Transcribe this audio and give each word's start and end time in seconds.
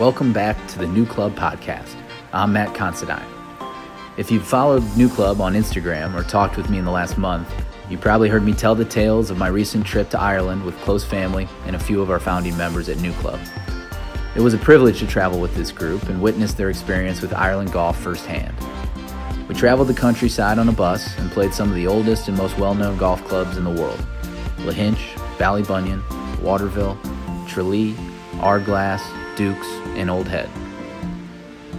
Welcome 0.00 0.32
back 0.32 0.56
to 0.68 0.78
the 0.78 0.86
New 0.86 1.04
Club 1.04 1.36
Podcast. 1.36 1.94
I'm 2.32 2.54
Matt 2.54 2.74
Considine. 2.74 3.22
If 4.16 4.30
you've 4.30 4.46
followed 4.46 4.82
New 4.96 5.10
Club 5.10 5.42
on 5.42 5.52
Instagram 5.52 6.14
or 6.14 6.22
talked 6.22 6.56
with 6.56 6.70
me 6.70 6.78
in 6.78 6.86
the 6.86 6.90
last 6.90 7.18
month, 7.18 7.52
you 7.90 7.98
probably 7.98 8.30
heard 8.30 8.42
me 8.42 8.54
tell 8.54 8.74
the 8.74 8.86
tales 8.86 9.28
of 9.28 9.36
my 9.36 9.48
recent 9.48 9.84
trip 9.84 10.08
to 10.08 10.18
Ireland 10.18 10.64
with 10.64 10.74
close 10.78 11.04
family 11.04 11.46
and 11.66 11.76
a 11.76 11.78
few 11.78 12.00
of 12.00 12.10
our 12.10 12.18
founding 12.18 12.56
members 12.56 12.88
at 12.88 12.98
New 13.00 13.12
Club. 13.12 13.38
It 14.34 14.40
was 14.40 14.54
a 14.54 14.58
privilege 14.58 15.00
to 15.00 15.06
travel 15.06 15.38
with 15.38 15.54
this 15.54 15.70
group 15.70 16.04
and 16.04 16.22
witness 16.22 16.54
their 16.54 16.70
experience 16.70 17.20
with 17.20 17.34
Ireland 17.34 17.70
golf 17.70 18.00
firsthand. 18.00 18.56
We 19.48 19.54
traveled 19.54 19.88
the 19.88 19.92
countryside 19.92 20.58
on 20.58 20.70
a 20.70 20.72
bus 20.72 21.14
and 21.18 21.30
played 21.30 21.52
some 21.52 21.68
of 21.68 21.74
the 21.74 21.86
oldest 21.86 22.26
and 22.26 22.38
most 22.38 22.56
well 22.56 22.74
known 22.74 22.96
golf 22.96 23.22
clubs 23.28 23.58
in 23.58 23.64
the 23.64 23.70
world 23.70 24.00
Lahinch, 24.60 25.12
Ballybunion, 25.36 26.00
Waterville, 26.40 26.98
Tralee, 27.46 27.94
Ardglass, 28.40 29.02
Dukes, 29.36 29.68
and 30.00 30.10
Old 30.10 30.26
Head. 30.26 30.48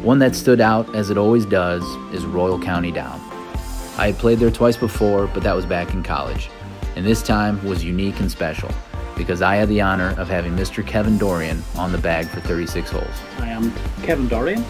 One 0.01 0.19
that 0.19 0.35
stood 0.35 0.61
out, 0.61 0.95
as 0.95 1.09
it 1.09 1.17
always 1.17 1.45
does, 1.45 1.83
is 2.13 2.25
Royal 2.25 2.59
County 2.59 2.91
Down. 2.91 3.19
I 3.97 4.07
had 4.07 4.17
played 4.17 4.39
there 4.39 4.51
twice 4.51 4.77
before, 4.77 5.27
but 5.27 5.43
that 5.43 5.55
was 5.55 5.65
back 5.65 5.93
in 5.93 6.01
college, 6.01 6.49
and 6.95 7.05
this 7.05 7.21
time 7.21 7.63
was 7.67 7.83
unique 7.83 8.19
and 8.19 8.31
special 8.31 8.69
because 9.17 9.41
I 9.41 9.55
had 9.55 9.69
the 9.69 9.81
honor 9.81 10.15
of 10.17 10.27
having 10.27 10.53
Mr. 10.53 10.85
Kevin 10.85 11.19
Dorrian 11.19 11.61
on 11.77 11.91
the 11.91 11.97
bag 11.97 12.27
for 12.27 12.39
36 12.39 12.89
holes. 12.89 13.05
I 13.39 13.49
am 13.49 13.71
Kevin 14.01 14.27
Dorrian, 14.27 14.63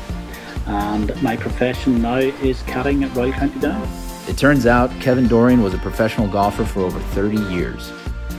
and 0.65 1.21
my 1.21 1.37
profession 1.37 2.01
now 2.01 2.17
is 2.17 2.61
caddying 2.63 3.03
at 3.03 3.15
Royal 3.15 3.31
County 3.31 3.59
Down. 3.59 3.87
It 4.27 4.37
turns 4.37 4.65
out 4.65 4.91
Kevin 4.99 5.27
Dorrian 5.27 5.63
was 5.63 5.73
a 5.73 5.77
professional 5.77 6.27
golfer 6.27 6.65
for 6.65 6.81
over 6.81 6.99
30 6.99 7.37
years. 7.53 7.91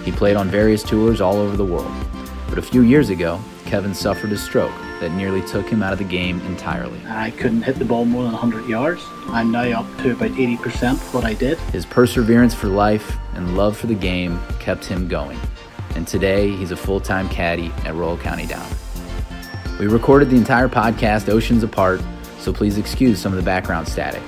He 0.04 0.12
played 0.12 0.36
on 0.36 0.48
various 0.48 0.82
tours 0.82 1.20
all 1.20 1.36
over 1.36 1.56
the 1.56 1.64
world. 1.64 1.92
But 2.48 2.58
a 2.58 2.62
few 2.62 2.82
years 2.82 3.08
ago, 3.08 3.40
Kevin 3.72 3.94
suffered 3.94 4.30
a 4.32 4.36
stroke 4.36 4.74
that 5.00 5.12
nearly 5.12 5.40
took 5.40 5.66
him 5.66 5.82
out 5.82 5.94
of 5.94 5.98
the 5.98 6.04
game 6.04 6.42
entirely. 6.42 7.00
I 7.06 7.30
couldn't 7.30 7.62
hit 7.62 7.76
the 7.76 7.86
ball 7.86 8.04
more 8.04 8.22
than 8.24 8.32
100 8.32 8.68
yards. 8.68 9.02
I'm 9.28 9.50
now 9.50 9.80
up 9.80 9.86
to 10.02 10.10
about 10.10 10.32
80% 10.32 10.98
what 11.14 11.24
I 11.24 11.32
did. 11.32 11.58
His 11.72 11.86
perseverance 11.86 12.52
for 12.52 12.66
life 12.66 13.16
and 13.32 13.56
love 13.56 13.74
for 13.74 13.86
the 13.86 13.94
game 13.94 14.38
kept 14.60 14.84
him 14.84 15.08
going. 15.08 15.40
And 15.94 16.06
today, 16.06 16.54
he's 16.54 16.70
a 16.70 16.76
full 16.76 17.00
time 17.00 17.30
caddy 17.30 17.72
at 17.86 17.94
Royal 17.94 18.18
County 18.18 18.44
Down. 18.44 18.70
We 19.80 19.86
recorded 19.86 20.28
the 20.28 20.36
entire 20.36 20.68
podcast 20.68 21.30
oceans 21.30 21.62
apart, 21.62 22.02
so 22.40 22.52
please 22.52 22.76
excuse 22.76 23.18
some 23.18 23.32
of 23.32 23.38
the 23.38 23.42
background 23.42 23.88
static. 23.88 24.22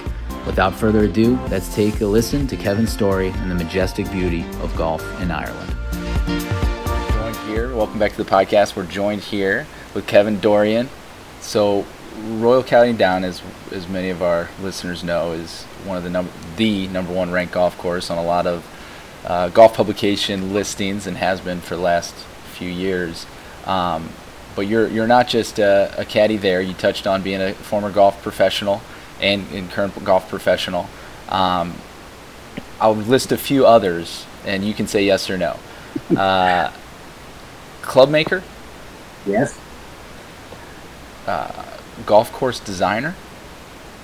Without 0.47 0.75
further 0.75 1.05
ado, 1.05 1.39
let's 1.50 1.75
take 1.75 2.00
a 2.00 2.06
listen 2.06 2.47
to 2.47 2.56
Kevin's 2.56 2.95
story 2.95 3.28
and 3.28 3.50
the 3.50 3.55
majestic 3.55 4.11
beauty 4.11 4.42
of 4.62 4.75
golf 4.75 5.03
in 5.20 5.31
Ireland 5.31 6.64
here. 7.55 7.72
Welcome 7.72 8.00
back 8.00 8.10
to 8.10 8.24
the 8.24 8.28
podcast. 8.28 8.74
We're 8.74 8.84
joined 8.84 9.22
here 9.22 9.69
with 9.94 10.08
Kevin 10.08 10.38
Dorrian. 10.38 10.88
So, 11.41 11.86
Royal 12.20 12.64
County 12.64 12.92
Down, 12.94 13.22
as 13.22 13.42
as 13.70 13.86
many 13.86 14.10
of 14.10 14.22
our 14.22 14.48
listeners 14.60 15.05
know, 15.05 15.30
is 15.30 15.62
one 15.84 15.97
of 15.97 16.02
the 16.02 16.10
number 16.10 16.32
the 16.56 16.88
number 16.88 17.12
one 17.12 17.30
ranked 17.30 17.55
golf 17.55 17.78
course 17.78 18.10
on 18.10 18.19
a 18.19 18.25
lot 18.25 18.48
of 18.48 18.66
uh, 19.25 19.50
golf 19.50 19.75
publication 19.75 20.52
listings 20.52 21.06
and 21.06 21.16
has 21.16 21.41
been 21.41 21.60
for 21.60 21.77
the 21.77 21.80
last 21.80 22.12
few 22.55 22.69
years. 22.69 23.25
Um, 23.66 24.08
but 24.56 24.62
you're 24.62 24.88
you're 24.88 25.06
not 25.06 25.28
just 25.28 25.60
a, 25.60 25.94
a, 25.97 26.05
caddy 26.05 26.36
there. 26.36 26.60
You 26.60 26.75
touched 26.75 27.06
on 27.06 27.22
being 27.22 27.41
a 27.41 27.55
former 27.55 27.92
golf 27.92 28.20
professional 28.20 28.82
and, 29.20 29.47
and 29.52 29.70
current 29.70 30.02
golf 30.02 30.28
professional. 30.28 30.88
Um, 31.28 31.75
I'll 32.80 32.97
list 32.97 33.30
a 33.30 33.38
few 33.38 33.64
others, 33.64 34.27
and 34.44 34.64
you 34.64 34.75
can 34.75 34.88
say 34.88 35.05
yes 35.05 35.30
or 35.30 35.38
no. 35.38 35.56
Uh, 36.16 36.72
club 37.85 38.11
maker? 38.11 38.43
Yes. 39.27 39.59
Uh, 41.27 41.51
golf 42.07 42.33
course 42.33 42.61
designer? 42.61 43.15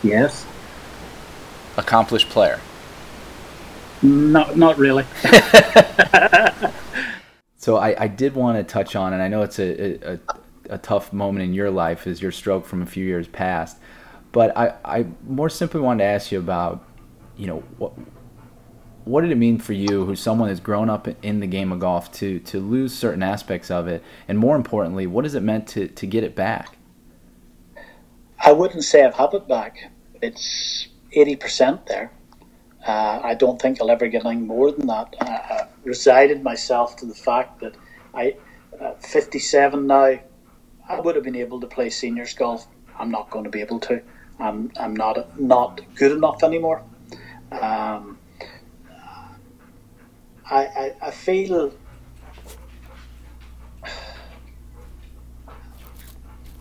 Yes. 0.03 0.47
Accomplished 1.77 2.29
player? 2.29 2.61
Not, 4.03 4.57
not 4.57 4.79
really. 4.79 5.05
so 7.57 7.77
I, 7.77 8.05
I 8.05 8.09
did 8.09 8.35
want 8.35 8.57
to 8.57 8.65
touch 8.65 8.97
on, 8.97 9.13
and 9.13 9.23
I 9.23 9.29
know 9.29 9.43
it's 9.43 9.59
a, 9.59 10.15
a, 10.15 10.19
a 10.71 10.79
tough 10.79 11.13
moment 11.13 11.45
in 11.45 11.53
your 11.53 11.71
life, 11.71 12.07
is 12.07 12.23
your 12.23 12.33
stroke 12.33 12.65
from 12.65 12.83
a 12.83 12.87
few 12.87 13.05
years 13.05 13.29
past. 13.29 13.79
But 14.33 14.57
I, 14.57 14.75
I 14.85 15.07
more 15.27 15.49
simply 15.49 15.81
wanted 15.81 16.05
to 16.05 16.11
ask 16.11 16.33
you 16.33 16.39
about, 16.39 16.85
you 17.37 17.47
know, 17.47 17.63
what 17.79 17.93
what 19.05 19.23
did 19.23 19.31
it 19.31 19.37
mean 19.37 19.59
for 19.59 19.73
you, 19.73 20.05
who's 20.05 20.21
someone 20.21 20.49
that's 20.49 20.61
grown 20.61 20.91
up 20.91 21.09
in 21.23 21.41
the 21.41 21.47
game 21.47 21.73
of 21.73 21.81
golf, 21.81 22.13
to 22.13 22.39
to 22.41 22.61
lose 22.61 22.95
certain 22.95 23.23
aspects 23.23 23.71
of 23.71 23.89
it, 23.89 24.03
and 24.29 24.39
more 24.39 24.57
importantly, 24.57 25.07
what 25.07 25.25
has 25.25 25.35
it 25.35 25.43
meant 25.43 25.67
to 25.69 25.89
to 25.89 26.07
get 26.07 26.25
it 26.25 26.35
back? 26.35 26.77
I 28.39 28.53
wouldn't 28.53 28.85
say 28.85 29.05
I've 29.05 29.15
had 29.15 29.35
it 29.35 29.47
back. 29.49 29.91
It's 30.23 30.89
eighty 31.13 31.37
percent 31.37 31.87
there. 31.87 32.13
Uh, 32.87 33.21
I 33.23 33.35
don't 33.35 33.61
think 33.61 33.81
I'll 33.81 33.91
ever 33.91 34.09
get 34.09 34.25
anything 34.25 34.47
more 34.47 34.73
than 34.73 34.87
that. 34.87 35.15
I, 35.21 35.27
I 35.27 35.67
resided 35.85 36.43
myself 36.43 36.97
to 36.97 37.07
the 37.07 37.15
fact 37.15 37.61
that 37.61 37.75
I, 38.15 38.37
uh, 38.81 38.95
57 38.95 39.87
now, 39.87 40.19
I 40.89 41.01
would 41.01 41.15
have 41.15 41.25
been 41.25 41.37
able 41.37 41.61
to 41.61 41.67
play 41.67 41.91
seniors 41.91 42.33
golf. 42.33 42.67
I'm 42.99 43.11
not 43.11 43.31
going 43.31 43.45
to 43.45 43.51
be 43.51 43.61
able 43.61 43.81
to. 43.81 44.03
I'm, 44.39 44.73
I'm 44.79 44.97
not 44.97 45.39
not 45.39 45.83
good 45.95 46.13
enough 46.13 46.43
anymore. 46.43 46.83
Um, 47.53 48.19
I, 50.51 50.65
I, 50.65 50.95
I 51.01 51.11
feel 51.13 51.73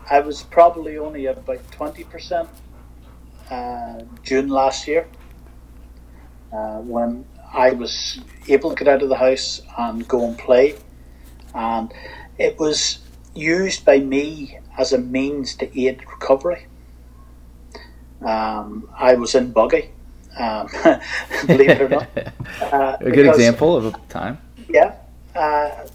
I 0.10 0.20
was 0.20 0.44
probably 0.44 0.98
only 0.98 1.28
at 1.28 1.38
about 1.40 1.60
20% 1.72 2.48
uh, 3.50 4.04
June 4.22 4.50
last 4.50 4.88
year 4.88 5.08
uh, 6.54 6.78
when 6.78 7.26
I 7.52 7.72
was 7.72 8.22
able 8.48 8.70
to 8.70 8.76
get 8.76 8.88
out 8.88 9.02
of 9.02 9.10
the 9.10 9.18
house 9.18 9.62
and 9.78 10.08
go 10.08 10.24
and 10.24 10.38
play. 10.38 10.76
And 11.56 11.92
it 12.38 12.60
was 12.60 13.00
used 13.34 13.86
by 13.86 14.00
me 14.00 14.60
as 14.78 14.94
a 14.94 15.00
means 15.00 15.56
to 15.56 15.82
aid 15.82 16.02
recovery. 16.08 16.68
Um, 18.22 18.88
I 18.96 19.16
was 19.16 19.34
in 19.34 19.52
buggy 19.52 19.92
um, 20.40 20.68
believe 21.48 21.70
it 21.70 21.82
or 21.82 21.90
not. 21.90 22.08
Uh, 22.60 22.98
a 23.00 23.12
good 23.12 23.28
example 23.28 23.76
of 23.76 23.86
a 23.86 23.92
time. 24.10 24.38
Yeah. 24.68 24.96
Uh, 25.36 25.88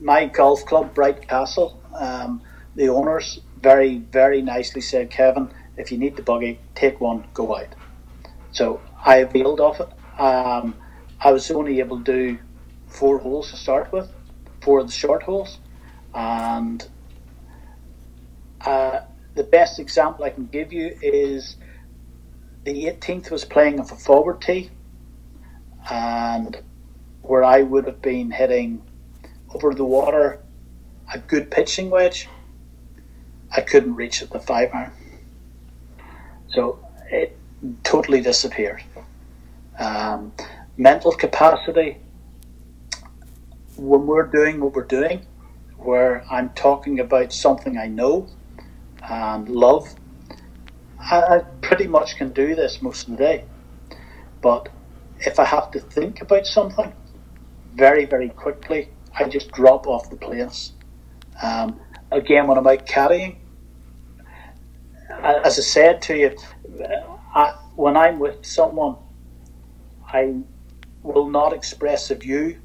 my 0.00 0.26
golf 0.26 0.64
club, 0.64 0.94
Bright 0.94 1.26
Castle, 1.26 1.80
um, 1.94 2.42
the 2.74 2.88
owners 2.88 3.40
very, 3.60 3.98
very 3.98 4.42
nicely 4.42 4.80
said, 4.80 5.10
Kevin, 5.10 5.50
if 5.76 5.90
you 5.90 5.98
need 5.98 6.16
the 6.16 6.22
buggy, 6.22 6.60
take 6.74 7.00
one, 7.00 7.24
go 7.34 7.56
out. 7.56 7.74
So 8.52 8.80
I 9.04 9.16
availed 9.16 9.60
of 9.60 9.80
it. 9.80 10.20
Um, 10.20 10.74
I 11.20 11.32
was 11.32 11.50
only 11.50 11.80
able 11.80 11.98
to 11.98 12.04
do 12.04 12.38
four 12.88 13.18
holes 13.18 13.50
to 13.50 13.56
start 13.56 13.92
with, 13.92 14.10
four 14.60 14.80
of 14.80 14.86
the 14.86 14.92
short 14.92 15.22
holes. 15.22 15.58
And 16.14 16.86
uh, 18.60 19.00
the 19.34 19.44
best 19.44 19.78
example 19.78 20.24
I 20.24 20.30
can 20.30 20.46
give 20.46 20.72
you 20.72 20.96
is 21.02 21.56
the 22.66 22.86
18th 22.86 23.30
was 23.30 23.44
playing 23.44 23.78
off 23.78 23.92
a 23.92 23.94
forward 23.94 24.42
tee, 24.42 24.70
and 25.88 26.60
where 27.22 27.44
I 27.44 27.62
would 27.62 27.86
have 27.86 28.02
been 28.02 28.32
hitting 28.32 28.82
over 29.54 29.72
the 29.72 29.84
water 29.84 30.40
a 31.14 31.18
good 31.20 31.48
pitching 31.48 31.90
wedge, 31.90 32.28
I 33.54 33.60
couldn't 33.60 33.94
reach 33.94 34.20
at 34.20 34.30
the 34.30 34.40
five 34.40 34.70
iron. 34.74 34.90
So 36.48 36.80
it 37.08 37.38
totally 37.84 38.20
disappeared. 38.20 38.82
Um, 39.78 40.32
mental 40.76 41.12
capacity, 41.12 41.98
when 43.76 44.08
we're 44.08 44.26
doing 44.26 44.58
what 44.58 44.74
we're 44.74 44.82
doing, 44.82 45.24
where 45.76 46.24
I'm 46.28 46.50
talking 46.50 46.98
about 46.98 47.32
something 47.32 47.78
I 47.78 47.86
know 47.86 48.26
and 49.08 49.48
love 49.48 49.94
I, 51.10 51.40
pretty 51.60 51.86
much 51.86 52.16
can 52.16 52.30
do 52.30 52.54
this 52.54 52.82
most 52.82 53.08
of 53.08 53.16
the 53.16 53.22
day. 53.22 53.44
But 54.40 54.68
if 55.20 55.38
I 55.38 55.44
have 55.44 55.70
to 55.72 55.80
think 55.80 56.20
about 56.20 56.46
something 56.46 56.92
very, 57.74 58.04
very 58.04 58.28
quickly, 58.30 58.88
I 59.18 59.24
just 59.28 59.50
drop 59.52 59.86
off 59.86 60.10
the 60.10 60.16
place. 60.16 60.72
Um, 61.42 61.80
again, 62.10 62.46
when 62.46 62.58
I'm 62.58 62.66
out 62.66 62.86
carrying, 62.86 63.38
as 65.10 65.58
I 65.58 65.62
said 65.62 66.02
to 66.02 66.16
you, 66.16 66.36
I, 67.34 67.54
when 67.76 67.96
I'm 67.96 68.18
with 68.18 68.44
someone, 68.44 68.96
I 70.06 70.40
will 71.02 71.28
not 71.28 71.52
express 71.52 72.10
a 72.10 72.14
view 72.14 72.58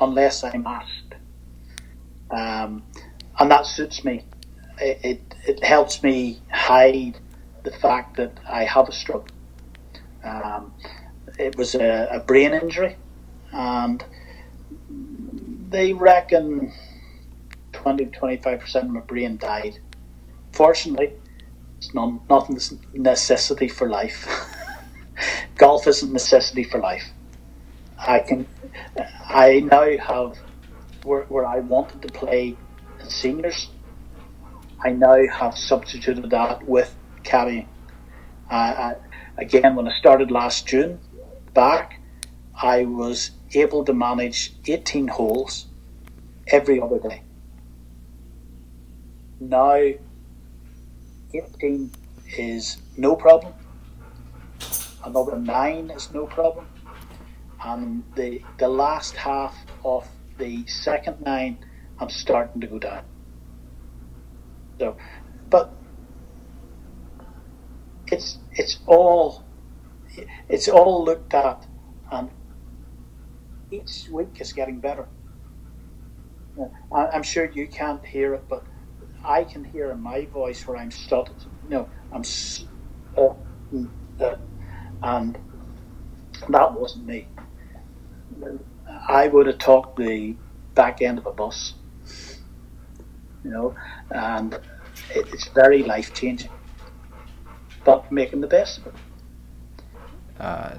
unless 0.00 0.42
I'm 0.42 0.66
asked. 0.66 1.14
Um, 2.30 2.82
and 3.38 3.50
that 3.50 3.66
suits 3.66 4.04
me. 4.04 4.24
It, 4.80 5.00
it, 5.04 5.34
it 5.46 5.64
helps 5.64 6.02
me 6.02 6.40
hide 6.50 7.18
the 7.64 7.72
fact 7.72 8.16
that 8.16 8.38
I 8.48 8.64
have 8.64 8.88
a 8.88 8.92
stroke. 8.92 9.28
Um, 10.22 10.72
it 11.38 11.56
was 11.56 11.74
a, 11.74 12.08
a, 12.10 12.20
brain 12.20 12.54
injury, 12.54 12.96
and 13.52 14.02
they 15.68 15.92
reckon 15.92 16.72
20 17.72 18.06
25% 18.06 18.74
of 18.76 18.88
my 18.88 19.00
brain 19.00 19.36
died 19.36 19.78
fortunately, 20.54 21.12
it's 21.78 21.92
not, 21.94 22.28
not 22.30 22.50
necessity 22.94 23.68
for 23.68 23.88
life. 23.88 24.26
Golf 25.56 25.86
isn't 25.86 26.12
necessity 26.12 26.64
for 26.64 26.78
life. 26.78 27.10
I 27.98 28.20
can, 28.20 28.46
I 29.28 29.60
now 29.60 29.96
have 29.98 30.38
where, 31.04 31.24
where 31.24 31.46
I 31.46 31.60
wanted 31.60 32.02
to 32.02 32.08
play 32.08 32.56
seniors. 33.08 33.70
I 34.84 34.90
now 34.90 35.26
have 35.32 35.56
substituted 35.56 36.30
that 36.30 36.66
with 36.68 36.94
caddying. 37.24 37.66
Uh, 38.50 38.94
again, 39.36 39.74
when 39.74 39.88
I 39.88 39.98
started 39.98 40.30
last 40.30 40.66
June 40.66 41.00
back, 41.54 42.00
I 42.54 42.84
was 42.84 43.32
able 43.54 43.84
to 43.84 43.92
manage 43.92 44.52
18 44.66 45.08
holes 45.08 45.66
every 46.46 46.80
other 46.80 46.98
day. 46.98 47.22
Now, 49.40 49.80
18 51.34 51.90
is 52.38 52.78
no 52.96 53.16
problem. 53.16 53.54
Another 55.04 55.38
nine 55.38 55.90
is 55.90 56.12
no 56.12 56.26
problem. 56.26 56.66
And 57.64 58.04
the, 58.14 58.42
the 58.58 58.68
last 58.68 59.16
half 59.16 59.56
of 59.84 60.06
the 60.38 60.66
second 60.66 61.20
nine, 61.22 61.58
I'm 61.98 62.10
starting 62.10 62.60
to 62.60 62.66
go 62.66 62.78
down. 62.78 63.04
So, 64.78 64.96
but 65.50 65.72
it's 68.08 68.38
it's 68.52 68.80
all 68.86 69.44
it's 70.48 70.68
all 70.68 71.04
looked 71.04 71.34
at, 71.34 71.66
and 72.10 72.30
each 73.70 74.08
week 74.10 74.40
is 74.40 74.52
getting 74.52 74.80
better. 74.80 75.06
I'm 76.92 77.22
sure 77.24 77.50
you 77.50 77.66
can't 77.66 78.04
hear 78.04 78.34
it, 78.34 78.44
but 78.48 78.64
I 79.24 79.44
can 79.44 79.64
hear 79.64 79.90
in 79.90 80.00
my 80.00 80.26
voice 80.26 80.66
where 80.66 80.76
I'm 80.76 80.90
stuttered. 80.90 81.34
Know, 81.68 81.88
I'm 82.12 82.22
and 85.02 85.38
that 86.48 86.78
wasn't 86.78 87.06
me. 87.06 87.28
I 89.08 89.28
would 89.28 89.46
have 89.46 89.58
talked 89.58 89.96
the 89.96 90.36
back 90.74 91.02
end 91.02 91.18
of 91.18 91.26
a 91.26 91.32
bus, 91.32 91.74
you 93.42 93.50
know, 93.50 93.74
and 94.10 94.58
it's 95.10 95.48
very 95.48 95.82
life 95.82 96.14
changing. 96.14 96.50
But 97.84 98.10
making 98.10 98.40
the 98.40 98.46
best 98.46 98.78
of 98.78 98.86
it. 98.86 98.94
Uh, 100.40 100.74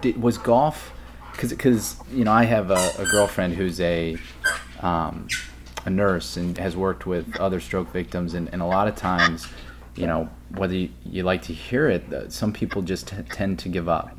did, 0.00 0.20
was 0.20 0.38
golf? 0.38 0.92
Because 1.32 1.50
because 1.50 1.96
you 2.12 2.24
know 2.24 2.32
I 2.32 2.44
have 2.44 2.70
a, 2.70 2.92
a 2.98 3.06
girlfriend 3.06 3.54
who's 3.54 3.80
a 3.80 4.16
um, 4.80 5.28
a 5.84 5.90
nurse 5.90 6.36
and 6.36 6.58
has 6.58 6.76
worked 6.76 7.06
with 7.06 7.36
other 7.36 7.60
stroke 7.60 7.92
victims, 7.92 8.34
and, 8.34 8.48
and 8.52 8.60
a 8.60 8.66
lot 8.66 8.88
of 8.88 8.96
times, 8.96 9.46
you 9.94 10.06
know, 10.06 10.28
whether 10.56 10.74
you, 10.74 10.90
you 11.04 11.22
like 11.22 11.42
to 11.42 11.54
hear 11.54 11.88
it, 11.88 12.12
uh, 12.12 12.28
some 12.28 12.52
people 12.52 12.82
just 12.82 13.08
t- 13.08 13.22
tend 13.30 13.58
to 13.60 13.68
give 13.68 13.88
up 13.88 14.18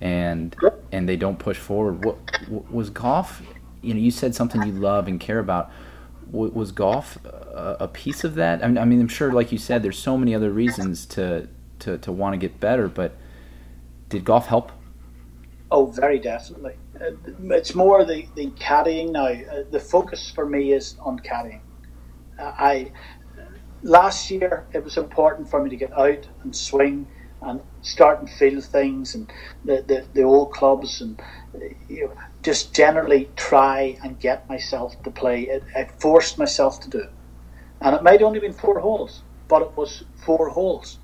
and 0.00 0.54
and 0.92 1.08
they 1.08 1.16
don't 1.16 1.38
push 1.38 1.56
forward. 1.56 2.04
What, 2.04 2.16
what, 2.48 2.72
was 2.72 2.90
golf? 2.90 3.42
You 3.82 3.94
know, 3.94 4.00
you 4.00 4.10
said 4.10 4.34
something 4.34 4.62
you 4.62 4.72
love 4.72 5.08
and 5.08 5.18
care 5.18 5.38
about. 5.38 5.70
Was 6.30 6.72
golf 6.72 7.18
a, 7.24 7.76
a 7.80 7.88
piece 7.88 8.24
of 8.24 8.34
that? 8.36 8.64
I 8.64 8.68
mean, 8.68 8.78
I 8.78 8.84
mean, 8.84 9.00
I'm 9.00 9.08
sure, 9.08 9.32
like 9.32 9.52
you 9.52 9.58
said, 9.58 9.82
there's 9.82 9.98
so 9.98 10.16
many 10.18 10.34
other 10.34 10.50
reasons 10.50 11.06
to 11.06 11.48
to, 11.84 11.98
to 11.98 12.12
want 12.12 12.34
to 12.34 12.38
get 12.38 12.60
better, 12.60 12.88
but 12.88 13.16
did 14.08 14.24
golf 14.24 14.46
help? 14.46 14.72
Oh, 15.70 15.86
very 15.86 16.18
definitely. 16.18 16.74
Uh, 17.00 17.12
it's 17.50 17.74
more 17.74 18.04
the, 18.04 18.26
the 18.34 18.50
caddying 18.50 19.12
now. 19.12 19.26
Uh, 19.26 19.64
the 19.70 19.80
focus 19.80 20.30
for 20.30 20.46
me 20.46 20.72
is 20.72 20.96
on 21.00 21.18
caddying. 21.18 21.60
Uh, 22.38 22.52
I 22.56 22.92
last 23.82 24.30
year 24.30 24.66
it 24.72 24.82
was 24.82 24.96
important 24.96 25.48
for 25.48 25.62
me 25.62 25.70
to 25.70 25.76
get 25.76 25.92
out 25.98 26.26
and 26.42 26.54
swing 26.54 27.06
and 27.42 27.60
start 27.82 28.20
and 28.20 28.30
feel 28.30 28.60
things 28.60 29.14
and 29.14 29.30
the, 29.64 29.84
the, 29.86 30.06
the 30.14 30.22
old 30.22 30.52
clubs 30.52 31.02
and 31.02 31.20
you 31.88 32.06
know, 32.06 32.12
just 32.42 32.74
generally 32.74 33.28
try 33.36 33.98
and 34.02 34.18
get 34.18 34.48
myself 34.48 35.00
to 35.02 35.10
play. 35.10 35.42
It, 35.42 35.62
I 35.76 35.84
forced 35.98 36.38
myself 36.38 36.80
to 36.80 36.88
do 36.88 36.98
it. 36.98 37.12
And 37.80 37.94
it 37.94 38.02
might 38.02 38.22
only 38.22 38.40
been 38.40 38.54
four 38.54 38.78
holes, 38.80 39.22
but 39.48 39.60
it 39.62 39.76
was 39.76 40.04
four 40.24 40.48
holes. 40.48 40.98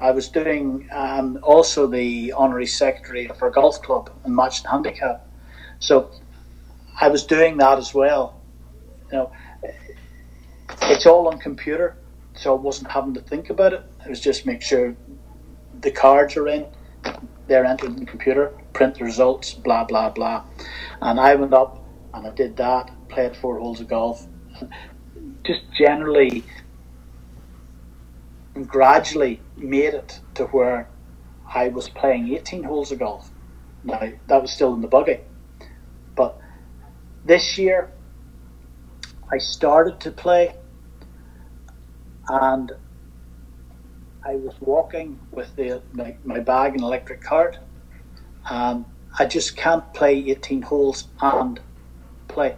I 0.00 0.10
was 0.10 0.28
doing 0.28 0.88
um, 0.92 1.38
also 1.42 1.86
the 1.86 2.32
honorary 2.32 2.66
secretary 2.66 3.28
for 3.38 3.48
a 3.48 3.52
golf 3.52 3.80
club 3.82 4.10
in 4.24 4.34
match 4.34 4.60
and 4.60 4.68
handicap. 4.68 5.26
So 5.78 6.10
I 7.00 7.08
was 7.08 7.24
doing 7.24 7.56
that 7.58 7.78
as 7.78 7.94
well. 7.94 8.40
You 9.10 9.18
know, 9.18 9.32
it's 10.82 11.06
all 11.06 11.28
on 11.28 11.38
computer, 11.38 11.96
so 12.34 12.56
I 12.56 12.60
wasn't 12.60 12.90
having 12.90 13.14
to 13.14 13.20
think 13.20 13.50
about 13.50 13.72
it. 13.72 13.82
I 14.04 14.08
was 14.08 14.20
just 14.20 14.44
make 14.44 14.62
sure 14.62 14.94
the 15.80 15.90
cards 15.90 16.36
are 16.36 16.48
in, 16.48 16.66
they're 17.46 17.64
entered 17.64 17.90
in 17.90 17.96
the 17.96 18.06
computer, 18.06 18.52
print 18.72 18.96
the 18.96 19.04
results, 19.04 19.54
blah 19.54 19.84
blah 19.84 20.10
blah. 20.10 20.44
And 21.00 21.18
I 21.18 21.34
went 21.36 21.54
up 21.54 21.82
and 22.12 22.26
I 22.26 22.30
did 22.30 22.56
that, 22.56 22.90
played 23.08 23.36
four 23.36 23.58
holes 23.58 23.80
of 23.80 23.88
golf, 23.88 24.26
just 25.44 25.60
generally 25.78 26.44
and 28.54 28.66
gradually 28.66 29.40
made 29.56 29.94
it 29.94 30.20
to 30.34 30.44
where 30.46 30.88
I 31.54 31.68
was 31.68 31.88
playing 31.88 32.32
18 32.34 32.64
holes 32.64 32.92
of 32.92 32.98
golf. 32.98 33.32
Now 33.84 34.00
that 34.28 34.42
was 34.42 34.52
still 34.52 34.74
in 34.74 34.80
the 34.80 34.88
buggy, 34.88 35.20
but 36.16 36.38
this 37.24 37.56
year 37.56 37.90
I 39.32 39.38
started 39.38 40.00
to 40.00 40.10
play 40.10 40.54
and 42.28 42.72
I 44.24 44.34
was 44.34 44.54
walking 44.60 45.20
with 45.30 45.54
the 45.56 45.82
my, 45.92 46.16
my 46.24 46.40
bag 46.40 46.72
and 46.72 46.82
electric 46.82 47.22
cart. 47.22 47.58
Um, 48.50 48.86
I 49.18 49.26
just 49.26 49.56
can't 49.56 49.92
play 49.94 50.30
18 50.30 50.62
holes 50.62 51.08
and 51.20 51.60
play. 52.28 52.56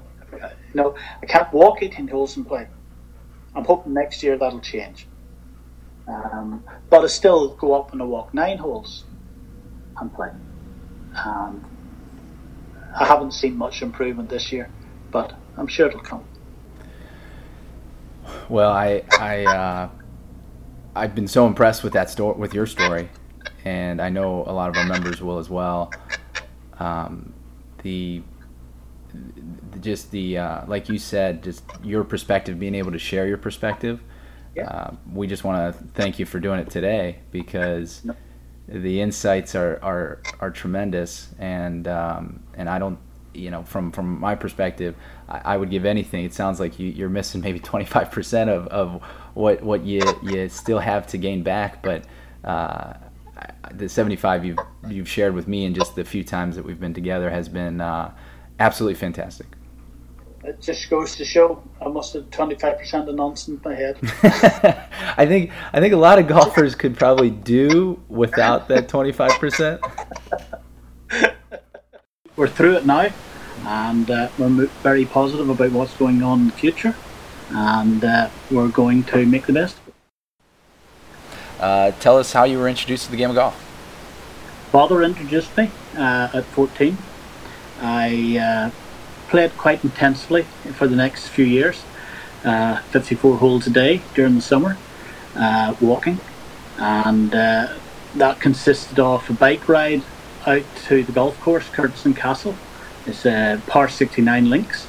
No, 0.75 0.97
I 1.23 1.27
can't 1.27 1.53
walk 1.53 1.83
18 1.83 2.09
holes 2.09 2.37
and 2.37 2.47
play. 2.47 2.69
I'm 3.55 3.65
hoping 3.65 3.95
next 3.95 4.23
year 4.23 4.39
that'll 4.39 4.61
change. 4.61 5.09
Um, 6.09 6.65
but 6.89 7.05
I 7.05 7.07
still 7.07 7.55
go 7.55 7.75
up 7.75 7.93
and 7.93 8.01
I 8.01 8.05
walk 8.05 8.33
nine 8.33 8.59
holes 8.59 9.05
and 10.01 10.13
play. 10.15 10.31
Um, 11.15 11.65
I 12.99 13.05
haven't 13.05 13.33
seen 13.33 13.57
much 13.57 13.83
improvement 13.83 14.31
this 14.31 14.51
year, 14.51 14.71
but 15.11 15.35
I'm 15.57 15.67
sure 15.67 15.89
it'll 15.89 16.01
come. 16.01 16.25
Well, 18.49 18.71
I 18.71 19.03
I 19.13 19.45
uh, 19.45 19.89
I've 20.95 21.15
been 21.15 21.29
so 21.29 21.47
impressed 21.47 21.85
with 21.85 21.93
that 21.93 22.11
story, 22.11 22.39
with 22.39 22.55
your 22.55 22.67
story, 22.67 23.09
and 23.65 24.01
I 24.01 24.09
know 24.09 24.45
a 24.47 24.53
lot 24.53 24.71
of 24.71 24.77
our 24.77 24.85
members 24.85 25.21
will 25.21 25.39
as 25.39 25.51
well. 25.51 25.93
Um, 26.79 27.33
the 27.83 28.23
just 29.81 30.11
the 30.11 30.39
uh, 30.39 30.65
like 30.67 30.89
you 30.89 30.99
said, 30.99 31.43
just 31.43 31.63
your 31.83 32.05
perspective, 32.05 32.59
being 32.59 32.75
able 32.75 32.93
to 32.93 32.99
share 32.99 33.27
your 33.27 33.39
perspective. 33.39 34.01
Yeah. 34.55 34.69
Uh, 34.69 34.95
we 35.13 35.27
just 35.27 35.45
want 35.45 35.77
to 35.77 35.85
thank 35.95 36.19
you 36.19 36.27
for 36.27 36.41
doing 36.41 36.61
it 36.61 36.71
today 36.71 37.19
because 37.31 38.05
no. 38.05 38.15
the 38.67 39.01
insights 39.01 39.55
are, 39.55 39.79
are 39.83 40.21
are 40.41 40.51
tremendous, 40.51 41.29
and 41.39 41.87
um, 41.87 42.43
and 42.55 42.69
I 42.69 42.79
don't 42.79 42.99
you 43.39 43.51
know, 43.51 43.63
from 43.63 43.93
from 43.93 44.19
my 44.19 44.35
perspective, 44.35 44.95
I, 45.29 45.41
I 45.45 45.57
would 45.57 45.71
give 45.71 45.85
anything. 45.85 46.25
It 46.25 46.35
sounds 46.35 46.61
like 46.61 46.79
you, 46.79 46.89
you're 46.89 47.09
missing 47.09 47.41
maybe 47.41 47.61
25% 47.61 48.49
of, 48.49 48.67
of 48.69 49.03
what 49.35 49.63
what 49.63 49.85
you 49.85 50.03
you 50.23 50.49
still 50.49 50.79
have 50.79 51.07
to 51.09 51.19
gain 51.19 51.43
back, 51.43 51.83
but 51.83 52.05
uh, 52.45 52.95
the 53.73 53.89
75 53.89 54.45
you've 54.45 54.59
you've 54.89 55.09
shared 55.09 55.35
with 55.35 55.49
me 55.49 55.65
in 55.65 55.75
just 55.75 55.95
the 55.95 56.05
few 56.05 56.25
times 56.25 56.57
that 56.57 56.65
we've 56.65 56.81
been 56.81 56.95
together 56.95 57.31
has 57.31 57.49
been 57.49 57.81
uh, 57.81 58.13
absolutely 58.59 58.95
fantastic. 58.95 59.47
It 60.45 60.61
just 60.61 60.89
goes 60.89 61.17
to 61.17 61.25
show 61.25 61.63
I 61.81 61.89
must 61.89 62.13
have 62.15 62.31
25% 62.31 63.09
of 63.09 63.15
nonsense 63.15 63.61
in 63.65 63.71
my 63.71 63.75
head. 63.75 63.99
I 65.17 65.27
think 65.27 65.51
I 65.73 65.81
think 65.81 65.93
a 65.93 65.97
lot 65.97 66.19
of 66.19 66.29
golfers 66.29 66.75
could 66.75 66.97
probably 66.97 67.31
do 67.31 68.01
without 68.09 68.69
that 68.69 68.89
25%. 68.89 69.81
We're 72.37 72.49
through 72.49 72.77
it 72.77 72.87
now 72.87 73.09
and 73.67 74.11
uh, 74.11 74.29
we're 74.39 74.67
very 74.83 75.05
positive 75.05 75.49
about 75.49 75.73
what's 75.73 75.95
going 75.97 76.23
on 76.23 76.41
in 76.41 76.47
the 76.47 76.53
future, 76.53 76.95
and 77.51 78.05
uh, 78.05 78.29
we're 78.51 78.69
going 78.69 79.03
to 79.05 79.27
make 79.27 79.47
the 79.47 79.53
best 79.53 79.77
of 79.79 79.89
it. 79.89 79.95
Uh, 81.61 81.91
tell 82.01 82.19
us 82.19 82.33
how 82.33 82.45
you 82.45 82.59
were 82.59 82.69
introduced 82.69 83.07
to 83.07 83.11
the 83.11 83.17
game 83.17 83.31
of 83.31 83.37
golf. 83.37 83.55
Father 84.71 85.03
introduced 85.03 85.57
me 85.57 85.71
uh, 85.97 86.29
at 86.33 86.45
14. 86.45 86.97
I 87.81 88.39
uh, 88.39 88.71
played 89.29 89.57
quite 89.57 89.85
intensely 89.85 90.43
for 90.75 90.87
the 90.87 90.97
next 90.97 91.29
few 91.29 91.45
years, 91.45 91.83
uh, 92.45 92.81
54 92.91 93.37
holes 93.37 93.67
a 93.67 93.71
day 93.71 94.01
during 94.15 94.35
the 94.35 94.43
summer, 94.43 94.77
walking, 95.81 96.19
and 96.79 97.31
that 97.31 98.41
consisted 98.41 98.99
of 98.99 99.29
a 99.31 99.33
bike 99.33 99.69
ride 99.69 100.03
out 100.47 100.65
to 100.87 101.03
the 101.03 101.13
golf 101.13 101.39
course, 101.41 101.69
Kirkistown 101.69 102.15
Castle, 102.15 102.55
it's 103.07 103.25
uh, 103.25 103.61
par 103.67 103.89
69 103.89 104.51
links 104.51 104.87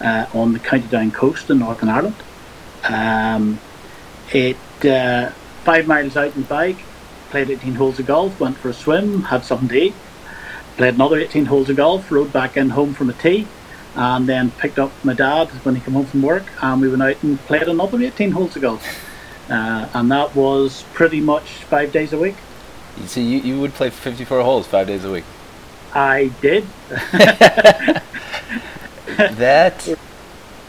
uh, 0.00 0.26
on 0.34 0.52
the 0.52 0.58
County 0.58 0.88
Down 0.88 1.10
coast 1.10 1.50
in 1.50 1.60
Northern 1.60 1.88
Ireland. 1.88 2.16
Um, 2.84 3.60
it 4.32 4.56
uh, 4.84 5.30
five 5.62 5.86
miles 5.86 6.16
out 6.16 6.34
in 6.34 6.42
bike, 6.42 6.78
played 7.30 7.50
18 7.50 7.74
holes 7.74 7.98
of 7.98 8.06
golf, 8.06 8.40
went 8.40 8.56
for 8.56 8.68
a 8.68 8.74
swim, 8.74 9.24
had 9.24 9.44
something 9.44 9.68
to 9.68 9.76
eat, 9.76 9.94
played 10.76 10.94
another 10.94 11.18
18 11.18 11.46
holes 11.46 11.70
of 11.70 11.76
golf, 11.76 12.10
rode 12.10 12.32
back 12.32 12.56
in 12.56 12.70
home 12.70 12.94
from 12.94 13.10
a 13.10 13.12
tee, 13.12 13.46
and 13.94 14.26
then 14.26 14.50
picked 14.52 14.78
up 14.78 14.92
my 15.04 15.14
dad 15.14 15.48
when 15.64 15.74
he 15.74 15.80
came 15.80 15.94
home 15.94 16.06
from 16.06 16.22
work, 16.22 16.44
and 16.62 16.80
we 16.80 16.88
went 16.88 17.02
out 17.02 17.22
and 17.22 17.38
played 17.40 17.62
another 17.62 18.00
18 18.00 18.30
holes 18.30 18.56
of 18.56 18.62
golf. 18.62 18.86
Uh, 19.50 19.88
and 19.94 20.10
that 20.10 20.34
was 20.34 20.84
pretty 20.94 21.20
much 21.20 21.42
five 21.64 21.92
days 21.92 22.12
a 22.12 22.18
week. 22.18 22.36
So 23.06 23.20
you, 23.20 23.38
you 23.38 23.60
would 23.60 23.74
play 23.74 23.90
54 23.90 24.42
holes 24.42 24.66
five 24.66 24.86
days 24.86 25.04
a 25.04 25.10
week? 25.10 25.24
I 25.94 26.30
did. 26.40 26.64
that, 29.16 29.88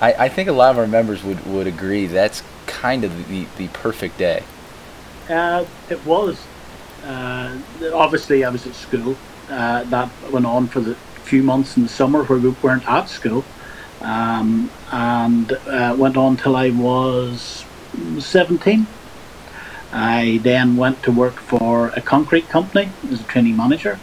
I, 0.02 0.14
I 0.14 0.30
think 0.30 0.50
a 0.50 0.54
lot 0.54 0.72
of 0.72 0.78
our 0.78 0.88
members 0.88 1.24
would, 1.24 1.46
would 1.46 1.68
agree, 1.68 2.08
that's 2.08 2.44
kind 2.66 3.04
of 3.04 3.30
the, 3.30 3.46
the 3.58 3.68
perfect 3.70 4.18
day. 4.18 4.44
Uh, 5.30 5.66
it 5.90 6.06
was. 6.06 6.42
Uh, 7.06 7.58
obviously, 7.94 8.44
I 8.44 8.50
was 8.50 8.66
at 8.68 8.76
school. 8.76 9.16
Uh, 9.50 9.84
that 9.86 10.10
went 10.32 10.46
on 10.46 10.68
for 10.68 10.82
the 10.82 10.98
few 11.24 11.44
months 11.44 11.78
in 11.78 11.84
the 11.84 11.90
summer 11.90 12.24
where 12.24 12.40
we 12.40 12.50
weren't 12.50 12.88
at 12.88 13.10
school, 13.10 13.44
um, 14.02 14.70
and 14.92 15.52
uh, 15.52 15.96
went 15.98 16.18
on 16.18 16.38
till 16.38 16.56
I 16.56 16.70
was 16.70 17.66
17. 18.20 18.88
I 19.92 20.40
then 20.44 20.76
went 20.76 21.04
to 21.04 21.12
work 21.12 21.36
for 21.36 21.90
a 21.90 22.02
concrete 22.02 22.50
company 22.50 22.90
as 23.12 23.22
a 23.22 23.24
training 23.24 23.56
manager. 23.56 24.00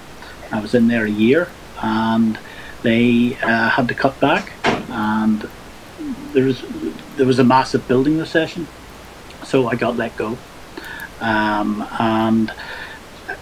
I 0.52 0.60
was 0.60 0.74
in 0.74 0.88
there 0.88 1.04
a 1.04 1.10
year, 1.10 1.48
and 1.82 2.38
they 2.82 3.36
uh, 3.42 3.70
had 3.70 3.88
to 3.88 3.94
cut 3.94 4.18
back, 4.20 4.52
and 4.64 5.48
there 6.32 6.44
was 6.44 6.62
there 7.16 7.26
was 7.26 7.38
a 7.38 7.44
massive 7.44 7.86
building 7.86 8.18
recession, 8.18 8.66
so 9.44 9.68
I 9.68 9.74
got 9.74 9.96
let 9.96 10.16
go, 10.16 10.38
um, 11.20 11.86
and 11.98 12.52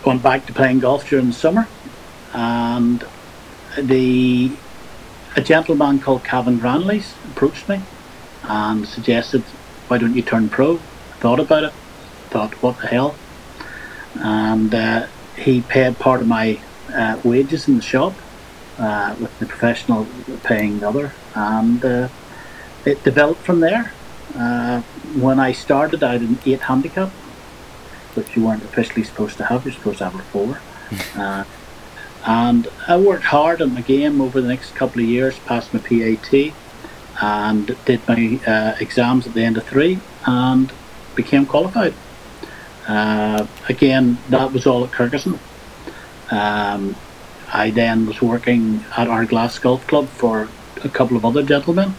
went 0.04 0.22
back 0.22 0.46
to 0.46 0.52
playing 0.52 0.80
golf 0.80 1.08
during 1.08 1.26
the 1.28 1.32
summer, 1.32 1.68
and 2.32 3.04
the 3.82 4.52
a 5.36 5.40
gentleman 5.40 5.98
called 6.00 6.24
Kevin 6.24 6.58
Granleys 6.58 7.14
approached 7.30 7.68
me 7.68 7.80
and 8.42 8.86
suggested, 8.86 9.42
"Why 9.88 9.98
don't 9.98 10.14
you 10.14 10.22
turn 10.22 10.48
pro?" 10.48 10.76
I 10.76 11.20
thought 11.20 11.40
about 11.40 11.64
it, 11.64 11.72
thought, 12.30 12.52
"What 12.62 12.78
the 12.78 12.88
hell?" 12.88 13.14
And 14.14 14.74
uh, 14.74 15.06
he 15.36 15.60
paid 15.60 15.98
part 15.98 16.20
of 16.20 16.26
my 16.26 16.58
uh, 16.92 17.20
wages 17.22 17.68
in 17.68 17.76
the 17.76 17.82
shop, 17.82 18.14
uh, 18.78 19.14
with 19.20 19.38
the 19.38 19.46
professional 19.46 20.06
paying 20.42 20.80
the 20.80 20.88
other, 20.88 21.12
and 21.34 21.84
uh, 21.84 22.08
it 22.84 23.02
developed 23.04 23.42
from 23.42 23.60
there. 23.60 23.92
Uh, 24.34 24.82
when 25.14 25.40
I 25.40 25.52
started, 25.52 26.02
I 26.02 26.12
had 26.12 26.22
an 26.22 26.38
eight 26.46 26.60
handicap, 26.60 27.10
which 28.14 28.36
you 28.36 28.44
weren't 28.44 28.62
officially 28.64 29.04
supposed 29.04 29.36
to 29.38 29.44
have. 29.44 29.64
You're 29.64 29.74
supposed 29.74 29.98
to 29.98 30.04
have 30.08 30.14
a 30.14 30.22
four. 30.24 30.60
And 32.26 32.68
I 32.86 32.96
worked 32.96 33.24
hard 33.24 33.62
on 33.62 33.74
my 33.74 33.80
game 33.80 34.20
over 34.20 34.40
the 34.40 34.48
next 34.48 34.74
couple 34.74 35.00
of 35.02 35.08
years, 35.08 35.38
passed 35.40 35.72
my 35.72 35.80
PAT, 35.80 36.52
and 37.20 37.76
did 37.84 38.06
my 38.06 38.40
uh, 38.46 38.76
exams 38.80 39.26
at 39.26 39.34
the 39.34 39.42
end 39.42 39.56
of 39.56 39.64
three, 39.64 39.98
and 40.26 40.72
became 41.14 41.46
qualified. 41.46 41.94
Uh, 42.86 43.46
again, 43.68 44.18
that 44.30 44.52
was 44.52 44.66
all 44.66 44.84
at 44.84 44.90
Kirkistown. 44.92 45.38
Um, 46.30 46.96
I 47.52 47.70
then 47.70 48.06
was 48.06 48.20
working 48.20 48.84
at 48.96 49.08
Ardglass 49.08 49.58
Golf 49.60 49.86
Club 49.86 50.06
for 50.08 50.48
a 50.84 50.88
couple 50.88 51.16
of 51.16 51.24
other 51.24 51.42
gentlemen, 51.42 51.94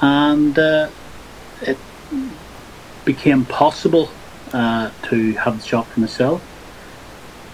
and 0.00 0.58
uh, 0.58 0.88
it 1.62 1.78
became 3.04 3.44
possible 3.44 4.10
uh, 4.52 4.90
to 5.04 5.32
have 5.34 5.60
the 5.60 5.66
shop 5.66 5.86
for 5.86 6.00
myself. 6.00 6.42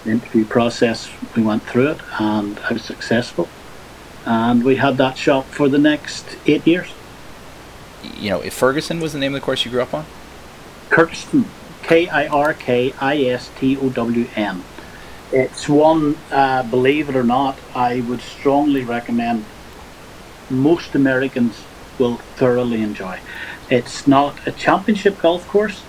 Interview 0.05 0.45
process, 0.45 1.09
we 1.35 1.43
went 1.43 1.63
through 1.63 1.91
it, 1.91 1.99
and 2.19 2.59
I 2.59 2.73
was 2.73 2.83
successful. 2.83 3.47
And 4.25 4.63
we 4.63 4.75
had 4.75 4.97
that 4.97 5.17
shop 5.17 5.45
for 5.45 5.69
the 5.69 5.77
next 5.77 6.37
eight 6.45 6.65
years. 6.67 6.89
You 8.17 8.31
know, 8.31 8.41
if 8.41 8.53
Ferguson 8.53 8.99
was 8.99 9.13
the 9.13 9.19
name 9.19 9.33
of 9.33 9.41
the 9.41 9.45
course 9.45 9.63
you 9.63 9.71
grew 9.71 9.81
up 9.81 9.93
on? 9.93 10.05
Kirkistown, 10.89 11.45
K 11.83 12.07
I 12.09 12.27
R 12.27 12.53
K 12.53 12.93
I 12.99 13.17
S 13.23 13.49
T 13.57 13.77
O 13.77 13.89
W 13.89 14.27
N. 14.35 14.63
It's 15.31 15.67
one, 15.67 16.15
uh, 16.31 16.63
believe 16.63 17.09
it 17.09 17.15
or 17.15 17.23
not, 17.23 17.57
I 17.73 18.01
would 18.01 18.21
strongly 18.21 18.83
recommend 18.83 19.45
most 20.49 20.95
Americans 20.95 21.63
will 21.97 22.17
thoroughly 22.35 22.81
enjoy. 22.81 23.19
It's 23.69 24.07
not 24.07 24.35
a 24.47 24.51
championship 24.51 25.19
golf 25.19 25.47
course. 25.47 25.83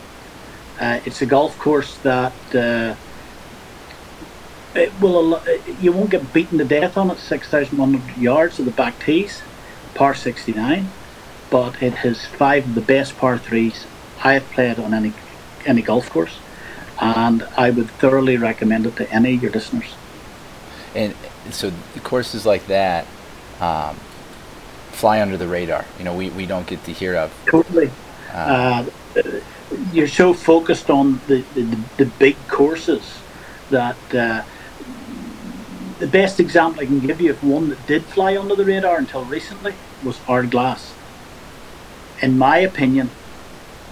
Uh, 0.81 1.01
it's 1.05 1.21
a 1.23 1.27
golf 1.27 1.59
course 1.59 1.99
that 1.99 2.33
uh, 2.55 2.95
it 4.75 4.93
will 5.01 5.43
you 5.81 5.93
won't 5.93 6.11
get 6.11 6.33
beaten 6.33 6.59
to 6.59 6.65
death 6.65 6.97
on 6.97 7.11
it. 7.11 7.19
Six 7.19 7.49
thousand 7.49 7.79
one 7.79 7.95
hundred 7.95 8.17
yards 8.17 8.59
of 8.59 8.65
the 8.65 8.71
back 8.71 8.99
tees, 9.05 9.43
par 9.95 10.15
sixty 10.15 10.53
nine, 10.53 10.91
but 11.51 11.83
it 11.83 11.95
has 11.95 12.27
five 12.27 12.67
of 12.67 12.75
the 12.75 12.81
best 12.81 13.17
par 13.17 13.39
threes 13.39 13.87
I 14.23 14.35
have 14.35 14.45
played 14.51 14.79
on 14.79 14.95
any 14.95 15.13
any 15.67 15.83
golf 15.83 16.11
course, 16.11 16.39
and 17.01 17.47
I 17.57 17.71
would 17.71 17.91
thoroughly 17.91 18.37
recommend 18.37 18.87
it 18.87 18.97
to 18.97 19.11
any 19.11 19.35
of 19.35 19.43
your 19.43 19.53
listeners. 19.53 19.95
And 20.95 21.15
so 21.51 21.73
the 21.95 22.01
courses 22.01 22.47
like 22.47 22.67
that 22.67 23.07
um, 23.61 23.97
fly 24.93 25.21
under 25.21 25.37
the 25.37 25.49
radar. 25.49 25.85
You 25.99 26.05
know, 26.05 26.15
we, 26.15 26.31
we 26.31 26.47
don't 26.47 26.67
get 26.67 26.85
to 26.85 26.93
hear 26.93 27.17
of. 27.17 27.33
Totally. 27.47 27.91
Uh, 28.33 28.87
you're 29.93 30.09
so 30.09 30.33
focused 30.33 30.91
on 30.91 31.21
the, 31.27 31.45
the, 31.55 31.63
the 31.97 32.07
big 32.07 32.37
courses 32.49 33.19
that 33.71 33.97
uh, 34.15 34.43
the 35.99 36.07
best 36.07 36.41
example 36.41 36.83
I 36.83 36.87
can 36.87 37.01
give 37.01 37.21
you 37.21 37.31
of 37.31 37.43
one 37.45 37.69
that 37.71 37.87
did 37.87 38.05
fly 38.05 38.37
under 38.37 38.55
the 38.55 38.65
radar 38.65 38.99
until 38.99 39.25
recently 39.25 39.75
was 40.03 40.19
Ardglass. 40.27 40.93
In 42.21 42.39
my 42.39 42.59
opinion, 42.59 43.11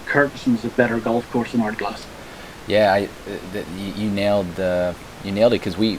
Kirkistown's 0.07 0.65
a 0.65 0.69
better 0.69 0.99
golf 0.99 1.31
course 1.31 1.53
than 1.53 1.61
Ardglass. 1.61 2.07
Yeah, 2.67 2.93
I, 2.93 3.05
uh, 3.05 3.65
you, 3.77 4.05
you 4.05 4.11
nailed 4.11 4.59
uh, 4.59 4.95
you 5.25 5.33
nailed 5.33 5.53
it 5.53 5.61
because 5.61 5.77
we 5.77 5.99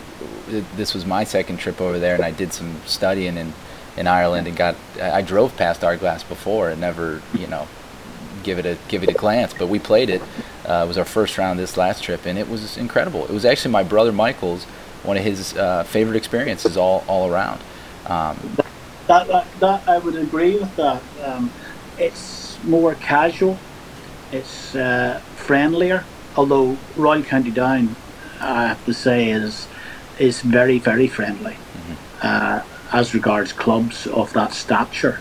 this 0.76 0.94
was 0.94 1.06
my 1.06 1.24
second 1.24 1.58
trip 1.58 1.80
over 1.82 2.00
there 2.00 2.16
and 2.16 2.24
I 2.24 2.32
did 2.32 2.54
some 2.54 2.82
studying 2.86 3.38
in 3.38 3.54
in 3.98 4.08
Ireland 4.08 4.48
and 4.48 4.56
got 4.56 4.76
I 5.02 5.22
drove 5.22 5.56
past 5.58 5.82
Ardglass 5.82 6.28
before 6.28 6.70
and 6.70 6.82
never 6.82 7.22
you 7.34 7.48
know 7.48 7.68
give 8.44 8.60
it 8.60 8.66
a 8.66 8.78
give 8.88 9.04
it 9.04 9.10
a 9.10 9.14
glance 9.14 9.54
but 9.54 9.68
we 9.68 9.80
played 9.80 10.10
it 10.10 10.22
uh, 10.68 10.84
it 10.84 10.88
was 10.88 10.98
our 10.98 11.06
first 11.06 11.38
round 11.38 11.60
this 11.60 11.78
last 11.78 12.04
trip 12.04 12.26
and 12.26 12.38
it 12.38 12.50
was 12.50 12.78
incredible 12.78 13.26
it 13.26 13.32
was 13.32 13.46
actually 13.46 13.72
my 13.72 13.84
brother 13.84 14.12
Michael's 14.12 14.66
one 15.04 15.18
of 15.18 15.24
his 15.24 15.56
uh, 15.56 15.84
favorite 15.84 16.16
experiences 16.16 16.78
all 16.78 17.04
all 17.08 17.30
around 17.32 17.62
um, 18.08 18.38
that, 19.08 19.28
that, 19.28 19.48
that 19.60 19.88
I 19.88 19.98
would 19.98 20.16
agree 20.16 20.58
with 20.58 20.76
that 20.76 21.02
um, 21.24 21.52
it's 21.98 22.58
more 22.64 22.96
casual 22.96 23.58
it's 24.32 24.76
uh, 24.76 25.20
friendlier 25.36 26.04
although 26.36 26.78
Royal 26.96 27.24
County 27.24 27.52
Down 27.52 27.96
I 28.40 28.68
have 28.68 28.86
to 28.86 28.94
say 28.94 29.30
is 29.30 29.68
is 30.20 30.42
very 30.42 30.80
very 30.80 31.08
friendly 31.08 31.54
mm-hmm. 31.54 31.94
Uh, 32.22 32.62
as 32.94 33.14
regards 33.16 33.52
clubs 33.52 34.08
of 34.08 34.32
that 34.34 34.54
stature, 34.54 35.20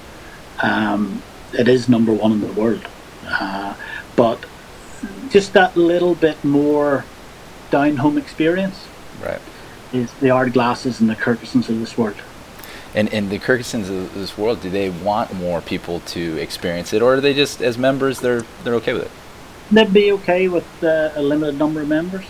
um, 0.63 1.23
it 1.55 1.67
is 1.67 1.89
number 1.89 2.13
one 2.13 2.31
in 2.31 2.41
the 2.41 2.53
world. 2.53 2.87
Uh, 3.27 3.75
but 4.15 4.45
just 5.31 5.55
that 5.55 5.75
little 5.75 6.15
bit 6.15 6.45
more 6.45 7.05
down 7.71 7.97
home 7.97 8.19
experience 8.19 8.87
right. 9.25 9.41
Is 9.93 10.13
the 10.15 10.29
Ardglasses 10.29 11.01
and 11.01 11.11
the 11.11 11.17
Kirkistowns 11.17 11.69
of 11.69 11.79
this 11.79 11.99
world. 11.99 12.17
And, 12.95 13.13
and 13.13 13.31
the 13.31 13.39
Kirkistowns 13.39 13.89
of 13.89 14.15
this 14.15 14.37
world, 14.37 14.61
do 14.61 14.71
they 14.71 14.91
want 14.91 15.35
more 15.35 15.61
people 15.61 16.01
to 16.01 16.37
experience 16.39 16.93
it, 16.93 17.03
or 17.03 17.15
are 17.15 17.21
they 17.21 17.35
just, 17.35 17.63
as 17.63 17.79
members, 17.79 18.21
they're 18.21 18.43
they're 18.65 18.75
okay 18.77 18.93
with 18.93 19.05
it? 19.05 19.11
They'd 19.71 19.93
be 19.93 20.13
okay 20.13 20.49
with 20.49 20.67
uh, 20.83 21.13
a 21.15 21.23
limited 21.23 21.59
number 21.59 21.81
of 21.83 21.89
members. 21.89 22.27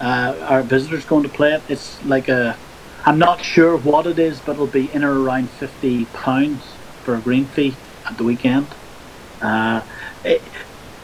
Uh, 0.00 0.34
our 0.48 0.62
visitors 0.62 1.04
going 1.04 1.22
to 1.22 1.28
play 1.28 1.52
it. 1.54 1.62
It's 1.68 2.04
like 2.04 2.28
a 2.28 2.56
I'm 3.04 3.18
not 3.18 3.42
sure 3.42 3.76
what 3.76 4.06
it 4.06 4.18
is, 4.18 4.40
but 4.40 4.52
it'll 4.52 4.66
be 4.66 4.90
in 4.92 5.02
or 5.02 5.20
around 5.20 5.50
fifty 5.50 6.04
pounds 6.06 6.62
for 7.02 7.16
a 7.16 7.20
green 7.20 7.46
fee 7.46 7.74
at 8.06 8.16
the 8.16 8.24
weekend. 8.24 8.66
Uh, 9.40 9.82
it, 10.24 10.42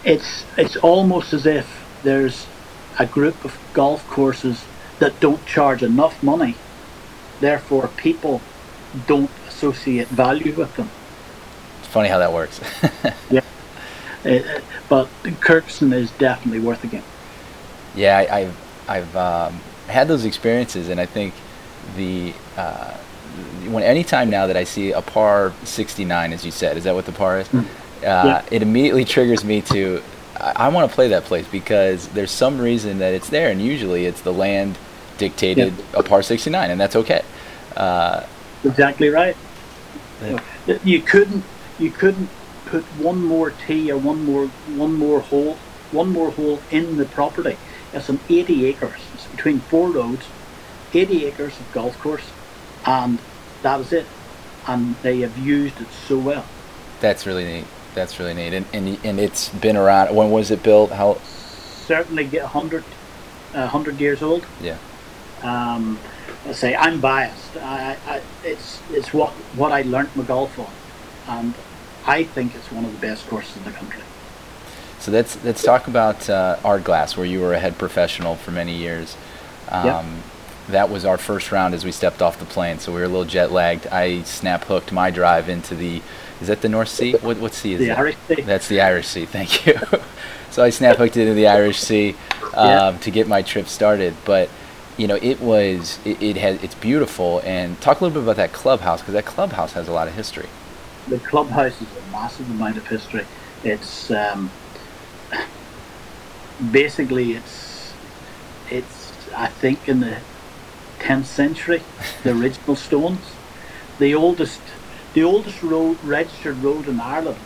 it's 0.04 0.44
it's 0.56 0.76
almost 0.76 1.32
as 1.32 1.44
if 1.44 1.66
there's 2.02 2.46
a 2.98 3.06
group 3.06 3.44
of 3.44 3.58
golf 3.72 4.06
courses 4.08 4.64
that 4.98 5.18
don't 5.20 5.44
charge 5.46 5.82
enough 5.82 6.22
money, 6.22 6.54
therefore 7.40 7.88
people 7.96 8.40
don't 9.06 9.30
associate 9.46 10.08
value 10.08 10.52
with 10.52 10.74
them. 10.76 10.90
It's 11.80 11.88
funny 11.88 12.08
how 12.08 12.18
that 12.18 12.32
works. 12.32 12.60
yeah, 13.30 13.40
uh, 14.24 14.60
but 14.88 15.08
Kirkistown 15.40 15.92
is 15.92 16.10
definitely 16.12 16.60
worth 16.60 16.82
the 16.82 16.88
game. 16.88 17.02
Yeah, 17.94 18.18
I, 18.18 18.40
have 18.40 18.56
I've 18.88 19.16
um, 19.16 19.60
had 19.86 20.08
those 20.08 20.24
experiences, 20.24 20.88
and 20.88 21.00
I 21.00 21.06
think 21.06 21.34
the 21.96 22.34
uh, 22.56 22.96
when 23.66 23.82
anytime 23.82 24.30
now 24.30 24.46
that 24.46 24.56
I 24.56 24.64
see 24.64 24.92
a 24.92 25.02
par 25.02 25.52
69, 25.64 26.32
as 26.32 26.44
you 26.44 26.50
said, 26.50 26.76
is 26.76 26.84
that 26.84 26.94
what 26.94 27.06
the 27.06 27.12
par 27.12 27.40
is? 27.40 27.48
Mm. 27.48 27.64
Uh, 27.64 27.64
yeah. 28.02 28.44
It 28.50 28.62
immediately 28.62 29.04
triggers 29.04 29.44
me 29.44 29.60
to 29.62 30.02
I, 30.40 30.52
I 30.56 30.68
want 30.68 30.88
to 30.88 30.94
play 30.94 31.08
that 31.08 31.24
place 31.24 31.46
because 31.48 32.08
there's 32.08 32.30
some 32.30 32.60
reason 32.60 32.98
that 32.98 33.14
it's 33.14 33.28
there, 33.28 33.50
and 33.50 33.60
usually 33.60 34.06
it's 34.06 34.20
the 34.20 34.32
land 34.32 34.78
dictated 35.18 35.74
Yeah. 35.76 36.00
a 36.00 36.02
par 36.02 36.22
69, 36.22 36.70
and 36.70 36.80
that's 36.80 36.96
okay. 36.96 37.22
Uh, 37.76 38.22
Exactly 38.64 39.08
right. 39.08 39.36
Yeah. 40.22 40.78
You 40.84 41.00
couldn't 41.00 41.44
you 41.78 41.90
couldn't 41.90 42.28
put 42.66 42.82
one 42.98 43.22
more 43.22 43.50
tee 43.66 43.90
or 43.92 43.96
one 43.98 44.24
more 44.24 44.46
one 44.74 44.94
more 44.94 45.20
hole 45.20 45.56
one 45.92 46.10
more 46.10 46.30
hole 46.32 46.60
in 46.70 46.96
the 46.96 47.04
property. 47.04 47.56
It's 47.94 48.08
an 48.08 48.18
80 48.28 48.66
acres. 48.66 49.00
It's 49.14 49.26
between 49.28 49.60
four 49.60 49.90
roads, 49.90 50.26
80 50.92 51.24
acres 51.26 51.58
of 51.60 51.72
golf 51.72 51.98
course, 52.00 52.24
and 52.84 53.18
that 53.62 53.78
was 53.78 53.92
it. 53.92 54.06
And 54.66 54.96
they 55.02 55.20
have 55.20 55.38
used 55.38 55.80
it 55.80 55.86
so 56.08 56.18
well. 56.18 56.44
that's 57.00 57.24
really 57.26 57.44
neat. 57.44 57.64
That's 57.94 58.18
really 58.18 58.34
neat, 58.34 58.52
and 58.54 58.66
and 58.72 58.98
and 59.04 59.18
it's 59.20 59.48
been 59.50 59.76
around. 59.76 60.14
When 60.14 60.30
was 60.30 60.50
it 60.50 60.62
built? 60.62 60.90
How? 60.90 61.18
Certainly 61.86 62.24
get 62.24 62.42
100, 62.42 62.82
uh, 63.54 63.60
100 63.70 63.98
years 64.00 64.20
old. 64.22 64.44
Yeah. 64.60 64.76
Um, 65.42 65.98
I 66.46 66.52
say 66.52 66.74
I'm 66.74 67.00
biased. 67.00 67.56
I, 67.56 67.96
I, 68.06 68.20
it's 68.44 68.80
it's 68.90 69.12
what 69.12 69.30
what 69.56 69.72
I 69.72 69.82
learnt 69.82 70.14
my 70.16 70.24
golf 70.24 70.58
on, 70.58 70.70
and 71.28 71.54
I 72.06 72.24
think 72.24 72.54
it's 72.54 72.70
one 72.72 72.84
of 72.84 72.92
the 72.92 73.06
best 73.06 73.26
courses 73.28 73.56
in 73.56 73.64
the 73.64 73.70
country. 73.72 74.02
So 74.98 75.12
let's 75.12 75.42
let's 75.44 75.62
talk 75.62 75.86
about 75.88 76.28
uh, 76.28 76.56
Ardglass, 76.64 77.16
where 77.16 77.26
you 77.26 77.40
were 77.40 77.54
a 77.54 77.58
head 77.58 77.78
professional 77.78 78.36
for 78.36 78.50
many 78.50 78.74
years. 78.74 79.16
Um, 79.68 79.86
Yep. 79.86 80.04
That 80.68 80.90
was 80.90 81.06
our 81.06 81.16
first 81.16 81.50
round 81.50 81.72
as 81.72 81.82
we 81.82 81.92
stepped 81.92 82.20
off 82.20 82.38
the 82.38 82.44
plane, 82.44 82.78
so 82.78 82.92
we 82.92 82.98
were 82.98 83.06
a 83.06 83.08
little 83.08 83.24
jet 83.24 83.50
lagged. 83.50 83.86
I 83.86 84.22
snap 84.24 84.64
hooked 84.64 84.92
my 84.92 85.10
drive 85.10 85.48
into 85.48 85.74
the. 85.74 86.02
Is 86.42 86.48
that 86.48 86.60
the 86.60 86.68
North 86.68 86.90
Sea? 86.90 87.14
What 87.22 87.38
what 87.38 87.54
sea 87.54 87.72
is 87.72 87.78
The 87.80 87.86
that? 87.86 87.98
Irish 87.98 88.16
Sea. 88.28 88.42
That's 88.42 88.68
the 88.68 88.80
Irish 88.82 89.06
Sea. 89.06 89.24
Thank 89.24 89.66
you. 89.66 89.78
so 90.50 90.62
I 90.62 90.68
snap 90.68 90.96
hooked 90.98 91.16
into 91.16 91.32
the 91.32 91.46
Irish 91.46 91.78
Sea 91.80 92.14
um, 92.52 92.68
Yeah. 92.68 92.98
to 93.00 93.10
get 93.10 93.26
my 93.28 93.42
trip 93.42 93.66
started, 93.66 94.14
but. 94.24 94.48
You 94.98 95.06
know, 95.06 95.18
it 95.22 95.40
was 95.40 96.00
it, 96.04 96.20
it 96.20 96.36
it's 96.36 96.74
beautiful, 96.74 97.40
and 97.44 97.80
talk 97.80 98.00
a 98.00 98.04
little 98.04 98.20
bit 98.20 98.24
about 98.24 98.36
that 98.36 98.52
clubhouse 98.52 99.00
because 99.00 99.14
that 99.14 99.24
clubhouse 99.24 99.72
has 99.74 99.86
a 99.86 99.92
lot 99.92 100.08
of 100.08 100.14
history. 100.14 100.48
The 101.06 101.20
clubhouse 101.20 101.80
is 101.80 101.86
a 101.96 102.10
massive 102.10 102.50
amount 102.50 102.78
of 102.78 102.86
history. 102.88 103.24
It's 103.62 104.10
um, 104.10 104.50
basically 106.72 107.34
it's 107.34 107.92
it's 108.70 109.12
I 109.36 109.46
think 109.46 109.88
in 109.88 110.00
the 110.00 110.18
tenth 110.98 111.26
century, 111.26 111.82
the 112.24 112.32
original 112.32 112.74
stones. 112.74 113.20
The 114.00 114.16
oldest 114.16 114.60
the 115.14 115.22
oldest 115.22 115.62
road 115.62 115.98
registered 116.02 116.56
road 116.56 116.88
in 116.88 116.98
Ireland 116.98 117.38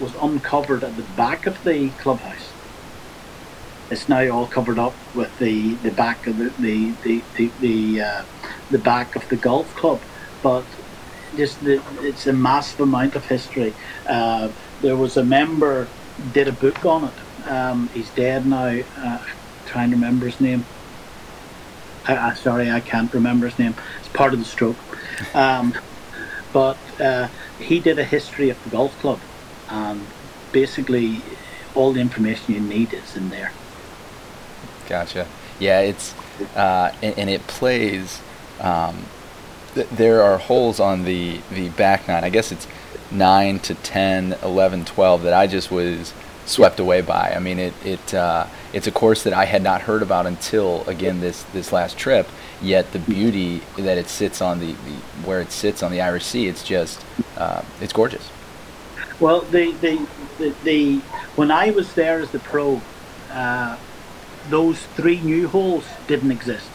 was 0.00 0.14
uncovered 0.22 0.82
at 0.82 0.96
the 0.96 1.02
back 1.02 1.46
of 1.46 1.62
the 1.64 1.90
clubhouse. 1.90 2.51
It's 3.90 4.08
now 4.08 4.28
all 4.30 4.46
covered 4.46 4.78
up 4.78 4.94
with 5.14 5.36
the, 5.38 5.74
the 5.76 5.90
back 5.90 6.26
of 6.26 6.38
the 6.38 6.52
the 6.58 6.92
the 7.02 7.22
the, 7.36 7.50
the, 7.60 8.00
uh, 8.00 8.22
the 8.70 8.78
back 8.78 9.16
of 9.16 9.28
the 9.28 9.36
golf 9.36 9.74
club, 9.76 10.00
but 10.42 10.64
just 11.36 11.60
the, 11.60 11.82
it's 12.00 12.26
a 12.26 12.32
massive 12.32 12.80
amount 12.80 13.14
of 13.16 13.26
history. 13.26 13.74
Uh, 14.06 14.48
there 14.80 14.96
was 14.96 15.16
a 15.16 15.24
member 15.24 15.88
did 16.32 16.48
a 16.48 16.52
book 16.52 16.84
on 16.84 17.04
it. 17.04 17.48
Um, 17.48 17.88
he's 17.88 18.10
dead 18.10 18.46
now. 18.46 18.80
Uh, 18.96 19.18
trying 19.66 19.90
to 19.90 19.96
remember 19.96 20.26
his 20.26 20.40
name. 20.40 20.64
I, 22.06 22.16
I, 22.16 22.34
sorry, 22.34 22.70
I 22.70 22.80
can't 22.80 23.12
remember 23.14 23.48
his 23.48 23.58
name. 23.58 23.74
It's 24.00 24.08
part 24.08 24.32
of 24.32 24.38
the 24.38 24.44
stroke. 24.44 24.76
Um, 25.34 25.74
but 26.52 26.78
uh, 27.00 27.28
he 27.58 27.80
did 27.80 27.98
a 27.98 28.04
history 28.04 28.50
of 28.50 28.62
the 28.64 28.70
golf 28.70 28.98
club, 29.00 29.20
and 29.68 30.06
basically 30.52 31.22
all 31.74 31.92
the 31.92 32.00
information 32.00 32.54
you 32.54 32.60
need 32.60 32.92
is 32.92 33.16
in 33.16 33.30
there. 33.30 33.52
Gotcha. 34.92 35.26
Yeah, 35.58 35.80
it's 35.80 36.14
uh, 36.54 36.92
and, 37.02 37.18
and 37.18 37.30
it 37.30 37.46
plays. 37.46 38.20
Um, 38.60 39.06
th- 39.74 39.88
there 39.88 40.20
are 40.20 40.36
holes 40.36 40.80
on 40.80 41.04
the 41.04 41.40
the 41.50 41.70
back 41.70 42.08
nine. 42.08 42.24
I 42.24 42.28
guess 42.28 42.52
it's 42.52 42.68
nine 43.10 43.58
to 43.60 43.74
10, 43.74 44.36
11, 44.42 44.84
12 44.84 45.22
that 45.22 45.32
I 45.32 45.46
just 45.46 45.70
was 45.70 46.12
swept 46.44 46.78
away 46.78 47.00
by. 47.00 47.32
I 47.34 47.38
mean, 47.38 47.58
it 47.58 47.72
it 47.82 48.12
uh, 48.12 48.46
it's 48.74 48.86
a 48.86 48.90
course 48.90 49.22
that 49.22 49.32
I 49.32 49.46
had 49.46 49.62
not 49.62 49.80
heard 49.80 50.02
about 50.02 50.26
until 50.26 50.86
again 50.86 51.20
this 51.20 51.42
this 51.54 51.72
last 51.72 51.96
trip. 51.96 52.28
Yet 52.60 52.92
the 52.92 52.98
beauty 52.98 53.62
that 53.78 53.96
it 53.96 54.08
sits 54.08 54.42
on 54.42 54.60
the, 54.60 54.72
the 54.72 55.24
where 55.24 55.40
it 55.40 55.52
sits 55.52 55.82
on 55.82 55.90
the 55.90 56.02
Irish 56.02 56.26
Sea, 56.26 56.48
it's 56.48 56.62
just 56.62 57.02
uh, 57.38 57.62
it's 57.80 57.94
gorgeous. 57.94 58.28
Well, 59.20 59.40
the, 59.40 59.72
the 59.72 60.06
the 60.36 60.54
the 60.64 60.98
when 61.36 61.50
I 61.50 61.70
was 61.70 61.94
there 61.94 62.20
as 62.20 62.30
the 62.30 62.40
pro, 62.40 62.82
uh, 63.30 63.78
those 64.50 64.82
three 64.96 65.20
new 65.20 65.48
holes 65.48 65.84
didn't 66.06 66.30
exist. 66.30 66.68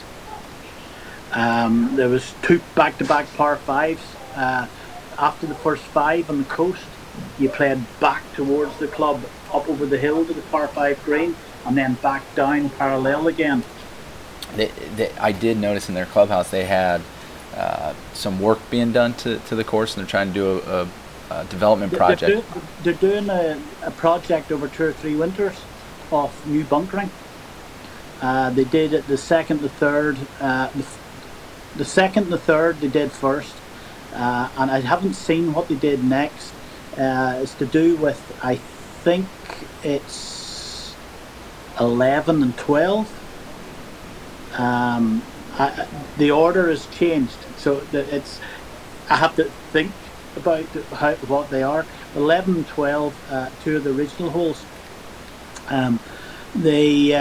Um, 1.34 1.96
there 1.96 2.10
was 2.10 2.34
two 2.42 2.62
back-to-back 2.76 3.28
par 3.36 3.58
fives. 3.58 4.02
Uh, 4.36 4.68
after 5.18 5.48
the 5.48 5.56
first 5.56 5.84
five 5.84 6.30
on 6.30 6.38
the 6.40 6.46
coast, 6.46 6.84
you 7.40 7.50
played 7.50 7.80
back 8.00 8.22
towards 8.34 8.78
the 8.78 8.88
club, 8.88 9.22
up 9.54 9.68
over 9.68 9.86
the 9.86 9.98
hill 9.98 10.26
to 10.26 10.34
the 10.34 10.42
par 10.44 10.68
five 10.68 11.04
green, 11.04 11.36
and 11.66 11.78
then 11.78 11.96
back 11.96 12.24
down 12.36 12.70
parallel 12.72 13.28
again. 13.28 13.64
They, 14.56 14.68
they, 14.96 15.12
I 15.20 15.32
did 15.32 15.58
notice 15.58 15.90
in 15.90 15.96
their 15.96 16.06
clubhouse 16.06 16.50
they 16.52 16.64
had 16.66 17.02
uh, 17.56 17.94
some 18.14 18.40
work 18.40 18.60
being 18.70 18.92
done 18.92 19.14
to, 19.16 19.40
to 19.40 19.56
the 19.56 19.64
course, 19.64 19.96
and 19.96 20.04
they're 20.04 20.10
trying 20.10 20.28
to 20.30 20.34
do 20.34 20.48
a, 20.60 20.84
a, 20.84 20.88
a 21.42 21.46
development 21.46 21.92
project. 21.94 22.22
They're, 22.22 22.42
do- 22.42 22.62
they're 22.84 22.94
doing 23.12 23.30
a, 23.30 23.60
a 23.84 23.92
project 23.92 24.52
over 24.52 24.68
two 24.68 24.86
or 24.86 24.94
three 24.94 25.16
winters 25.16 25.56
of 26.12 26.32
new 26.48 26.64
bunkering. 26.64 27.10
Uh, 28.22 28.50
they 28.50 28.64
did 28.64 28.94
it 28.94 29.08
the 29.08 29.18
second, 29.18 29.62
the 29.62 29.70
third, 29.70 30.18
uh, 30.40 30.70
the, 30.70 30.86
the 31.78 31.86
second, 31.86 32.30
the 32.30 32.38
third 32.38 32.80
they 32.80 32.88
did 32.88 33.12
first, 33.12 33.56
uh, 34.14 34.50
and 34.58 34.72
I 34.72 34.80
haven't 34.80 35.14
seen 35.14 35.54
what 35.54 35.68
they 35.68 35.76
did 35.76 36.04
next. 36.04 36.54
Uh, 36.98 37.40
it's 37.44 37.54
to 37.56 37.66
do 37.66 37.96
with 37.98 38.20
I 38.44 38.56
think 38.56 39.28
it's 39.84 40.96
eleven 41.80 42.42
and 42.42 42.58
twelve. 42.58 43.08
Um, 44.58 45.22
I, 45.60 45.88
the 46.18 46.32
order 46.32 46.70
has 46.70 46.88
changed, 46.88 47.38
so 47.58 47.84
it's 47.94 48.40
I 49.10 49.18
have 49.18 49.36
to 49.36 49.44
think 49.72 49.92
about 50.36 50.66
how 50.94 51.14
what 51.28 51.52
they 51.52 51.62
are. 51.62 51.86
Eleven 52.16 52.56
and 52.56 52.68
uh, 53.30 53.50
two 53.64 53.78
of 53.78 53.84
the 53.84 53.92
original 53.94 54.32
holes. 54.32 54.66
Um, 55.70 56.00
the 56.56 57.14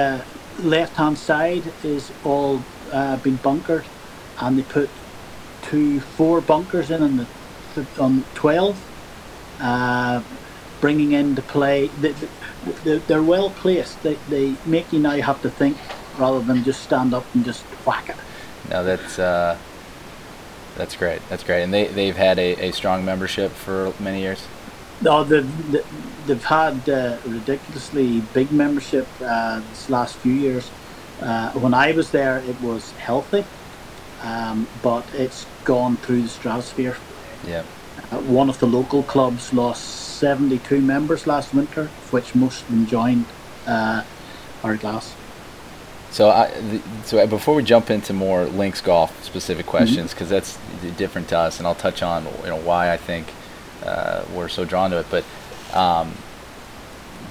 uh, 0.58 0.62
left-hand 0.62 1.18
side 1.18 1.62
is 1.84 2.12
all 2.24 2.62
uh, 2.92 3.16
been 3.18 3.36
bunkered, 3.36 3.84
and 4.40 4.58
they 4.58 4.62
put 4.62 4.90
two, 5.62 6.00
four 6.00 6.40
bunkers 6.40 6.90
in 6.90 7.02
on 7.02 7.16
the 7.16 7.26
on 7.98 8.24
twelve, 8.34 8.76
uh, 9.60 10.22
bringing 10.80 11.12
into 11.12 11.42
play. 11.42 11.88
They, 12.00 12.14
they, 12.84 12.98
they're 12.98 13.22
well 13.22 13.50
placed. 13.50 14.02
They, 14.02 14.14
they 14.28 14.54
make 14.64 14.92
you 14.92 14.98
now 14.98 15.20
have 15.20 15.42
to 15.42 15.50
think 15.50 15.76
rather 16.18 16.40
than 16.40 16.64
just 16.64 16.82
stand 16.82 17.12
up 17.12 17.24
and 17.34 17.44
just 17.44 17.62
whack 17.86 18.08
it. 18.08 18.16
No, 18.70 18.82
that's 18.82 19.18
uh, 19.18 19.58
that's 20.76 20.96
great. 20.96 21.20
That's 21.28 21.44
great, 21.44 21.62
and 21.62 21.72
they 21.72 21.88
they've 21.88 22.16
had 22.16 22.38
a, 22.38 22.68
a 22.68 22.72
strong 22.72 23.04
membership 23.04 23.52
for 23.52 23.92
many 24.00 24.20
years. 24.20 24.46
No, 25.00 25.24
they've, 25.24 25.72
they- 25.72 25.84
they've 26.26 26.44
had 26.44 26.88
uh, 26.88 27.16
ridiculously 27.24 28.20
big 28.34 28.50
membership 28.50 29.06
uh, 29.22 29.60
this 29.70 29.88
last 29.88 30.16
few 30.16 30.32
years. 30.32 30.68
Uh, 31.20 31.50
when 31.52 31.72
I 31.72 31.92
was 31.92 32.10
there, 32.10 32.38
it 32.38 32.60
was 32.60 32.90
healthy, 32.92 33.44
um, 34.22 34.66
but 34.82 35.04
it's 35.14 35.46
gone 35.64 35.96
through 35.98 36.22
the 36.22 36.28
stratosphere. 36.28 36.96
Yeah, 37.46 37.62
Uh, 38.10 38.18
one 38.18 38.48
of 38.50 38.58
the 38.58 38.66
local 38.66 39.02
clubs 39.04 39.52
lost 39.52 39.82
72 40.18 40.80
members 40.80 41.26
last 41.26 41.54
winter, 41.54 41.82
of 41.82 42.12
which 42.12 42.34
most 42.34 42.62
of 42.62 42.68
them 42.70 42.86
joined 42.86 43.24
uh, 43.66 44.02
Ardglass. 44.62 45.14
So, 46.10 46.30
I, 46.30 46.50
so 47.04 47.24
before 47.26 47.54
we 47.54 47.62
jump 47.62 47.90
into 47.90 48.12
more 48.12 48.44
links 48.46 48.80
golf 48.80 49.22
specific 49.24 49.66
questions, 49.66 50.12
because 50.12 50.28
that's 50.28 50.58
different 50.96 51.28
to 51.28 51.38
us, 51.38 51.58
and 51.58 51.66
I'll 51.66 51.74
touch 51.74 52.02
on 52.02 52.24
you 52.42 52.50
know 52.50 52.56
why 52.60 52.92
I 52.92 52.96
think 52.96 53.26
uh, 53.86 54.24
we're 54.34 54.48
so 54.48 54.64
drawn 54.64 54.90
to 54.90 54.98
it. 54.98 55.06
But 55.10 55.24
um, 55.76 56.12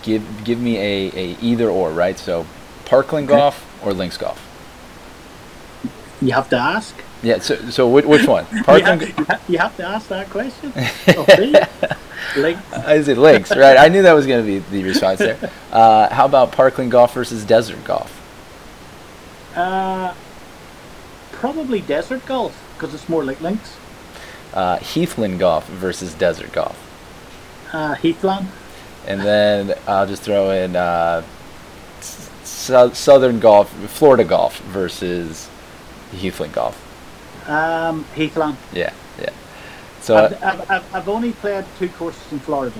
give 0.03 0.43
give 0.43 0.59
me 0.59 0.77
a, 0.77 1.11
a 1.15 1.37
either 1.41 1.69
or, 1.69 1.91
right? 1.91 2.17
So, 2.17 2.45
Parkland 2.85 3.29
Okay. 3.29 3.37
golf 3.37 3.83
or 3.85 3.93
links 3.93 4.17
golf? 4.17 4.41
You 6.21 6.31
have 6.33 6.49
to 6.49 6.57
ask. 6.57 6.95
Yeah. 7.21 7.39
So, 7.39 7.55
so 7.69 7.87
which, 7.89 8.05
which 8.05 8.27
one? 8.27 8.45
You 8.53 8.63
Parkland. 8.63 9.01
have, 9.01 9.17
you 9.19 9.25
ha- 9.25 9.39
you 9.49 9.57
have 9.57 9.77
to 9.77 9.83
ask 9.85 10.07
that 10.09 10.29
question. 10.29 10.71
of 11.17 11.27
me. 11.39 11.53
Like, 12.37 12.57
I 12.73 13.01
said 13.03 13.17
links, 13.17 13.55
right? 13.55 13.77
I 13.77 13.87
knew 13.89 14.01
that 14.01 14.13
was 14.13 14.25
going 14.25 14.43
to 14.43 14.47
be 14.51 14.59
the 14.71 14.83
response 14.83 15.19
there. 15.19 15.37
Uh, 15.71 16.07
how 16.13 16.25
about 16.25 16.53
Parkland 16.53 16.89
golf 16.89 17.13
versus 17.13 17.43
desert 17.45 17.83
golf? 17.83 18.09
uh, 19.55 20.13
probably 21.33 21.81
desert 21.81 22.25
golf 22.25 22.55
because 22.73 22.93
it's 22.93 23.09
more 23.09 23.23
like 23.25 23.41
links. 23.41 23.75
Uh, 24.55 24.77
Heathland 24.79 25.37
golf 25.39 25.67
versus 25.67 26.13
desert 26.13 26.51
golf. 26.53 26.81
Uh, 27.73 27.93
Heathland. 27.95 28.47
and 29.05 29.19
then 29.21 29.77
I'll 29.87 30.07
just 30.07 30.23
throw 30.23 30.49
in 30.51 30.75
uh, 30.75 31.23
Southern 31.99 33.39
Golf, 33.39 33.69
Florida 33.89 34.23
Golf 34.23 34.59
versus 34.59 35.49
Heathland 36.11 36.53
Golf. 36.53 36.81
Um, 37.49 38.05
Heathland. 38.15 38.57
Yeah, 38.73 38.93
yeah. 39.19 39.29
So 40.01 40.17
I've, 40.17 40.43
I've, 40.43 40.71
I've, 40.71 40.95
I've 40.95 41.09
only 41.09 41.31
played 41.33 41.65
two 41.77 41.89
courses 41.89 42.31
in 42.31 42.39
Florida. 42.39 42.75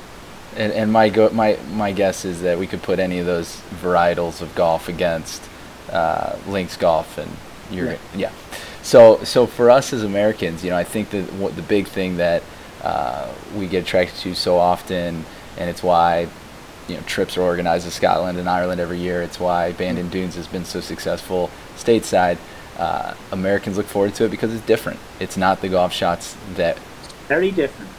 And, 0.56 0.72
and 0.72 0.92
my 0.92 1.10
go, 1.10 1.30
my 1.32 1.60
my 1.74 1.92
guess 1.92 2.24
is 2.24 2.42
that 2.44 2.58
we 2.58 2.66
could 2.68 2.82
put 2.82 3.00
any 3.00 3.20
of 3.20 3.26
those 3.26 3.58
varietals 3.82 4.42
of 4.42 4.56
golf 4.56 4.88
against 4.88 5.44
uh, 5.92 6.38
links 6.48 6.78
golf, 6.78 7.18
and 7.18 7.30
you're 7.70 7.92
yeah. 7.92 7.98
yeah. 8.16 8.32
So 8.86 9.24
so 9.24 9.48
for 9.48 9.72
us 9.72 9.94
as 9.94 10.04
Americans, 10.04 10.64
you 10.64 10.70
know, 10.70 10.78
I 10.78 10.84
think 10.84 11.10
that 11.10 11.34
what 11.34 11.56
the 11.56 11.64
big 11.64 11.88
thing 11.88 12.18
that 12.18 12.44
uh, 12.84 13.34
we 13.56 13.66
get 13.66 13.82
attracted 13.84 14.20
to 14.20 14.36
so 14.36 14.60
often, 14.60 15.26
and 15.58 15.70
it's 15.72 15.82
why 15.82 16.28
you 16.88 16.96
know 16.96 17.02
trips 17.08 17.36
are 17.36 17.42
organized 17.42 17.86
to 17.86 17.92
Scotland 17.92 18.38
and 18.38 18.48
Ireland 18.48 18.80
every 18.80 19.00
year. 19.00 19.24
It's 19.24 19.40
why 19.40 19.72
Bandon 19.72 20.10
Dunes 20.10 20.36
has 20.36 20.46
been 20.46 20.66
so 20.66 20.82
successful 20.82 21.50
stateside. 21.76 22.38
Uh, 22.78 23.16
Americans 23.32 23.76
look 23.76 23.88
forward 23.88 24.14
to 24.16 24.26
it 24.26 24.30
because 24.30 24.54
it's 24.54 24.66
different. 24.68 25.00
It's 25.20 25.36
not 25.36 25.62
the 25.62 25.70
golf 25.70 25.92
shots 25.92 26.38
that 26.54 26.78
very 27.28 27.50
different. 27.50 27.90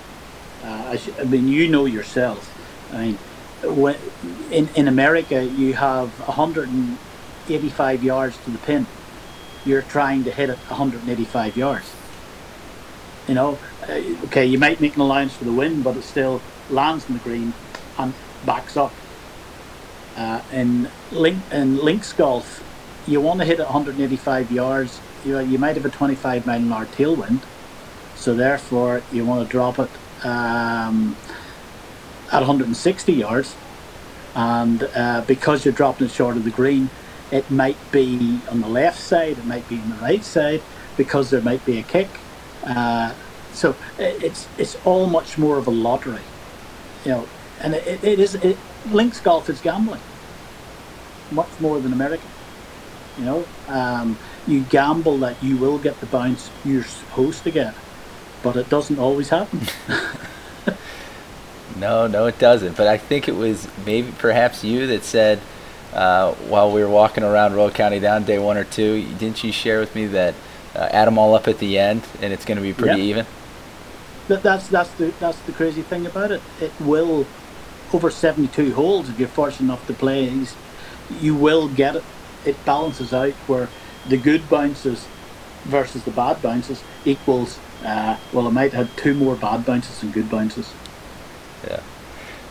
Uh, 0.62 0.96
I, 1.18 1.24
mean, 1.24 1.48
you 1.48 1.66
know 1.66 1.86
yourself. 1.86 2.54
I 2.92 3.06
mean, 3.06 3.18
when, 3.64 3.96
in 4.52 4.68
in 4.76 4.86
America, 4.86 5.44
you 5.44 5.74
have 5.74 6.10
185 6.28 8.04
yards 8.04 8.36
to 8.44 8.50
the 8.52 8.58
pin. 8.58 8.86
You're 9.66 9.82
trying 9.82 10.24
to 10.24 10.30
hit 10.30 10.48
it 10.48 10.58
185 10.68 11.56
yards. 11.56 11.92
You 13.26 13.34
know, 13.34 13.58
uh, 13.88 14.00
okay, 14.26 14.46
you 14.46 14.58
might 14.58 14.80
make 14.80 14.94
an 14.94 15.00
allowance 15.00 15.34
for 15.34 15.44
the 15.44 15.52
wind, 15.52 15.82
but 15.82 15.96
it 15.96 16.04
still 16.04 16.40
lands 16.70 17.08
in 17.08 17.14
the 17.14 17.20
green 17.20 17.52
and 17.98 18.14
backs 18.44 18.76
up. 18.76 18.92
Uh, 20.16 20.40
in 20.52 20.88
link 21.10 21.38
in 21.52 21.76
links 21.76 22.12
golf, 22.12 22.62
you 23.06 23.20
want 23.20 23.40
to 23.40 23.44
hit 23.44 23.58
it 23.58 23.64
185 23.64 24.52
yards. 24.52 25.00
You 25.24 25.40
you 25.40 25.58
might 25.58 25.76
have 25.76 25.84
a 25.84 25.90
25 25.90 26.46
mile 26.46 26.56
an 26.56 26.72
hour 26.72 26.86
tailwind, 26.86 27.42
so 28.14 28.34
therefore 28.34 29.02
you 29.12 29.26
want 29.26 29.46
to 29.46 29.50
drop 29.50 29.78
it 29.80 29.90
um, 30.24 31.16
at 32.32 32.38
160 32.38 33.12
yards, 33.12 33.56
and 34.34 34.88
uh, 34.94 35.22
because 35.26 35.64
you're 35.64 35.74
dropping 35.74 36.06
it 36.06 36.12
short 36.12 36.36
of 36.36 36.44
the 36.44 36.50
green, 36.50 36.88
it 37.30 37.50
might 37.50 37.76
be 37.92 38.40
on 38.50 38.60
the 38.60 38.68
left 38.68 39.00
side, 39.00 39.38
it 39.38 39.44
might 39.44 39.68
be 39.68 39.78
on 39.78 39.90
the 39.90 39.96
right 39.96 40.24
side, 40.24 40.62
because 40.96 41.30
there 41.30 41.40
might 41.40 41.64
be 41.64 41.78
a 41.78 41.82
kick. 41.82 42.08
Uh, 42.64 43.14
so 43.52 43.74
it's 43.98 44.48
it's 44.58 44.76
all 44.84 45.06
much 45.06 45.38
more 45.38 45.58
of 45.58 45.66
a 45.66 45.70
lottery, 45.70 46.20
you 47.04 47.12
know, 47.12 47.28
and 47.60 47.74
it, 47.74 48.04
it 48.04 48.18
is 48.20 48.34
it, 48.34 48.58
links 48.90 49.20
golf 49.20 49.48
is 49.48 49.60
gambling, 49.60 50.00
much 51.30 51.48
more 51.60 51.80
than 51.80 51.92
American. 51.92 52.28
You 53.18 53.24
know, 53.24 53.44
um, 53.68 54.18
you 54.46 54.60
gamble 54.64 55.16
that 55.18 55.42
you 55.42 55.56
will 55.56 55.78
get 55.78 55.98
the 56.00 56.06
bounce 56.06 56.50
you're 56.64 56.84
supposed 56.84 57.44
to 57.44 57.50
get 57.50 57.74
but 58.46 58.56
it 58.56 58.68
doesn't 58.68 59.00
always 59.00 59.28
happen. 59.28 59.60
no, 61.76 62.06
no, 62.06 62.26
it 62.26 62.38
doesn't. 62.38 62.76
But 62.76 62.86
I 62.86 62.96
think 62.96 63.26
it 63.26 63.34
was 63.34 63.68
maybe 63.84 64.12
perhaps 64.18 64.62
you 64.62 64.86
that 64.86 65.02
said 65.02 65.40
uh, 65.96 66.34
while 66.34 66.70
we 66.70 66.82
were 66.82 66.88
walking 66.88 67.24
around 67.24 67.54
Royal 67.54 67.70
County 67.70 67.98
Down 67.98 68.24
day 68.24 68.38
one 68.38 68.56
or 68.56 68.64
two, 68.64 69.02
didn't 69.14 69.42
you 69.42 69.50
share 69.50 69.80
with 69.80 69.94
me 69.94 70.06
that 70.06 70.34
uh, 70.74 70.88
add 70.90 71.06
them 71.06 71.18
all 71.18 71.34
up 71.34 71.48
at 71.48 71.58
the 71.58 71.78
end 71.78 72.02
and 72.20 72.32
it's 72.32 72.44
going 72.44 72.56
to 72.56 72.62
be 72.62 72.72
pretty 72.72 73.02
yep. 73.02 73.08
even? 73.08 73.26
That, 74.28 74.42
that's 74.42 74.68
that's 74.68 74.90
the 74.94 75.12
that's 75.20 75.38
the 75.40 75.52
crazy 75.52 75.82
thing 75.82 76.04
about 76.04 76.30
it. 76.30 76.42
It 76.60 76.72
will 76.80 77.26
over 77.92 78.10
72 78.10 78.74
holes 78.74 79.08
if 79.08 79.18
you're 79.18 79.28
fortunate 79.28 79.66
enough 79.66 79.86
to 79.86 79.94
play. 79.94 80.30
You 81.20 81.34
will 81.34 81.68
get 81.68 81.96
it. 81.96 82.04
It 82.44 82.62
balances 82.64 83.12
out 83.12 83.32
where 83.48 83.68
the 84.08 84.16
good 84.16 84.48
bounces 84.50 85.06
versus 85.64 86.04
the 86.04 86.10
bad 86.10 86.42
bounces 86.42 86.82
equals 87.04 87.58
uh, 87.84 88.16
well, 88.32 88.46
I 88.46 88.50
might 88.50 88.72
have 88.72 88.94
two 88.96 89.14
more 89.14 89.36
bad 89.36 89.64
bounces 89.64 90.00
than 90.00 90.10
good 90.10 90.30
bounces. 90.30 90.72
Yeah, 91.66 91.80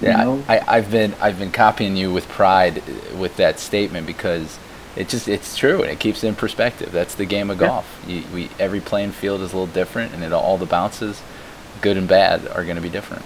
yeah. 0.05 0.19
You 0.19 0.25
know? 0.25 0.43
I, 0.47 0.61
I've 0.67 0.91
been 0.91 1.13
I've 1.19 1.39
been 1.39 1.51
copying 1.51 1.95
you 1.95 2.11
with 2.13 2.27
pride 2.29 2.79
uh, 2.79 3.17
with 3.17 3.37
that 3.37 3.59
statement 3.59 4.07
because 4.07 4.57
it 4.95 5.09
just 5.09 5.27
it's 5.27 5.57
true 5.57 5.81
and 5.81 5.91
it 5.91 5.99
keeps 5.99 6.23
it 6.23 6.27
in 6.27 6.35
perspective. 6.35 6.91
That's 6.91 7.15
the 7.15 7.25
game 7.25 7.49
of 7.49 7.57
golf. 7.57 8.01
Yeah. 8.07 8.15
You, 8.15 8.23
we 8.33 8.49
every 8.59 8.81
playing 8.81 9.11
field 9.11 9.41
is 9.41 9.53
a 9.53 9.57
little 9.57 9.73
different, 9.73 10.13
and 10.13 10.23
it, 10.23 10.31
all 10.31 10.57
the 10.57 10.65
bounces, 10.65 11.21
good 11.81 11.97
and 11.97 12.07
bad, 12.07 12.47
are 12.47 12.63
going 12.63 12.77
to 12.77 12.81
be 12.81 12.89
different. 12.89 13.25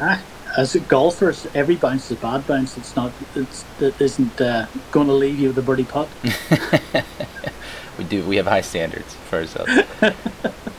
Ah, 0.00 0.22
as 0.56 0.74
golfers, 0.88 1.46
every 1.54 1.76
bounce 1.76 2.10
is 2.10 2.18
a 2.18 2.20
bad 2.20 2.46
bounce. 2.46 2.76
It's 2.76 2.96
not. 2.96 3.12
It's 3.34 3.64
it 3.80 4.00
isn't 4.00 4.40
uh, 4.40 4.66
going 4.90 5.06
to 5.06 5.14
leave 5.14 5.38
you 5.38 5.48
with 5.48 5.58
a 5.58 5.62
birdie 5.62 5.84
putt. 5.84 6.08
we 7.98 8.04
do. 8.04 8.24
We 8.24 8.36
have 8.36 8.46
high 8.46 8.62
standards 8.62 9.14
for 9.28 9.38
ourselves. 9.38 9.72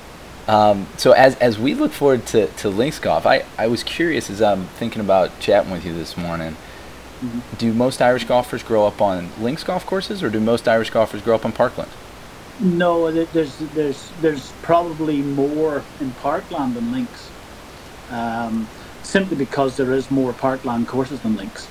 Um, 0.51 0.85
so 0.97 1.13
as 1.13 1.35
as 1.35 1.57
we 1.57 1.75
look 1.75 1.93
forward 1.93 2.25
to, 2.27 2.47
to 2.47 2.67
links 2.67 2.99
golf, 2.99 3.25
I, 3.25 3.45
I 3.57 3.67
was 3.67 3.83
curious 3.83 4.29
as 4.29 4.41
I'm 4.41 4.65
thinking 4.65 4.99
about 4.99 5.39
chatting 5.39 5.71
with 5.71 5.85
you 5.85 5.93
this 5.93 6.17
morning. 6.17 6.57
Mm-hmm. 7.21 7.39
Do 7.57 7.73
most 7.73 8.01
Irish 8.01 8.25
golfers 8.25 8.61
grow 8.61 8.85
up 8.85 9.01
on 9.01 9.29
links 9.41 9.63
golf 9.63 9.85
courses, 9.85 10.21
or 10.21 10.29
do 10.29 10.41
most 10.41 10.67
Irish 10.67 10.89
golfers 10.89 11.21
grow 11.21 11.35
up 11.35 11.45
on 11.45 11.53
Parkland? 11.53 11.89
No, 12.59 13.09
there's 13.09 13.59
there's 13.75 14.11
there's 14.19 14.51
probably 14.61 15.21
more 15.21 15.83
in 16.01 16.11
Parkland 16.11 16.73
than 16.75 16.91
links, 16.91 17.29
um, 18.09 18.67
simply 19.03 19.37
because 19.37 19.77
there 19.77 19.93
is 19.93 20.11
more 20.11 20.33
Parkland 20.33 20.85
courses 20.85 21.21
than 21.21 21.37
links. 21.37 21.69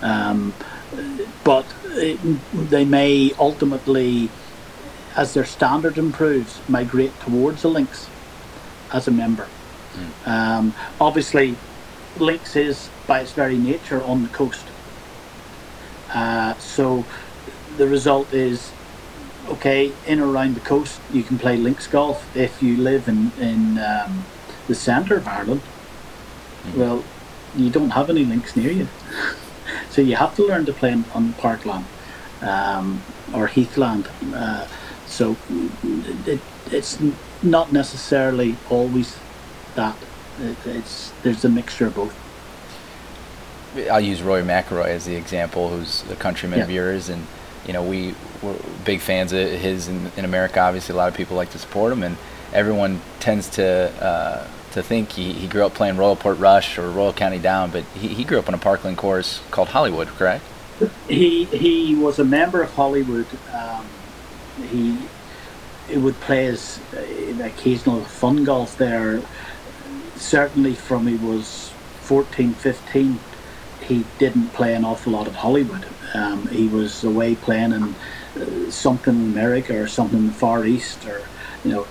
Um, 0.00 0.54
but 1.42 1.66
it, 1.86 2.20
they 2.70 2.84
may 2.84 3.32
ultimately 3.40 4.30
as 5.16 5.34
their 5.34 5.44
standard 5.44 5.98
improves, 5.98 6.60
migrate 6.68 7.18
towards 7.20 7.62
the 7.62 7.68
links 7.68 8.08
as 8.92 9.08
a 9.08 9.10
member. 9.10 9.48
Mm. 9.94 10.28
Um, 10.28 10.74
obviously, 11.00 11.56
links 12.18 12.56
is 12.56 12.88
by 13.06 13.20
its 13.20 13.32
very 13.32 13.58
nature 13.58 14.02
on 14.02 14.22
the 14.22 14.28
coast. 14.28 14.64
Uh, 16.12 16.54
so 16.58 17.04
the 17.76 17.86
result 17.86 18.32
is 18.32 18.72
okay, 19.48 19.92
in 20.06 20.20
or 20.20 20.30
around 20.30 20.54
the 20.54 20.60
coast, 20.60 21.00
you 21.12 21.22
can 21.22 21.38
play 21.38 21.56
links 21.56 21.86
golf. 21.86 22.36
If 22.36 22.62
you 22.62 22.76
live 22.76 23.08
in, 23.08 23.32
in 23.38 23.78
um, 23.78 24.24
the 24.68 24.74
centre 24.74 25.16
of 25.16 25.26
Ireland, 25.26 25.62
mm. 26.64 26.74
well, 26.76 27.04
you 27.56 27.70
don't 27.70 27.90
have 27.90 28.08
any 28.08 28.24
links 28.24 28.56
near 28.56 28.70
you. 28.70 28.88
so 29.90 30.00
you 30.00 30.16
have 30.16 30.34
to 30.36 30.46
learn 30.46 30.64
to 30.66 30.72
play 30.72 30.92
on, 30.92 31.04
on 31.14 31.32
parkland 31.34 31.84
um, 32.40 33.02
or 33.34 33.46
heathland. 33.46 34.08
Uh, 34.34 34.66
so 35.06 35.36
it, 36.26 36.40
it's 36.70 36.98
not 37.42 37.72
necessarily 37.72 38.56
always 38.70 39.18
that. 39.74 39.96
It, 40.40 40.56
it's 40.66 41.12
there's 41.22 41.44
a 41.44 41.48
mixture 41.48 41.86
of 41.86 41.94
both. 41.94 42.18
I'll 43.90 44.00
use 44.00 44.22
Rory 44.22 44.42
McIlroy 44.42 44.88
as 44.88 45.06
the 45.06 45.16
example, 45.16 45.70
who's 45.70 46.04
a 46.10 46.16
countryman 46.16 46.58
yeah. 46.58 46.64
of 46.64 46.70
yours, 46.70 47.08
and 47.08 47.26
you 47.66 47.72
know 47.72 47.82
we 47.82 48.14
we're 48.42 48.56
big 48.84 49.00
fans 49.00 49.32
of 49.32 49.48
his 49.50 49.88
in, 49.88 50.10
in, 50.16 50.24
America. 50.24 50.60
Obviously, 50.60 50.92
a 50.94 50.96
lot 50.96 51.08
of 51.08 51.14
people 51.14 51.36
like 51.36 51.50
to 51.52 51.58
support 51.58 51.92
him, 51.92 52.02
and 52.02 52.16
everyone 52.52 53.00
tends 53.20 53.48
to 53.50 53.64
uh, 54.02 54.46
to 54.72 54.82
think 54.82 55.12
he, 55.12 55.32
he 55.32 55.46
grew 55.46 55.64
up 55.64 55.74
playing 55.74 55.96
Royal 55.96 56.16
Portrush 56.16 56.78
or 56.78 56.90
Royal 56.90 57.12
County 57.12 57.38
Down, 57.38 57.70
but 57.70 57.84
he, 57.94 58.08
he 58.08 58.24
grew 58.24 58.38
up 58.38 58.48
on 58.48 58.54
a 58.54 58.58
Parkland 58.58 58.98
course 58.98 59.40
called 59.50 59.68
Holywood, 59.68 60.08
correct? 60.08 60.44
He 61.08 61.44
he 61.44 61.94
was 61.94 62.18
a 62.18 62.24
member 62.24 62.62
of 62.62 62.72
Holywood. 62.72 63.26
Um, 63.52 63.86
he 64.70 64.98
he 65.86 65.98
would 65.98 66.20
play 66.20 66.46
his 66.46 66.84
uh, 66.96 67.44
occasional 67.44 68.04
fun 68.06 68.44
golf 68.44 68.76
there. 68.76 69.26
Certainly, 70.16 70.76
from 70.76 71.06
he 71.06 71.16
was 71.16 71.76
14, 72.00 72.54
15, 72.56 73.24
he 73.80 74.04
didn't 74.18 74.52
play 74.52 74.74
an 74.74 74.84
awful 74.84 75.12
lot 75.14 75.28
at 75.28 75.36
Holywood. 75.36 75.96
Um, 76.14 76.46
he 76.48 76.68
was 76.68 77.04
away 77.04 77.36
playing 77.36 77.72
in 77.72 77.98
uh, 78.40 78.70
something 78.70 79.14
in 79.16 79.26
America 79.26 79.76
or 79.76 79.86
something 79.88 80.20
in 80.20 80.26
the 80.26 80.32
Far 80.32 80.64
East, 80.64 81.06
or 81.06 81.30
you 81.62 81.72
know, 81.72 81.88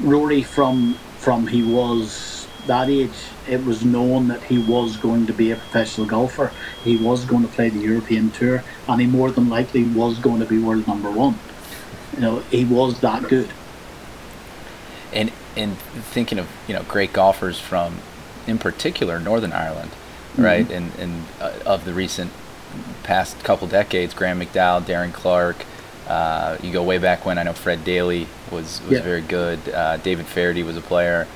Rory 0.00 0.42
from 0.42 1.00
from 1.16 1.48
he 1.48 1.62
was 1.62 2.50
that 2.64 2.90
age. 2.90 3.38
It 3.46 3.64
was 3.64 3.84
known 3.84 4.28
that 4.28 4.44
he 4.44 4.58
was 4.58 4.96
going 4.98 5.26
to 5.28 5.34
be 5.34 5.50
a 5.50 5.56
professional 5.56 6.06
golfer. 6.06 6.54
He 6.82 6.96
was 6.96 7.24
going 7.26 7.42
to 7.42 7.48
play 7.48 7.70
the 7.70 7.80
European 7.80 8.32
Tour, 8.32 8.64
and 8.88 9.00
he 9.00 9.06
more 9.06 9.32
than 9.32 9.48
likely 9.48 9.84
was 9.84 10.20
going 10.20 10.40
to 10.40 10.46
be 10.46 10.58
world 10.58 10.86
number 10.86 11.12
one 11.12 11.42
you 12.18 12.24
know, 12.24 12.40
he 12.50 12.64
was 12.64 13.00
that 13.00 13.28
good. 13.28 13.48
And 15.12 15.30
and 15.56 15.78
thinking 15.78 16.38
of 16.38 16.48
you 16.66 16.74
know 16.74 16.82
great 16.82 17.12
golfers 17.12 17.60
from, 17.60 17.98
in 18.46 18.58
particular, 18.58 19.20
Northern 19.20 19.52
Ireland, 19.52 19.90
mm-hmm. 20.32 20.42
right? 20.42 20.70
And 20.70 20.92
and 20.96 21.24
uh, 21.40 21.52
of 21.64 21.84
the 21.84 21.94
recent 21.94 22.32
past 23.04 23.38
couple 23.44 23.68
decades, 23.68 24.14
Graeme 24.14 24.40
McDowell, 24.40 24.82
Darren 24.82 25.12
Clarke. 25.12 25.64
Uh, 26.08 26.56
you 26.62 26.72
go 26.72 26.82
way 26.82 26.98
back 26.98 27.24
when 27.24 27.38
I 27.38 27.42
know 27.44 27.52
Fred 27.52 27.84
Daly 27.84 28.26
was 28.50 28.82
was 28.82 28.92
yeah. 28.98 29.02
very 29.02 29.22
good. 29.22 29.68
Uh, 29.68 29.98
David 29.98 30.26
Feherty 30.26 30.62
was 30.62 30.76
a 30.76 30.80
player. 30.80 31.26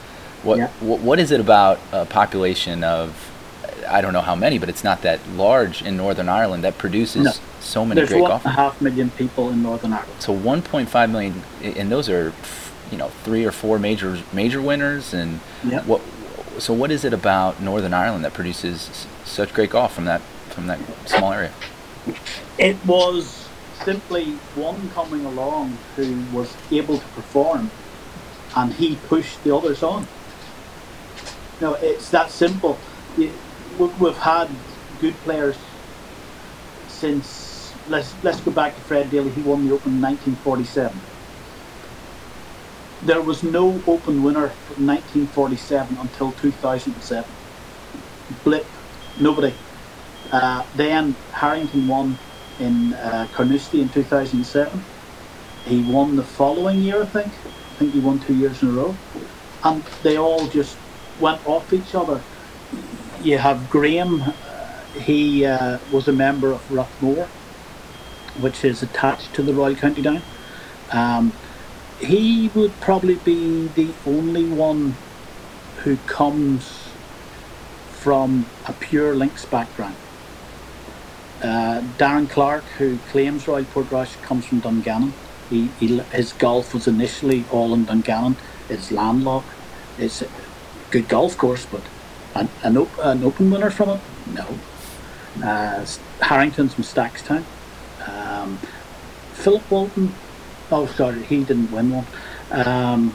What, 0.42 0.59
yeah. 0.59 0.68
what 0.81 1.01
what 1.01 1.18
is 1.21 1.31
it 1.31 1.40
about 1.40 1.79
a 1.92 2.05
population 2.05 2.83
of 2.83 3.31
I 3.88 4.01
don't 4.01 4.12
know 4.12 4.21
how 4.21 4.35
many, 4.35 4.59
but 4.59 4.68
it's 4.68 4.83
not 4.83 5.03
that 5.03 5.21
large 5.29 5.81
in 5.83 5.97
Northern 5.97 6.29
Ireland 6.29 6.64
that 6.64 6.77
produces 6.77 7.25
No. 7.25 7.33
So 7.62 7.85
many 7.85 8.01
There's 8.01 8.11
great 8.11 8.22
one 8.22 8.31
golf. 8.33 8.44
and 8.44 8.53
a 8.53 8.57
half 8.57 8.81
million 8.81 9.11
people 9.11 9.51
in 9.51 9.62
Northern 9.62 9.92
Ireland. 9.92 10.20
So 10.20 10.35
1.5 10.37 11.11
million, 11.11 11.42
and 11.62 11.90
those 11.90 12.09
are, 12.09 12.33
you 12.90 12.98
know, 12.98 13.09
three 13.25 13.44
or 13.44 13.53
four 13.53 13.79
major 13.79 14.18
major 14.33 14.61
winners. 14.61 15.14
And 15.14 15.40
Yeah. 15.64 15.83
what? 15.83 16.01
So 16.59 16.72
what 16.75 16.90
is 16.90 17.05
it 17.05 17.12
about 17.14 17.61
Northern 17.62 17.94
Ireland 17.94 18.25
that 18.25 18.35
produces 18.35 19.07
such 19.25 19.55
great 19.55 19.70
golf 19.70 19.94
from 19.94 20.05
that 20.05 20.20
from 20.51 20.66
that 20.66 20.79
small 21.07 21.33
area? 21.33 21.53
It 22.59 22.77
was 22.85 23.48
simply 23.85 24.25
one 24.55 24.90
coming 24.90 25.25
along 25.25 25.79
who 25.96 26.22
was 26.33 26.55
able 26.70 26.98
to 26.98 27.07
perform, 27.09 27.70
and 28.55 28.72
he 28.75 28.96
pushed 29.09 29.42
the 29.44 29.55
others 29.55 29.83
on. 29.83 30.07
No, 31.61 31.75
it's 31.75 32.11
that 32.11 32.31
simple. 32.31 32.77
We've 33.16 34.16
had 34.18 34.48
good 35.01 35.14
players 35.25 35.57
since. 36.88 37.41
Let's 37.92 38.14
let's 38.22 38.40
go 38.40 38.50
back 38.50 38.74
to 38.76 38.81
Fred 38.81 39.11
Daly. 39.11 39.31
He 39.33 39.42
won 39.42 39.68
the 39.68 39.74
Open 39.74 39.92
in 39.92 40.00
1947. 40.00 40.98
There 43.02 43.20
was 43.20 43.42
no 43.42 43.83
Open 43.87 44.22
winner 44.22 44.48
from 44.48 44.87
1947 44.87 45.98
until 45.98 46.33
2007. 46.33 47.31
Blip, 48.44 48.66
nobody. 49.20 49.55
Uh, 50.31 50.64
then 50.74 51.14
Harrington 51.33 51.87
won 51.87 52.18
in 52.59 52.94
uh, 52.94 53.28
Carnoustie 53.35 53.83
in 53.83 53.90
2007. 53.90 54.83
He 55.66 55.83
won 55.83 56.16
the 56.16 56.24
following 56.24 56.78
year, 56.78 57.02
I 57.02 57.07
think. 57.07 57.35
I 57.44 57.74
think 57.78 57.92
he 57.92 58.00
won 58.00 58.20
two 58.20 58.35
years 58.35 58.62
in 58.62 58.70
a 58.70 58.72
row. 58.72 58.96
And 59.64 59.85
they 60.02 60.16
all 60.16 60.46
just 60.46 60.78
went 61.20 61.44
off 61.44 61.74
each 61.74 61.94
other. 61.94 62.22
You 63.20 63.37
have 63.37 63.68
Graeme, 63.68 64.22
uh, 64.22 64.83
he 64.94 65.44
uh, 65.44 65.78
was 65.90 66.09
a 66.09 66.12
member 66.12 66.52
of 66.52 66.66
Rathmore, 66.70 67.28
which 68.40 68.64
is 68.64 68.83
attached 68.83 69.35
to 69.35 69.42
the 69.42 69.53
Royal 69.53 69.75
County 69.75 70.03
Down. 70.03 70.23
Um, 70.90 71.33
he 71.99 72.51
would 72.55 72.73
probably 72.81 73.16
be 73.16 73.68
the 73.68 73.90
only 74.07 74.49
one 74.49 74.95
who 75.85 75.97
comes 76.07 76.88
from 77.90 78.47
a 78.66 78.73
pure 78.73 79.14
links 79.14 79.45
background. 79.45 79.95
Uh, 81.42 81.83
Darren 81.99 82.29
Clarke, 82.29 82.64
who 82.79 82.99
claims 83.11 83.49
Royal 83.49 83.64
Portrush, 83.64 84.21
comes 84.23 84.45
from 84.47 84.61
Dungannon. 84.61 85.12
He, 85.51 85.66
he, 85.79 85.99
his 85.99 86.33
golf 86.33 86.73
was 86.73 86.87
initially 86.87 87.45
all 87.51 87.75
in 87.75 87.85
Dungannon. 87.85 88.37
It's 88.68 88.90
landlocked. 88.90 89.49
It's 89.99 90.23
a 90.23 90.29
good 90.90 91.09
golf 91.09 91.37
course, 91.37 91.66
but 91.66 91.83
an, 92.35 92.49
an, 92.62 92.77
op- 92.77 92.99
an 93.01 93.25
open 93.25 93.51
winner 93.51 93.71
from 93.71 93.90
it? 93.90 94.01
No. 94.35 94.47
Uh, 95.45 95.85
Harrington's 96.21 96.75
from 96.75 96.85
Stackstown. 96.85 97.45
Um, 98.06 98.58
Philip 99.32 99.70
Walton, 99.70 100.14
oh 100.70 100.86
sorry, 100.86 101.22
he 101.24 101.44
didn't 101.44 101.70
win 101.70 101.90
one. 101.90 102.06
Um, 102.50 103.14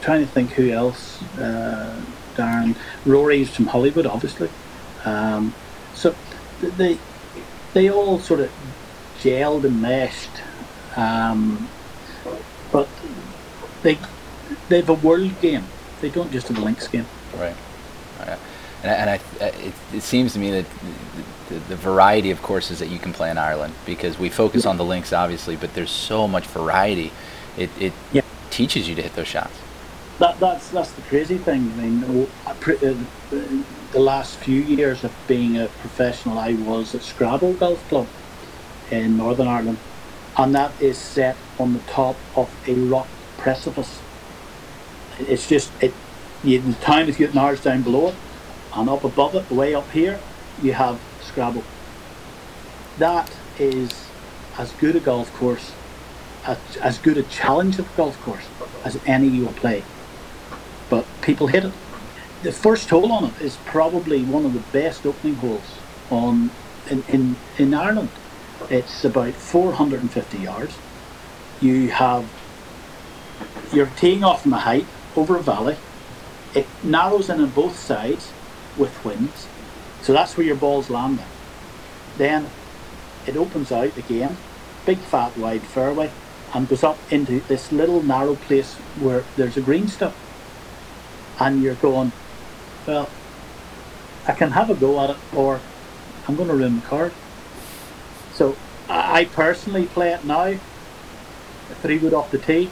trying 0.00 0.20
to 0.20 0.26
think 0.26 0.50
who 0.50 0.70
else. 0.70 1.22
Uh, 1.38 2.00
Darren 2.36 2.76
Rory's 3.06 3.50
from 3.50 3.66
Holywood, 3.66 4.06
obviously. 4.06 4.50
Um, 5.04 5.54
so 5.94 6.14
they 6.60 6.98
they 7.72 7.90
all 7.90 8.18
sort 8.18 8.40
of 8.40 8.50
gelled 9.20 9.64
and 9.64 9.80
meshed, 9.80 10.42
um, 10.96 11.68
but 12.72 12.88
they 13.82 13.98
they've 14.68 14.88
a 14.88 14.94
world 14.94 15.40
game. 15.40 15.64
They 16.00 16.10
don't 16.10 16.32
just 16.32 16.48
have 16.48 16.58
a 16.58 16.60
links 16.60 16.88
game. 16.88 17.06
Right. 17.36 17.56
Right. 18.84 18.90
And, 18.92 19.10
I- 19.10 19.14
and 19.16 19.22
I, 19.40 19.44
I- 19.44 19.48
it, 19.66 19.74
it 19.94 20.02
seems 20.02 20.32
to 20.34 20.38
me 20.38 20.50
that 20.50 20.66
the, 21.48 21.58
the 21.60 21.76
variety 21.76 22.30
of 22.30 22.42
courses 22.42 22.78
that 22.78 22.88
you 22.88 22.98
can 22.98 23.12
play 23.12 23.30
in 23.30 23.38
Ireland, 23.38 23.74
because 23.86 24.18
we 24.18 24.28
focus 24.30 24.64
on 24.66 24.76
the 24.76 24.84
links 24.84 25.12
obviously, 25.12 25.56
but 25.56 25.74
there's 25.74 25.90
so 25.90 26.26
much 26.28 26.46
variety. 26.46 27.12
It, 27.56 27.70
it 27.78 27.92
Yeah. 28.12 28.22
teaches 28.50 28.88
you 28.88 28.94
to 28.94 29.02
hit 29.02 29.14
those 29.14 29.28
shots. 29.28 29.54
That 30.20 30.38
that's 30.38 30.70
that's 30.70 30.92
the 30.92 31.02
crazy 31.02 31.38
thing. 31.38 31.72
I 31.72 31.82
mean, 31.82 32.04
oh, 32.06 32.28
I 32.48 32.52
pre- 32.54 32.76
uh, 32.76 32.94
the 33.30 33.98
last 33.98 34.36
few 34.36 34.60
years 34.60 35.02
of 35.02 35.12
being 35.26 35.58
a 35.58 35.66
professional, 35.66 36.38
I 36.38 36.54
was 36.54 36.94
at 36.94 37.00
Scrabo 37.00 37.58
Golf 37.58 37.86
Club 37.88 38.06
in 38.92 39.16
Northern 39.16 39.48
Ireland, 39.48 39.78
and 40.36 40.54
that 40.54 40.70
is 40.80 40.96
set 40.98 41.36
on 41.58 41.72
the 41.72 41.80
top 41.80 42.14
of 42.36 42.48
a 42.68 42.74
rock 42.74 43.08
precipice. 43.38 44.00
It's 45.18 45.48
just 45.48 45.72
it. 45.80 45.92
You, 46.44 46.60
the 46.60 46.74
town 46.74 47.08
is 47.08 47.16
getting 47.16 47.36
hours 47.38 47.60
down 47.60 47.82
below 47.82 48.08
it, 48.08 48.14
and 48.74 48.88
up 48.88 49.04
above 49.04 49.34
it, 49.34 49.50
way 49.50 49.74
up 49.74 49.90
here, 49.90 50.20
you 50.62 50.72
have 50.72 51.00
Scrabo. 51.20 51.62
That 52.98 53.30
is 53.58 54.08
as 54.58 54.72
good 54.72 54.96
a 54.96 55.00
golf 55.00 55.32
course, 55.34 55.72
as, 56.46 56.58
as 56.76 56.98
good 56.98 57.18
a 57.18 57.22
challenge 57.24 57.78
of 57.78 57.92
a 57.92 57.96
golf 57.96 58.20
course 58.22 58.44
as 58.84 58.98
any 59.06 59.28
you'll 59.28 59.52
play 59.52 59.82
but 60.94 61.06
people 61.22 61.48
hit 61.48 61.64
it. 61.64 61.72
The 62.42 62.52
first 62.52 62.88
hole 62.90 63.10
on 63.12 63.24
it 63.24 63.40
is 63.40 63.56
probably 63.64 64.22
one 64.22 64.44
of 64.44 64.52
the 64.52 64.60
best 64.60 65.06
opening 65.06 65.36
holes 65.36 65.78
on 66.10 66.50
in, 66.90 67.02
in, 67.08 67.36
in 67.58 67.74
Ireland. 67.74 68.10
It's 68.70 69.04
about 69.04 69.34
450 69.34 70.38
yards. 70.38 70.76
You 71.60 71.90
have 71.90 72.30
you're 73.72 73.90
teeing 73.96 74.22
off 74.22 74.42
from 74.42 74.52
a 74.52 74.60
height 74.60 74.86
over 75.16 75.36
a 75.36 75.42
valley. 75.42 75.76
It 76.54 76.66
narrows 76.84 77.28
in 77.28 77.40
on 77.40 77.50
both 77.50 77.76
sides 77.76 78.32
with 78.76 79.04
winds, 79.04 79.46
so 80.02 80.12
that's 80.12 80.36
where 80.36 80.46
your 80.46 80.56
ball's 80.56 80.90
landing. 80.90 81.26
Then 82.18 82.48
it 83.26 83.36
opens 83.36 83.72
out 83.72 83.96
again, 83.96 84.36
big 84.86 84.98
fat 84.98 85.36
wide 85.36 85.62
fairway, 85.62 86.10
and 86.52 86.68
goes 86.68 86.84
up 86.84 86.98
into 87.10 87.40
this 87.40 87.72
little 87.72 88.02
narrow 88.02 88.36
place 88.36 88.74
where 89.00 89.24
there's 89.36 89.56
a 89.56 89.60
green 89.60 89.88
stuff 89.88 90.14
and 91.40 91.62
you're 91.62 91.74
going, 91.76 92.12
well, 92.86 93.08
I 94.26 94.32
can 94.32 94.52
have 94.52 94.70
a 94.70 94.74
go 94.74 95.00
at 95.00 95.10
it, 95.10 95.16
or 95.34 95.60
I'm 96.26 96.36
going 96.36 96.48
to 96.48 96.54
ruin 96.54 96.76
the 96.76 96.86
card. 96.86 97.12
So 98.32 98.56
I 98.88 99.26
personally 99.26 99.86
play 99.86 100.12
it 100.12 100.24
now. 100.24 100.54
Three 101.82 101.98
wood 101.98 102.14
off 102.14 102.30
the 102.30 102.38
tee, 102.38 102.70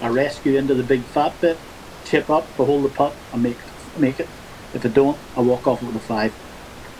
I 0.00 0.08
rescue 0.08 0.56
into 0.56 0.74
the 0.74 0.82
big 0.82 1.02
fat 1.02 1.32
bit, 1.40 1.58
chip 2.04 2.28
up, 2.28 2.44
hold 2.56 2.84
the 2.84 2.88
putt, 2.88 3.14
and 3.32 3.42
make 3.42 3.56
make 3.96 4.20
it. 4.20 4.28
If 4.74 4.84
I 4.86 4.88
don't, 4.88 5.18
I 5.36 5.40
walk 5.40 5.66
off 5.66 5.82
with 5.82 5.94
a 5.96 6.00
five. 6.00 6.32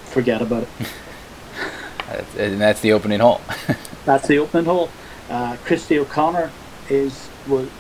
Forget 0.07 0.43
about 0.43 0.65
it. 0.65 0.69
And 2.37 2.61
that's 2.61 2.81
the 2.83 2.93
opening 2.93 3.21
hole. 3.21 3.41
That's 4.05 4.29
the 4.29 4.37
opening 4.37 4.67
hole. 4.67 4.91
Uh, 5.31 5.57
Christy 5.65 5.99
O'Connor 5.99 6.51
is 6.91 7.31
was 7.49 7.71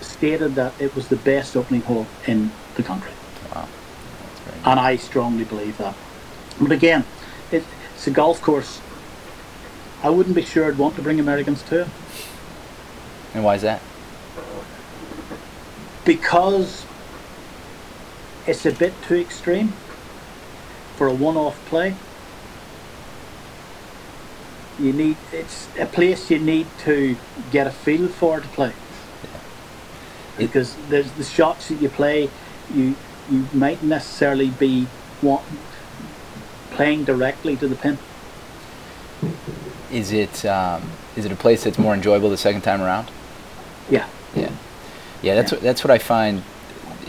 stated 0.00 0.56
that 0.56 0.72
it 0.80 0.92
was 0.96 1.06
the 1.06 1.14
best 1.16 1.56
opening 1.56 1.82
hole 1.82 2.06
in 2.26 2.50
the 2.74 2.82
country. 2.82 3.12
wow. 3.54 3.68
That's 4.22 4.40
very 4.40 4.56
good. 4.56 4.66
and 4.70 4.80
I 4.80 4.96
strongly 4.96 5.44
believe 5.44 5.78
that. 5.78 5.94
But 6.60 6.72
again, 6.72 7.04
it, 7.52 7.62
it's 7.94 8.08
a 8.08 8.10
golf 8.10 8.42
course. 8.42 8.80
I 10.02 10.10
wouldn't 10.10 10.34
be 10.34 10.42
sure 10.44 10.66
I'd 10.66 10.76
want 10.78 10.96
to 10.96 11.02
bring 11.02 11.20
Americans 11.20 11.62
to 11.64 11.82
it 11.82 11.88
And 13.34 13.44
why 13.44 13.54
is 13.54 13.62
that? 13.62 13.80
because 16.04 16.84
it's 18.46 18.66
a 18.66 18.72
bit 18.72 18.92
too 19.02 19.16
extreme 19.16 19.68
for 20.96 21.06
a 21.06 21.14
one-off 21.14 21.64
play. 21.66 21.94
You 24.78 24.92
need 24.92 25.16
it's 25.32 25.68
a 25.78 25.86
place 25.86 26.30
you 26.30 26.38
need 26.38 26.66
to 26.80 27.16
get 27.52 27.66
a 27.66 27.70
feel 27.70 28.08
for 28.08 28.40
to 28.40 28.48
play. 28.48 28.72
Because 30.36 30.74
there's 30.88 31.10
the 31.12 31.22
shots 31.22 31.68
that 31.68 31.80
you 31.80 31.88
play, 31.88 32.28
you 32.74 32.96
you 33.30 33.46
might 33.52 33.82
necessarily 33.82 34.50
be 34.50 34.86
want, 35.22 35.44
playing 36.72 37.04
directly 37.04 37.56
to 37.56 37.68
the 37.68 37.76
pin. 37.76 37.98
Is 39.92 40.10
it 40.10 40.44
um, 40.44 40.90
is 41.16 41.24
it 41.24 41.30
a 41.30 41.36
place 41.36 41.62
that's 41.62 41.78
more 41.78 41.94
enjoyable 41.94 42.28
the 42.28 42.36
second 42.36 42.62
time 42.62 42.82
around? 42.82 43.10
Yeah. 43.88 44.08
Yeah, 44.34 44.50
yeah. 45.22 45.34
That's 45.36 45.52
Yeah. 45.52 45.58
what 45.58 45.62
that's 45.62 45.84
what 45.84 45.92
I 45.92 45.98
find 45.98 46.42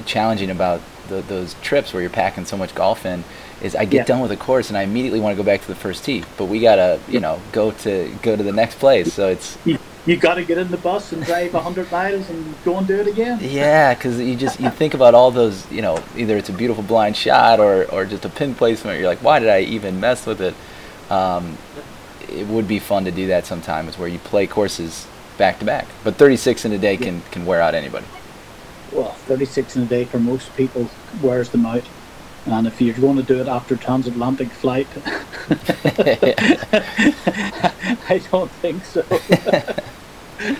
challenging 0.06 0.52
about 0.52 0.82
the, 1.08 1.22
those 1.22 1.56
trips 1.62 1.94
where 1.94 2.02
you're 2.02 2.10
packing 2.10 2.46
so 2.46 2.58
much 2.58 2.74
golf 2.76 3.06
in. 3.06 3.24
Is 3.62 3.76
I 3.76 3.86
get 3.86 4.00
Yeah. 4.00 4.04
done 4.06 4.20
with 4.20 4.32
a 4.32 4.38
course 4.38 4.70
and 4.70 4.78
I 4.78 4.82
immediately 4.84 5.20
want 5.22 5.36
to 5.38 5.42
go 5.42 5.46
back 5.46 5.62
to 5.62 5.68
the 5.68 5.76
first 5.76 6.04
tee, 6.04 6.24
but 6.38 6.46
we 6.46 6.60
gotta 6.60 7.00
you 7.08 7.20
know 7.20 7.40
go 7.52 7.72
to 7.72 8.14
go 8.22 8.36
to 8.36 8.44
the 8.44 8.52
next 8.52 8.80
place. 8.80 9.14
So 9.14 9.30
it's 9.30 9.58
You, 9.66 9.78
you 10.06 10.18
got 10.18 10.36
to 10.36 10.44
get 10.44 10.58
in 10.60 10.70
the 10.70 10.78
bus 10.78 11.14
and 11.14 11.24
drive 11.26 11.54
100 11.54 11.92
miles 11.92 12.30
and 12.30 12.54
go 12.66 12.78
and 12.78 12.86
do 12.86 13.00
it 13.00 13.08
again. 13.08 13.40
yeah, 13.42 13.94
because 13.96 14.20
you 14.20 14.36
just 14.36 14.60
you 14.60 14.70
think 14.70 14.94
about 14.94 15.16
all 15.16 15.32
those 15.32 15.70
you 15.72 15.82
know 15.82 16.04
either 16.18 16.36
it's 16.38 16.50
a 16.50 16.54
beautiful 16.54 16.84
blind 16.84 17.16
shot 17.16 17.60
or 17.62 17.86
or 17.92 18.06
just 18.06 18.26
a 18.26 18.30
pin 18.30 18.54
placement. 18.54 19.00
You're 19.00 19.08
like, 19.10 19.24
why 19.24 19.40
did 19.40 19.50
I 19.50 19.62
even 19.62 20.00
mess 20.02 20.26
with 20.26 20.42
it? 20.42 20.54
Um, 21.10 21.58
it 22.28 22.48
would 22.48 22.68
be 22.68 22.80
fun 22.80 23.06
to 23.06 23.12
do 23.12 23.28
that 23.28 23.46
sometimes 23.46 23.98
where 23.98 24.08
you 24.10 24.20
play 24.20 24.48
courses 24.48 25.08
back 25.38 25.60
to 25.60 25.66
back, 25.66 25.86
but 26.04 26.16
36 26.16 26.66
in 26.66 26.72
a 26.74 26.78
day 26.78 26.98
can 26.98 27.22
can 27.32 27.46
wear 27.46 27.62
out 27.62 27.74
anybody. 27.74 28.06
Well, 28.96 29.12
36 29.12 29.76
in 29.76 29.84
a 29.84 29.86
day 29.86 30.06
for 30.06 30.20
most 30.20 30.56
people 30.56 30.90
wears 31.22 31.50
them 31.50 31.66
out. 31.66 31.84
And 32.46 32.66
if 32.66 32.80
you're 32.80 32.96
going 32.96 33.18
to 33.18 33.24
do 33.24 33.42
it 33.42 33.48
after 33.48 33.76
transatlantic 33.76 34.50
flight, 34.50 34.88
I 38.08 38.22
don't 38.32 38.52
think 38.52 38.86
so. 38.86 39.04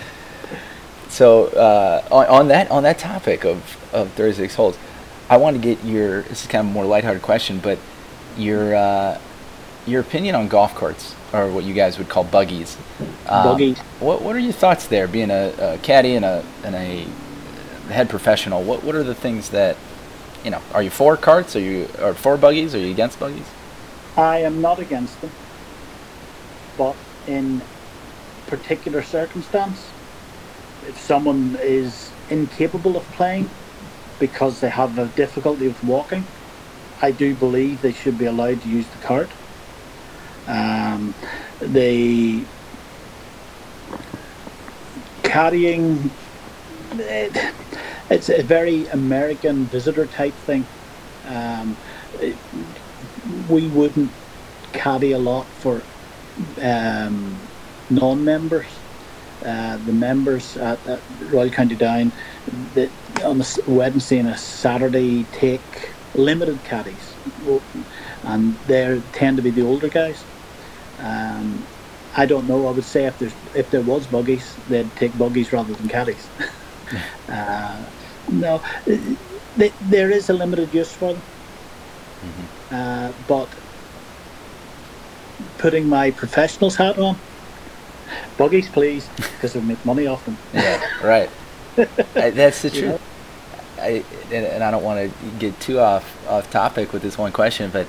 so 1.08 1.46
uh, 1.46 2.06
on, 2.10 2.26
on, 2.26 2.48
that 2.48 2.70
on 2.70 2.82
that 2.82 2.98
topic 2.98 3.44
of, 3.44 3.78
of 3.94 4.10
36 4.12 4.54
holes, 4.54 4.76
I 5.30 5.38
want 5.38 5.56
to 5.56 5.62
get 5.62 5.82
your 5.84 6.22
this 6.22 6.42
is 6.42 6.48
kind 6.48 6.66
of 6.66 6.70
a 6.70 6.74
more 6.74 6.84
lighthearted 6.84 7.22
question, 7.22 7.58
but 7.60 7.78
your 8.36 8.74
uh, 8.74 9.18
your 9.86 10.00
opinion 10.00 10.34
on 10.34 10.48
golf 10.48 10.74
carts 10.74 11.14
or 11.32 11.50
what 11.50 11.64
you 11.64 11.72
guys 11.72 11.98
would 11.98 12.08
call 12.08 12.24
buggies. 12.24 12.76
Um, 13.28 13.44
buggies. 13.44 13.78
What 14.00 14.22
what 14.22 14.36
are 14.36 14.40
your 14.40 14.52
thoughts 14.52 14.86
there? 14.88 15.08
Being 15.08 15.30
a, 15.30 15.54
a 15.58 15.78
caddy 15.78 16.16
and 16.16 16.24
a 16.24 16.44
and 16.64 16.74
a 16.74 17.06
head 17.88 18.08
professional, 18.08 18.62
what 18.62 18.84
what 18.84 18.94
are 18.94 19.02
the 19.02 19.14
things 19.14 19.50
that 19.50 19.76
you 20.44 20.50
know? 20.50 20.62
Are 20.72 20.82
you 20.82 20.90
for 20.90 21.16
carts? 21.16 21.56
Are 21.56 21.60
you 21.60 21.88
or 22.00 22.14
for 22.14 22.36
buggies? 22.36 22.74
Are 22.74 22.78
you 22.78 22.90
against 22.90 23.18
buggies? 23.18 23.46
I 24.16 24.38
am 24.38 24.60
not 24.60 24.78
against 24.78 25.20
them, 25.20 25.30
but 26.78 26.96
in 27.26 27.60
particular 28.46 29.02
circumstance, 29.02 29.90
if 30.86 30.98
someone 30.98 31.58
is 31.60 32.10
incapable 32.30 32.96
of 32.96 33.04
playing 33.12 33.50
because 34.18 34.60
they 34.60 34.70
have 34.70 34.98
a 34.98 35.06
difficulty 35.08 35.68
with 35.68 35.82
walking, 35.84 36.24
I 37.02 37.10
do 37.10 37.34
believe 37.34 37.82
they 37.82 37.92
should 37.92 38.16
be 38.16 38.24
allowed 38.24 38.62
to 38.62 38.68
use 38.68 38.86
the 38.86 38.98
cart. 38.98 39.28
Um, 40.46 41.14
the 41.60 42.44
carrying 45.22 46.10
it, 47.00 47.36
it's 48.10 48.28
a 48.28 48.42
very 48.42 48.86
American 48.88 49.64
visitor 49.66 50.06
type 50.06 50.34
thing. 50.34 50.66
Um, 51.28 51.76
it, 52.20 52.36
we 53.48 53.68
wouldn't 53.68 54.10
caddy 54.72 55.12
a 55.12 55.18
lot 55.18 55.46
for 55.46 55.82
um, 56.62 57.36
non-members. 57.90 58.66
Uh, 59.44 59.76
the 59.84 59.92
members 59.92 60.56
at, 60.56 60.84
at, 60.86 60.98
Royal 61.30 61.50
County 61.50 61.74
Down 61.74 62.10
that 62.74 62.90
on 63.22 63.40
a 63.40 63.70
Wednesday 63.70 64.18
and 64.18 64.28
a 64.28 64.36
Saturday 64.36 65.24
take 65.32 65.90
limited 66.14 66.58
caddies, 66.64 67.14
and 68.24 68.56
they 68.66 69.00
tend 69.12 69.36
to 69.36 69.42
be 69.42 69.50
the 69.50 69.62
older 69.62 69.88
guys. 69.88 70.24
Um, 71.00 71.64
I 72.16 72.24
don't 72.24 72.48
know. 72.48 72.66
I 72.66 72.70
would 72.70 72.84
say 72.84 73.04
if 73.04 73.18
there's 73.18 73.34
if 73.54 73.70
there 73.70 73.82
was 73.82 74.06
buggies, 74.06 74.56
they'd 74.68 74.90
take 74.96 75.16
buggies 75.18 75.52
rather 75.52 75.74
than 75.74 75.88
caddies. 75.88 76.28
uh, 77.28 77.84
no, 78.30 78.60
there 79.82 80.10
is 80.10 80.30
a 80.30 80.32
limited 80.32 80.72
use 80.74 80.92
for 80.92 81.12
them. 81.12 81.22
Mm-hmm. 82.22 82.74
Uh, 82.74 83.12
but 83.28 83.48
putting 85.58 85.88
my 85.88 86.10
professional's 86.10 86.76
hat 86.76 86.98
on, 86.98 87.16
buggies, 88.36 88.68
please, 88.68 89.08
because 89.16 89.52
they 89.52 89.60
make 89.60 89.84
money 89.84 90.06
off 90.06 90.24
them. 90.24 90.36
yeah, 90.52 90.82
right. 91.04 91.30
that's 92.14 92.62
the 92.62 92.70
truth. 92.70 92.82
You 92.82 92.88
know? 92.88 93.00
I, 93.78 94.04
and, 94.32 94.46
and 94.46 94.64
I 94.64 94.70
don't 94.70 94.82
want 94.82 95.10
to 95.10 95.30
get 95.38 95.58
too 95.60 95.78
off 95.78 96.26
off 96.28 96.50
topic 96.50 96.92
with 96.92 97.02
this 97.02 97.18
one 97.18 97.32
question, 97.32 97.70
but 97.70 97.86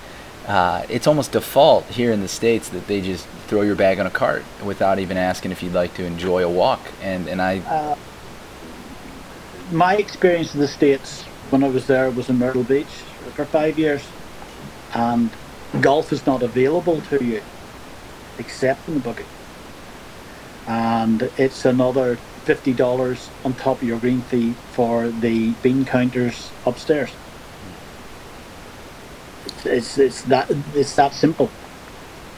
uh, 0.47 0.85
it's 0.89 1.07
almost 1.07 1.31
default 1.31 1.85
here 1.85 2.11
in 2.11 2.21
the 2.21 2.27
states 2.27 2.69
that 2.69 2.87
they 2.87 3.01
just 3.01 3.25
throw 3.47 3.61
your 3.61 3.75
bag 3.75 3.99
on 3.99 4.05
a 4.05 4.09
cart 4.09 4.43
without 4.63 4.99
even 4.99 5.17
asking 5.17 5.51
if 5.51 5.63
you'd 5.63 5.73
like 5.73 5.93
to 5.95 6.03
enjoy 6.03 6.43
a 6.43 6.49
walk. 6.49 6.79
And 7.01 7.27
and 7.27 7.41
I, 7.41 7.59
uh, 7.59 7.95
my 9.71 9.95
experience 9.97 10.53
in 10.53 10.59
the 10.61 10.67
states 10.67 11.23
when 11.49 11.63
I 11.63 11.69
was 11.69 11.87
there 11.87 12.09
was 12.11 12.29
in 12.29 12.37
Myrtle 12.37 12.63
Beach 12.63 12.87
for 13.35 13.45
five 13.45 13.77
years, 13.79 14.03
and 14.93 15.29
golf 15.81 16.11
is 16.13 16.25
not 16.25 16.43
available 16.43 17.01
to 17.01 17.23
you 17.23 17.43
except 18.39 18.87
in 18.87 18.95
the 18.95 18.99
bucket. 18.99 19.27
and 20.67 21.23
it's 21.37 21.65
another 21.65 22.17
fifty 22.45 22.73
dollars 22.73 23.29
on 23.43 23.53
top 23.53 23.81
of 23.81 23.87
your 23.87 23.99
green 23.99 24.21
fee 24.21 24.53
for 24.73 25.09
the 25.09 25.51
bean 25.63 25.85
counters 25.85 26.51
upstairs 26.65 27.11
it's 29.65 29.97
it's 29.97 30.23
that 30.23 30.49
it's 30.75 30.95
that 30.95 31.13
simple. 31.13 31.51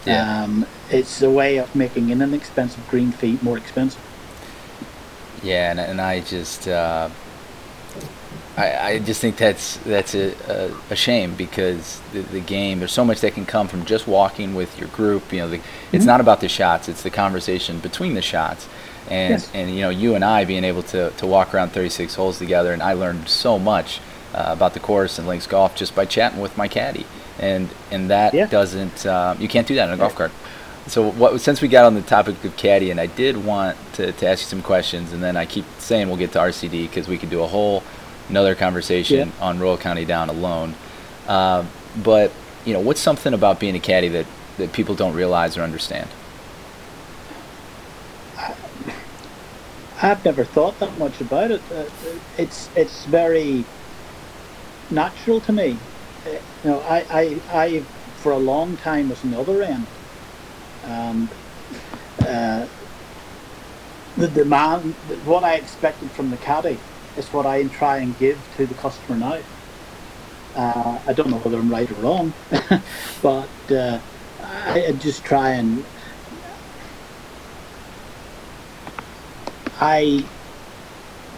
Yeah. 0.06 0.44
Um, 0.44 0.66
it's 0.90 1.22
a 1.22 1.30
way 1.30 1.58
of 1.58 1.76
making 1.76 2.12
an 2.12 2.22
inexpensive 2.22 2.88
green 2.88 3.12
fee 3.12 3.40
more 3.42 3.58
expensive. 3.58 4.02
Yeah, 5.44 5.72
and, 5.72 5.80
and 5.80 6.02
I 6.02 6.20
just 6.22 6.68
uh, 6.68 7.10
I, 8.60 8.92
I 8.92 9.00
just 9.00 9.22
think 9.22 9.38
that's 9.38 9.78
that's 9.78 10.16
a, 10.16 10.34
a, 10.52 10.76
a 10.92 10.96
shame 10.96 11.36
because 11.36 12.02
the, 12.12 12.22
the 12.22 12.42
game 12.42 12.80
there's 12.80 12.92
so 12.92 13.06
much 13.06 13.22
that 13.22 13.34
can 13.34 13.46
come 13.46 13.70
from 13.70 13.86
just 13.86 14.06
walking 14.06 14.54
with 14.54 14.78
your 14.78 14.90
group. 14.90 15.32
You 15.32 15.40
know, 15.40 15.50
the, 15.50 15.58
mm-hmm. 15.58 15.96
it's 15.96 16.06
not 16.06 16.20
about 16.20 16.42
the 16.42 16.50
shots; 16.50 16.90
it's 16.90 17.04
the 17.04 17.10
conversation 17.10 17.80
between 17.80 18.16
the 18.16 18.22
shots. 18.22 18.68
And 19.10 19.32
yes. 19.32 19.52
and 19.54 19.74
you 19.74 19.82
know, 19.82 19.90
you 19.90 20.16
and 20.16 20.26
I 20.26 20.44
being 20.44 20.66
able 20.66 20.84
to 20.84 21.12
to 21.12 21.26
walk 21.26 21.54
around 21.54 21.70
36 21.70 22.14
holes 22.16 22.38
together, 22.38 22.74
and 22.74 22.84
I 22.84 22.94
learned 22.94 23.30
so 23.30 23.58
much 23.58 24.02
uh, 24.34 24.46
about 24.48 24.74
the 24.74 24.80
course 24.82 25.18
and 25.18 25.28
links 25.28 25.48
golf 25.48 25.76
just 25.76 25.96
by 25.96 26.06
chatting 26.06 26.42
with 26.42 26.58
my 26.58 26.68
caddy, 26.68 27.06
and 27.40 27.70
and 27.92 28.10
that 28.10 28.34
yeah. 28.34 28.48
doesn't 28.48 29.06
uh, 29.06 29.36
you 29.40 29.48
can't 29.48 29.68
do 29.68 29.76
that 29.76 29.88
in 29.88 29.94
a 29.94 29.98
golf 29.98 30.16
cart. 30.16 30.32
So 30.90 31.12
what, 31.12 31.40
since 31.40 31.62
we 31.62 31.68
got 31.68 31.86
on 31.86 31.94
the 31.94 32.02
topic 32.02 32.44
of 32.44 32.58
caddy, 32.58 32.90
and 32.90 33.00
I 33.00 33.06
did 33.06 33.38
want 33.38 33.78
to, 33.94 34.12
to 34.12 34.28
ask 34.28 34.42
you 34.42 34.48
some 34.48 34.64
questions, 34.64 35.14
and 35.14 35.22
then 35.22 35.38
I 35.38 35.46
keep 35.46 35.66
saying 35.78 36.08
we'll 36.08 36.18
get 36.18 36.32
to 36.32 36.40
RCD 36.40 36.90
because 36.90 37.08
we 37.08 37.18
could 37.18 37.30
do 37.30 37.42
a 37.44 37.48
whole 37.48 37.84
another 38.28 38.56
conversation 38.56 39.30
yeah. 39.30 39.46
on 39.46 39.60
Royal 39.60 39.78
County 39.78 40.06
Down 40.06 40.30
alone. 40.30 40.74
Uh, 41.28 41.64
but 42.04 42.32
you 42.66 42.74
know, 42.74 42.80
what's 42.80 43.02
something 43.02 43.34
about 43.34 43.60
being 43.60 43.76
a 43.76 43.80
caddy 43.80 44.08
that 44.10 44.26
that 44.58 44.74
people 44.74 44.96
don't 44.96 45.14
realize 45.14 45.58
or 45.58 45.62
understand? 45.62 46.10
I've 50.02 50.24
never 50.24 50.46
thought 50.46 50.80
that 50.80 50.98
much 50.98 51.20
about 51.22 51.52
it. 51.52 51.62
Uh, 51.72 51.86
it's 52.38 52.70
it's 52.76 53.06
very 53.06 53.66
natural 54.90 55.40
to 55.42 55.52
me. 55.52 55.78
Uh, 56.26 56.30
you 56.32 56.70
know, 56.72 56.80
I, 56.82 57.06
I, 57.10 57.42
I 57.52 57.80
for 58.22 58.32
a 58.32 58.38
long 58.38 58.78
time 58.78 59.10
was 59.10 59.24
on 59.24 59.32
the 59.32 59.40
other 59.40 59.62
end. 59.62 59.86
And 60.90 61.30
uh, 62.28 62.68
the 64.18 64.28
demand, 64.28 64.94
what 65.24 65.44
I 65.44 65.56
expected 65.56 66.10
from 66.12 66.32
the 66.32 66.38
caddy 66.38 66.78
is 67.16 67.28
what 67.28 67.46
I 67.46 67.64
try 67.66 68.00
and 68.00 68.18
give 68.18 68.40
to 68.58 68.66
the 68.66 68.74
customer 68.74 69.18
now. 69.18 69.40
Uh, 70.56 71.00
I 71.08 71.14
don't 71.14 71.30
know 71.30 71.38
whether 71.38 71.58
I'm 71.58 71.70
right 71.70 71.90
or 71.92 71.96
wrong, 71.96 72.34
but 73.22 73.72
uh, 73.72 74.00
I 74.42 74.94
just 75.00 75.24
try 75.24 75.52
and 75.52 75.86
I 79.80 80.26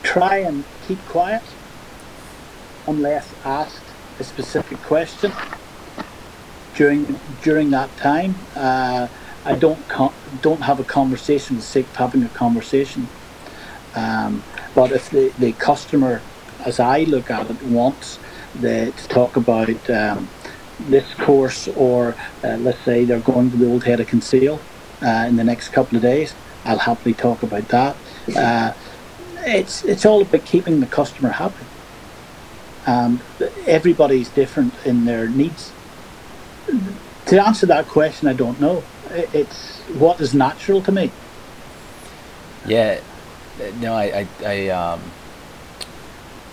try 0.01 0.37
and 0.37 0.63
keep 0.87 0.99
quiet 1.05 1.43
unless 2.87 3.33
asked 3.45 3.83
a 4.19 4.23
specific 4.23 4.77
question 4.79 5.31
during 6.75 7.19
during 7.43 7.69
that 7.71 7.95
time. 7.97 8.33
Uh, 8.55 9.07
I 9.45 9.55
don't 9.55 9.79
don't 10.41 10.61
have 10.61 10.79
a 10.79 10.83
conversation 10.83 11.55
for 11.55 11.61
the 11.61 11.67
sake 11.67 11.87
of 11.87 11.95
having 11.95 12.23
a 12.23 12.29
conversation. 12.29 13.07
Um, 13.95 14.43
but 14.75 14.91
if 14.91 15.09
the, 15.09 15.33
the 15.39 15.51
customer, 15.53 16.21
as 16.65 16.79
I 16.79 17.03
look 17.03 17.29
at 17.29 17.49
it, 17.49 17.61
wants 17.63 18.19
the, 18.59 18.93
to 18.95 19.07
talk 19.07 19.35
about 19.35 19.89
um, 19.89 20.29
this 20.79 21.13
course, 21.15 21.67
or 21.69 22.15
uh, 22.43 22.57
let's 22.57 22.79
say 22.79 23.03
they're 23.03 23.19
going 23.19 23.51
to 23.51 23.57
the 23.57 23.67
Old 23.67 23.83
Head 23.83 23.99
of 23.99 24.07
Kinsale 24.07 24.59
uh, 25.01 25.25
in 25.27 25.35
the 25.35 25.43
next 25.43 25.69
couple 25.69 25.97
of 25.97 26.01
days, 26.01 26.33
I'll 26.63 26.77
happily 26.77 27.13
talk 27.13 27.43
about 27.43 27.67
that. 27.69 27.95
Uh, 28.35 28.73
it's 29.43 29.83
it's 29.83 30.05
all 30.05 30.21
about 30.21 30.45
keeping 30.45 30.79
the 30.79 30.85
customer 30.85 31.29
happy. 31.29 31.65
Um, 32.85 33.21
everybody's 33.65 34.29
different 34.29 34.73
in 34.85 35.05
their 35.05 35.27
needs. 35.27 35.71
To 37.27 37.43
answer 37.43 37.65
that 37.67 37.87
question, 37.87 38.27
I 38.27 38.33
don't 38.33 38.59
know. 38.59 38.83
It's 39.11 39.79
what 39.97 40.19
is 40.21 40.33
natural 40.33 40.81
to 40.83 40.91
me. 40.91 41.11
Yeah, 42.65 42.99
no, 43.79 43.93
I, 43.93 44.03
I, 44.03 44.27
I, 44.45 44.69
um, 44.69 45.01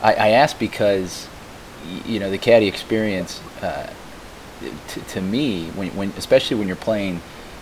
I, 0.03 0.15
I 0.15 0.29
asked 0.31 0.59
because, 0.59 1.29
you 2.07 2.19
know, 2.19 2.31
the 2.31 2.39
caddy 2.39 2.67
experience, 2.67 3.41
uh, 3.63 3.93
to, 4.89 5.01
to 5.01 5.21
me, 5.21 5.69
when, 5.71 5.89
when, 5.91 6.11
especially 6.17 6.57
when 6.57 6.67
you're 6.67 6.77
playing 6.77 7.21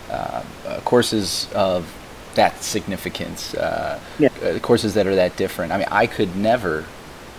uh, 0.09 0.43
uh, 0.65 0.79
courses 0.81 1.47
of 1.53 1.93
that 2.35 2.63
significance, 2.63 3.53
uh, 3.55 3.99
yeah. 4.17 4.29
Uh, 4.43 4.59
courses 4.59 4.93
that 4.93 5.07
are 5.07 5.15
that 5.15 5.35
different. 5.35 5.71
I 5.71 5.77
mean, 5.77 5.87
I 5.91 6.07
could 6.07 6.35
never 6.35 6.83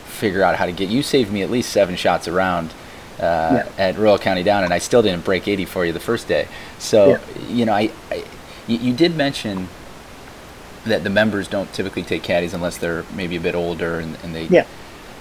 figure 0.07 0.43
out 0.43 0.57
how 0.57 0.67
to 0.67 0.73
get. 0.73 0.89
You 0.89 1.03
saved 1.03 1.33
me 1.33 1.43
at 1.43 1.51
least 1.51 1.73
seven 1.73 1.97
shots 1.97 2.29
around 2.29 2.73
uh, 3.21 3.65
yeah. 3.67 3.69
at 3.79 3.99
Royal 3.99 4.19
County 4.19 4.43
Down, 4.43 4.65
and 4.65 4.73
I 4.73 4.79
still 4.79 5.03
didn't 5.03 5.25
break 5.25 5.49
80 5.49 5.65
for 5.65 5.85
you 5.85 5.93
the 5.93 6.01
first 6.01 6.29
day. 6.29 6.49
So 6.79 7.11
yeah. 7.11 7.49
you 7.49 7.65
know, 7.65 7.73
I, 7.73 7.91
I 8.11 8.25
you, 8.67 8.93
did 8.93 9.17
mention 9.17 9.69
that 10.85 11.05
the 11.05 11.11
members 11.11 11.49
don't 11.49 11.73
typically 11.73 12.03
take 12.03 12.23
caddies 12.23 12.55
unless 12.55 12.79
they're 12.79 13.05
maybe 13.15 13.37
a 13.37 13.41
bit 13.41 13.55
older, 13.55 13.99
and, 13.99 14.17
and 14.23 14.35
they. 14.35 14.45
Yeah. 14.47 14.67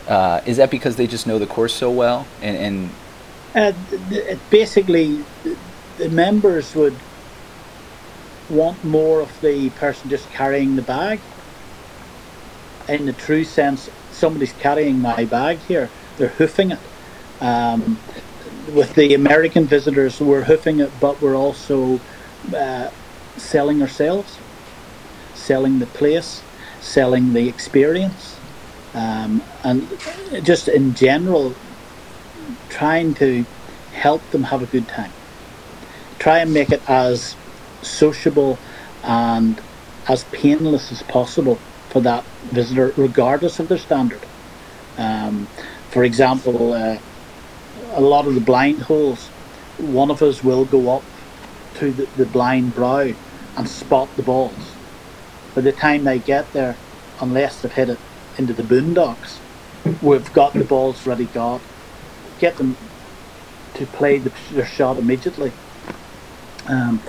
Uh, 0.07 0.41
is 0.45 0.57
that 0.57 0.71
because 0.71 0.95
they 0.95 1.05
just 1.07 1.27
know 1.27 1.37
the 1.37 1.47
course 1.47 1.73
so 1.73 1.91
well, 1.91 2.25
and, 2.41 2.57
and 2.57 2.89
Uh, 3.55 4.37
basically, 4.49 5.23
the 5.97 6.09
members 6.09 6.75
would 6.75 6.95
want 8.49 8.81
more 8.83 9.19
of 9.19 9.41
the 9.41 9.69
person 9.71 10.09
just 10.09 10.29
carrying 10.31 10.75
the 10.75 10.81
bag. 10.81 11.19
In 12.87 13.05
the 13.05 13.13
true 13.13 13.43
sense, 13.43 13.89
somebody's 14.11 14.53
carrying 14.53 14.99
my 15.01 15.25
bag 15.25 15.57
here. 15.67 15.89
They're 16.17 16.29
hoofing 16.29 16.71
it. 16.71 16.79
Um, 17.41 17.99
with 18.73 18.93
the 18.95 19.13
American 19.13 19.65
visitors, 19.65 20.19
we're 20.19 20.43
hoofing 20.43 20.79
it, 20.79 20.91
but 20.99 21.21
we're 21.21 21.35
also 21.35 21.99
uh, 22.55 22.89
selling 23.37 23.81
ourselves, 23.81 24.37
selling 25.33 25.79
the 25.79 25.85
place, 25.87 26.41
selling 26.79 27.33
the 27.33 27.47
experience, 27.47 28.39
um, 28.93 29.43
and 29.63 29.87
just 30.43 30.67
in 30.67 30.93
general, 30.93 31.55
trying 32.69 33.13
to 33.15 33.45
help 33.91 34.29
them 34.31 34.43
have 34.43 34.61
a 34.61 34.65
good 34.65 34.87
time. 34.87 35.13
Try 36.19 36.39
and 36.39 36.53
make 36.53 36.71
it 36.71 36.83
as 36.87 37.35
sociable 37.81 38.59
and 39.03 39.61
as 40.07 40.23
painless 40.25 40.91
as 40.91 41.03
possible 41.03 41.59
for 41.89 42.01
that 42.01 42.25
visitor, 42.51 42.93
regardless 42.97 43.59
of 43.59 43.67
their 43.67 43.77
standard. 43.77 44.25
Um, 44.97 45.47
for 45.91 46.03
example, 46.03 46.73
uh, 46.73 46.97
a 47.97 48.01
lot 48.01 48.27
of 48.27 48.35
the 48.35 48.41
blind 48.41 48.83
holes, 48.83 49.27
one 49.79 50.11
of 50.11 50.21
us 50.21 50.43
will 50.43 50.65
go 50.65 50.97
up 50.97 51.03
to 51.75 51.91
the, 51.91 52.05
the 52.15 52.25
blind 52.25 52.73
brow 52.75 53.11
and 53.57 53.67
spot 53.67 54.07
the 54.15 54.23
balls. 54.23 54.71
By 55.55 55.61
the 55.61 55.71
time 55.71 56.03
they 56.03 56.19
get 56.19 56.53
there, 56.53 56.77
unless 57.19 57.61
they've 57.61 57.71
hit 57.71 57.89
it 57.89 57.99
into 58.37 58.53
the 58.53 58.61
boondocks, 58.61 59.39
we've 60.01 60.31
got 60.33 60.53
the 60.53 60.63
balls 60.63 61.07
ready 61.07 61.25
got, 61.25 61.59
get 62.39 62.55
them 62.57 62.77
to 63.73 63.85
play 63.87 64.19
the, 64.19 64.31
their 64.51 64.65
shot 64.65 64.97
immediately. 64.97 65.51
Um, 66.67 66.99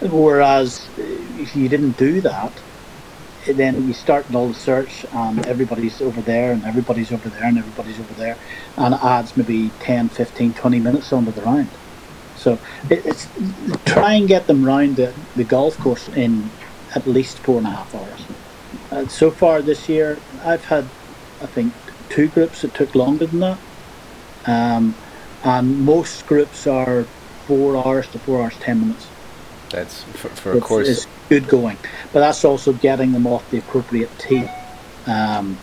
whereas 0.00 0.88
if 0.96 1.54
you 1.54 1.68
didn't 1.68 1.98
do 1.98 2.22
that, 2.22 2.52
then 3.46 3.86
you 3.86 3.94
start 3.94 4.26
the 4.28 4.52
search 4.52 5.06
and 5.12 5.46
everybody's 5.46 6.00
over 6.00 6.20
there 6.20 6.52
and 6.52 6.64
everybody's 6.64 7.12
over 7.12 7.28
there 7.28 7.44
and 7.44 7.58
everybody's 7.58 7.98
over 8.00 8.14
there 8.14 8.36
and 8.76 8.94
it 8.94 9.00
adds 9.02 9.36
maybe 9.36 9.70
10, 9.80 10.08
15, 10.10 10.52
20 10.54 10.80
minutes 10.80 11.12
onto 11.12 11.32
the 11.32 11.42
round. 11.42 11.68
So 12.36 12.58
it, 12.90 13.04
it's 13.06 13.28
try 13.84 14.14
and 14.14 14.28
get 14.28 14.46
them 14.46 14.64
round 14.64 14.96
the, 14.96 15.14
the 15.36 15.44
golf 15.44 15.78
course 15.78 16.08
in 16.08 16.50
at 16.94 17.06
least 17.06 17.38
four 17.38 17.58
and 17.58 17.66
a 17.66 17.70
half 17.70 17.94
hours. 17.94 18.26
Uh, 18.90 19.06
so 19.08 19.30
far 19.30 19.62
this 19.62 19.88
year, 19.88 20.18
I've 20.44 20.64
had, 20.64 20.84
I 21.42 21.46
think, 21.46 21.74
two 22.08 22.28
groups 22.28 22.62
that 22.62 22.74
took 22.74 22.94
longer 22.94 23.26
than 23.26 23.40
that. 23.40 23.58
Um, 24.46 24.94
and 25.44 25.80
most 25.80 26.26
groups 26.26 26.66
are 26.66 27.04
four 27.46 27.76
hours 27.76 28.08
to 28.08 28.18
four 28.18 28.42
hours, 28.42 28.56
ten 28.58 28.80
minutes. 28.80 29.06
That's 29.70 30.02
for, 30.02 30.28
for 30.30 30.52
a 30.52 30.60
course. 30.60 30.88
It's 30.88 31.06
good 31.28 31.48
going, 31.48 31.76
but 32.12 32.20
that's 32.20 32.44
also 32.44 32.72
getting 32.72 33.12
them 33.12 33.26
off 33.26 33.48
the 33.50 33.58
appropriate 33.58 34.10
tee. 34.18 34.48
Um, 35.06 35.58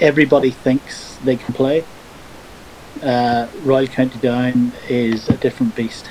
everybody 0.00 0.50
thinks 0.50 1.16
they 1.24 1.36
can 1.36 1.54
play. 1.54 1.84
Uh, 3.02 3.46
Royal 3.62 3.86
County 3.86 4.18
Down 4.18 4.72
is 4.88 5.28
a 5.28 5.36
different 5.36 5.74
beast 5.74 6.06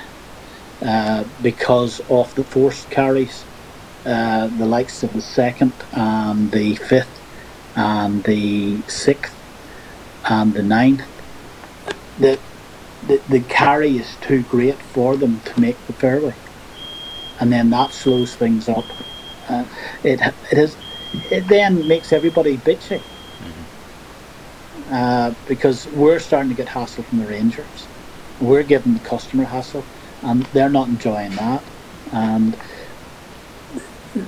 uh, 0.82 1.24
because 1.42 2.00
of 2.10 2.34
the 2.34 2.44
forced 2.44 2.90
carries. 2.90 3.44
Uh, 4.04 4.46
the 4.46 4.64
likes 4.64 5.02
of 5.02 5.12
the 5.12 5.20
second 5.20 5.72
and 5.92 6.50
the 6.52 6.74
fifth 6.76 7.20
and 7.76 8.24
the 8.24 8.80
sixth 8.88 9.34
and 10.28 10.54
the 10.54 10.62
ninth. 10.62 11.02
The, 12.18 12.38
the, 13.06 13.20
the 13.28 13.40
carry 13.40 13.96
is 13.96 14.16
too 14.20 14.42
great 14.44 14.76
for 14.76 15.16
them 15.16 15.40
to 15.40 15.60
make 15.60 15.76
the 15.86 15.92
fairway 15.92 16.34
and 17.40 17.50
then 17.50 17.70
that 17.70 17.90
slows 17.90 18.36
things 18.36 18.68
up. 18.68 18.84
Uh, 19.48 19.64
it 20.04 20.20
it 20.52 20.58
is 20.58 20.76
it 21.30 21.48
then 21.48 21.88
makes 21.88 22.12
everybody 22.12 22.56
bitchy 22.58 23.00
mm-hmm. 23.00 24.94
uh, 24.94 25.34
because 25.48 25.88
we're 25.88 26.20
starting 26.20 26.50
to 26.50 26.54
get 26.56 26.68
hassle 26.68 27.02
from 27.02 27.18
the 27.18 27.26
rangers. 27.26 27.88
We're 28.40 28.62
giving 28.62 28.94
the 28.94 29.00
customer 29.00 29.44
hassle, 29.44 29.84
and 30.22 30.44
they're 30.52 30.70
not 30.70 30.88
enjoying 30.88 31.32
that. 31.32 31.62
And 32.12 32.56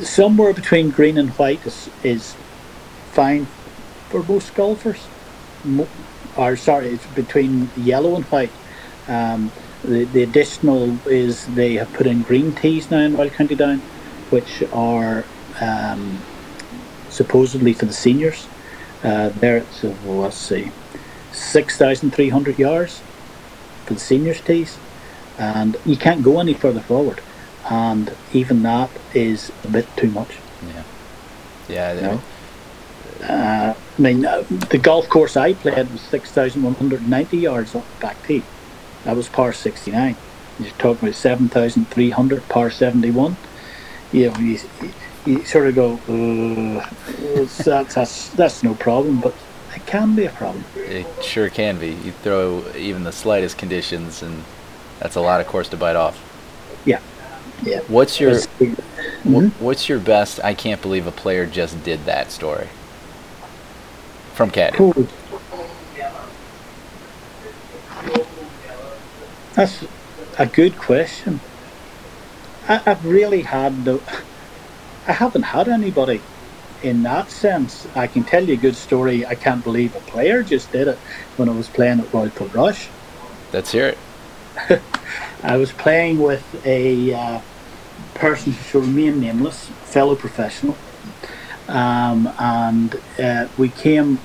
somewhere 0.00 0.52
between 0.52 0.90
green 0.90 1.18
and 1.18 1.30
white 1.30 1.64
is 1.66 1.90
is 2.02 2.34
fine 3.12 3.46
for 4.08 4.22
most 4.22 4.54
golfers. 4.54 5.06
Mo- 5.64 5.88
or 6.36 6.56
sorry, 6.56 6.88
it's 6.88 7.06
between 7.08 7.70
yellow 7.76 8.16
and 8.16 8.24
white. 8.24 8.50
Um, 9.08 9.50
the, 9.84 10.04
the 10.04 10.22
additional 10.22 10.96
is 11.08 11.46
they 11.54 11.74
have 11.74 11.92
put 11.92 12.06
in 12.06 12.22
green 12.22 12.52
teas 12.52 12.90
now 12.90 12.98
in 12.98 13.16
Royal 13.16 13.30
County 13.30 13.54
Down, 13.54 13.78
which 14.30 14.62
are 14.72 15.24
um, 15.60 16.20
supposedly 17.08 17.72
for 17.72 17.86
the 17.86 17.92
seniors. 17.92 18.46
Uh, 19.02 19.30
there, 19.30 19.64
so 19.72 19.94
let's 20.06 20.36
see, 20.36 20.70
six 21.32 21.76
thousand 21.76 22.12
three 22.12 22.28
hundred 22.28 22.58
yards 22.58 23.02
for 23.84 23.94
the 23.94 24.00
seniors 24.00 24.40
tees, 24.40 24.78
and 25.38 25.76
you 25.84 25.96
can't 25.96 26.22
go 26.22 26.38
any 26.38 26.54
further 26.54 26.80
forward, 26.80 27.20
and 27.68 28.14
even 28.32 28.62
that 28.62 28.90
is 29.14 29.50
a 29.64 29.68
bit 29.68 29.88
too 29.96 30.08
much. 30.08 30.36
Yeah, 30.68 30.82
yeah. 31.68 31.92
You 31.94 32.00
know? 32.00 32.22
uh, 33.28 33.74
I 33.98 34.00
mean, 34.00 34.24
uh, 34.24 34.44
the 34.70 34.78
golf 34.78 35.08
course 35.08 35.36
I 35.36 35.54
played 35.54 35.90
was 35.90 36.00
six 36.00 36.30
thousand 36.30 36.62
one 36.62 36.74
hundred 36.74 37.08
ninety 37.08 37.38
yards 37.38 37.74
off 37.74 37.92
the 37.96 38.06
back 38.06 38.24
tee. 38.24 38.44
That 39.04 39.16
was 39.16 39.28
par 39.28 39.52
69. 39.52 40.16
You're 40.58 40.70
talking 40.72 41.08
about 41.08 41.14
7,300 41.14 42.48
par 42.48 42.70
71. 42.70 43.36
You, 44.12 44.30
know, 44.30 44.38
you, 44.38 44.58
you 45.26 45.44
sort 45.44 45.66
of 45.68 45.74
go, 45.74 45.94
uh, 46.08 46.88
that's, 47.64 47.94
that's, 47.94 48.28
that's 48.30 48.62
no 48.62 48.74
problem, 48.74 49.20
but 49.20 49.34
it 49.74 49.86
can 49.86 50.14
be 50.14 50.26
a 50.26 50.30
problem. 50.30 50.64
It 50.76 51.06
sure 51.22 51.48
can 51.48 51.78
be. 51.78 51.88
You 51.88 52.12
throw 52.12 52.64
even 52.76 53.04
the 53.04 53.12
slightest 53.12 53.58
conditions, 53.58 54.22
and 54.22 54.44
that's 54.98 55.16
a 55.16 55.20
lot 55.20 55.40
of 55.40 55.46
course 55.46 55.68
to 55.70 55.76
bite 55.76 55.96
off. 55.96 56.20
Yeah, 56.84 57.00
yeah. 57.62 57.80
What's 57.88 58.20
your 58.20 58.32
mm-hmm. 58.32 59.48
What's 59.64 59.88
your 59.88 59.98
best? 59.98 60.40
I 60.44 60.54
can't 60.54 60.82
believe 60.82 61.06
a 61.06 61.12
player 61.12 61.46
just 61.46 61.82
did 61.84 62.04
that 62.04 62.30
story. 62.30 62.68
From 64.34 64.50
Caddy. 64.50 64.76
Cool. 64.76 65.06
That's 69.54 69.84
a 70.38 70.46
good 70.46 70.78
question. 70.78 71.40
I, 72.68 72.76
have 72.78 73.04
really 73.04 73.42
had 73.42 73.84
no. 73.84 74.00
I 75.06 75.12
haven't 75.12 75.42
had 75.42 75.68
anybody 75.68 76.22
in 76.82 77.02
that 77.02 77.30
sense. 77.30 77.86
I 77.94 78.06
can 78.06 78.24
tell 78.24 78.42
you 78.42 78.54
a 78.54 78.56
good 78.56 78.76
story. 78.76 79.26
I 79.26 79.34
can't 79.34 79.62
believe 79.62 79.94
a 79.94 80.00
player 80.00 80.42
just 80.42 80.72
did 80.72 80.88
it 80.88 80.98
when 81.36 81.50
I 81.50 81.52
was 81.52 81.68
playing 81.68 82.00
at 82.00 82.12
Royal 82.14 82.30
Portrush. 82.30 82.88
Let's 83.52 83.72
hear 83.72 83.94
it. 84.68 84.82
I 85.42 85.56
was 85.56 85.70
playing 85.72 86.18
with 86.18 86.64
a 86.64 87.12
uh, 87.12 87.40
person 88.14 88.52
who 88.52 88.62
shall 88.64 88.80
remain 88.80 89.20
nameless, 89.20 89.66
fellow 89.84 90.14
professional, 90.14 90.76
um, 91.68 92.32
and 92.38 92.98
uh, 93.18 93.48
we 93.58 93.68
came 93.68 94.18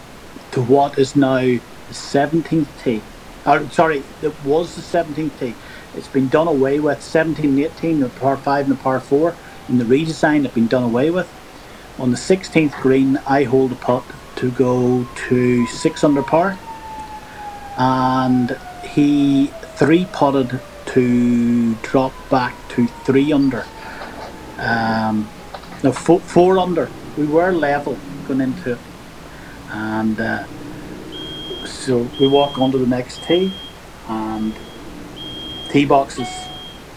to 0.51 0.61
what 0.61 0.97
is 0.97 1.15
now 1.15 1.39
the 1.39 1.59
17th 1.91 2.67
tee 2.84 3.01
uh, 3.47 3.69
sorry, 3.69 4.03
that 4.21 4.45
was 4.45 4.75
the 4.75 4.81
17th 4.81 5.39
tee. 5.39 5.55
It's 5.95 6.07
been 6.07 6.27
done 6.27 6.47
away 6.47 6.79
with. 6.79 7.01
17 7.01 7.45
and 7.45 7.59
18, 7.59 8.01
the 8.01 8.09
par 8.09 8.37
5 8.37 8.69
and 8.69 8.77
the 8.77 8.81
par 8.81 8.99
4, 8.99 9.35
in 9.69 9.77
the 9.77 9.85
redesign, 9.85 10.43
have 10.43 10.53
been 10.53 10.67
done 10.67 10.83
away 10.83 11.09
with. 11.09 11.31
On 11.97 12.11
the 12.11 12.17
16th 12.17 12.79
green, 12.81 13.17
I 13.25 13.43
hold 13.43 13.71
a 13.71 13.75
putt 13.75 14.03
to 14.35 14.51
go 14.51 15.07
to 15.29 15.65
6 15.65 16.03
under 16.03 16.21
par. 16.21 16.59
And 17.77 18.57
he 18.83 19.47
three 19.75 20.05
putted 20.11 20.59
to 20.87 21.75
drop 21.75 22.13
back 22.29 22.53
to 22.69 22.87
3 22.87 23.31
under. 23.31 23.65
Um, 24.57 25.29
no, 25.83 25.91
four, 25.91 26.19
four 26.19 26.59
under. 26.59 26.89
We 27.17 27.25
were 27.25 27.51
level 27.51 27.97
going 28.27 28.41
into 28.41 28.73
it. 28.73 28.79
And 29.69 30.19
uh, 30.19 30.45
so 31.68 32.07
we 32.20 32.28
walk 32.28 32.57
onto 32.57 32.78
the 32.78 32.88
next 32.88 33.24
tee, 33.24 33.53
and 34.07 34.53
tee 35.72 35.86
box 35.86 36.20
is 36.20 36.28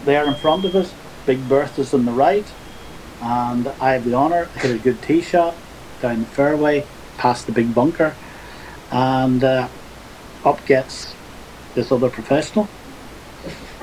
there 0.05 0.25
in 0.25 0.35
front 0.35 0.65
of 0.65 0.75
us. 0.75 0.93
Big 1.25 1.47
berth 1.47 1.77
is 1.77 1.93
on 1.93 2.05
the 2.05 2.11
right, 2.11 2.45
and 3.21 3.67
I 3.79 3.93
have 3.93 4.05
the 4.05 4.13
honour 4.13 4.49
I 4.55 4.59
hit 4.59 4.75
a 4.75 4.79
good 4.79 5.01
tee 5.01 5.21
shot 5.21 5.55
down 6.01 6.21
the 6.21 6.25
fairway, 6.25 6.85
past 7.17 7.45
the 7.45 7.51
big 7.51 7.73
bunker, 7.75 8.15
and 8.91 9.43
uh, 9.43 9.67
up 10.43 10.65
gets 10.65 11.13
this 11.75 11.91
other 11.91 12.09
professional, 12.09 12.67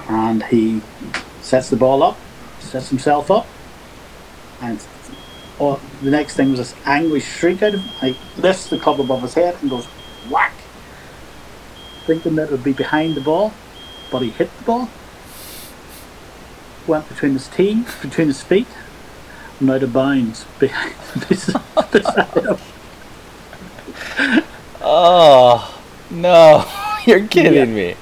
and 0.08 0.42
he 0.44 0.82
sets 1.40 1.70
the 1.70 1.76
ball 1.76 2.02
up, 2.02 2.18
sets 2.58 2.88
himself 2.88 3.30
up, 3.30 3.46
and 4.60 4.84
oh, 5.60 5.80
the 6.02 6.10
next 6.10 6.34
thing 6.34 6.50
was 6.50 6.58
this 6.58 6.74
angry 6.84 7.20
shriek 7.20 7.62
out 7.62 7.74
of 7.74 7.80
him. 7.80 8.14
He 8.14 8.40
lifts 8.40 8.68
the 8.68 8.78
club 8.78 9.00
above 9.00 9.22
his 9.22 9.34
head 9.34 9.56
and 9.60 9.70
goes 9.70 9.86
whack 10.30 10.57
thinking 12.08 12.36
that 12.36 12.44
it 12.44 12.50
would 12.50 12.64
be 12.64 12.72
behind 12.72 13.14
the 13.14 13.20
ball, 13.20 13.52
but 14.10 14.22
he 14.22 14.30
hit 14.30 14.50
the 14.56 14.64
ball. 14.64 14.88
Went 16.86 17.06
between 17.06 17.34
his 17.34 17.48
teeth, 17.48 17.98
between 18.00 18.28
his 18.28 18.42
feet, 18.42 18.66
and 19.60 19.70
out 19.70 19.82
of 19.82 19.92
bounds 19.92 20.46
behind 20.58 20.94
beside. 21.28 22.58
Oh 24.80 25.82
no, 26.10 26.64
you're 27.06 27.26
kidding 27.28 27.74
me. 27.74 27.94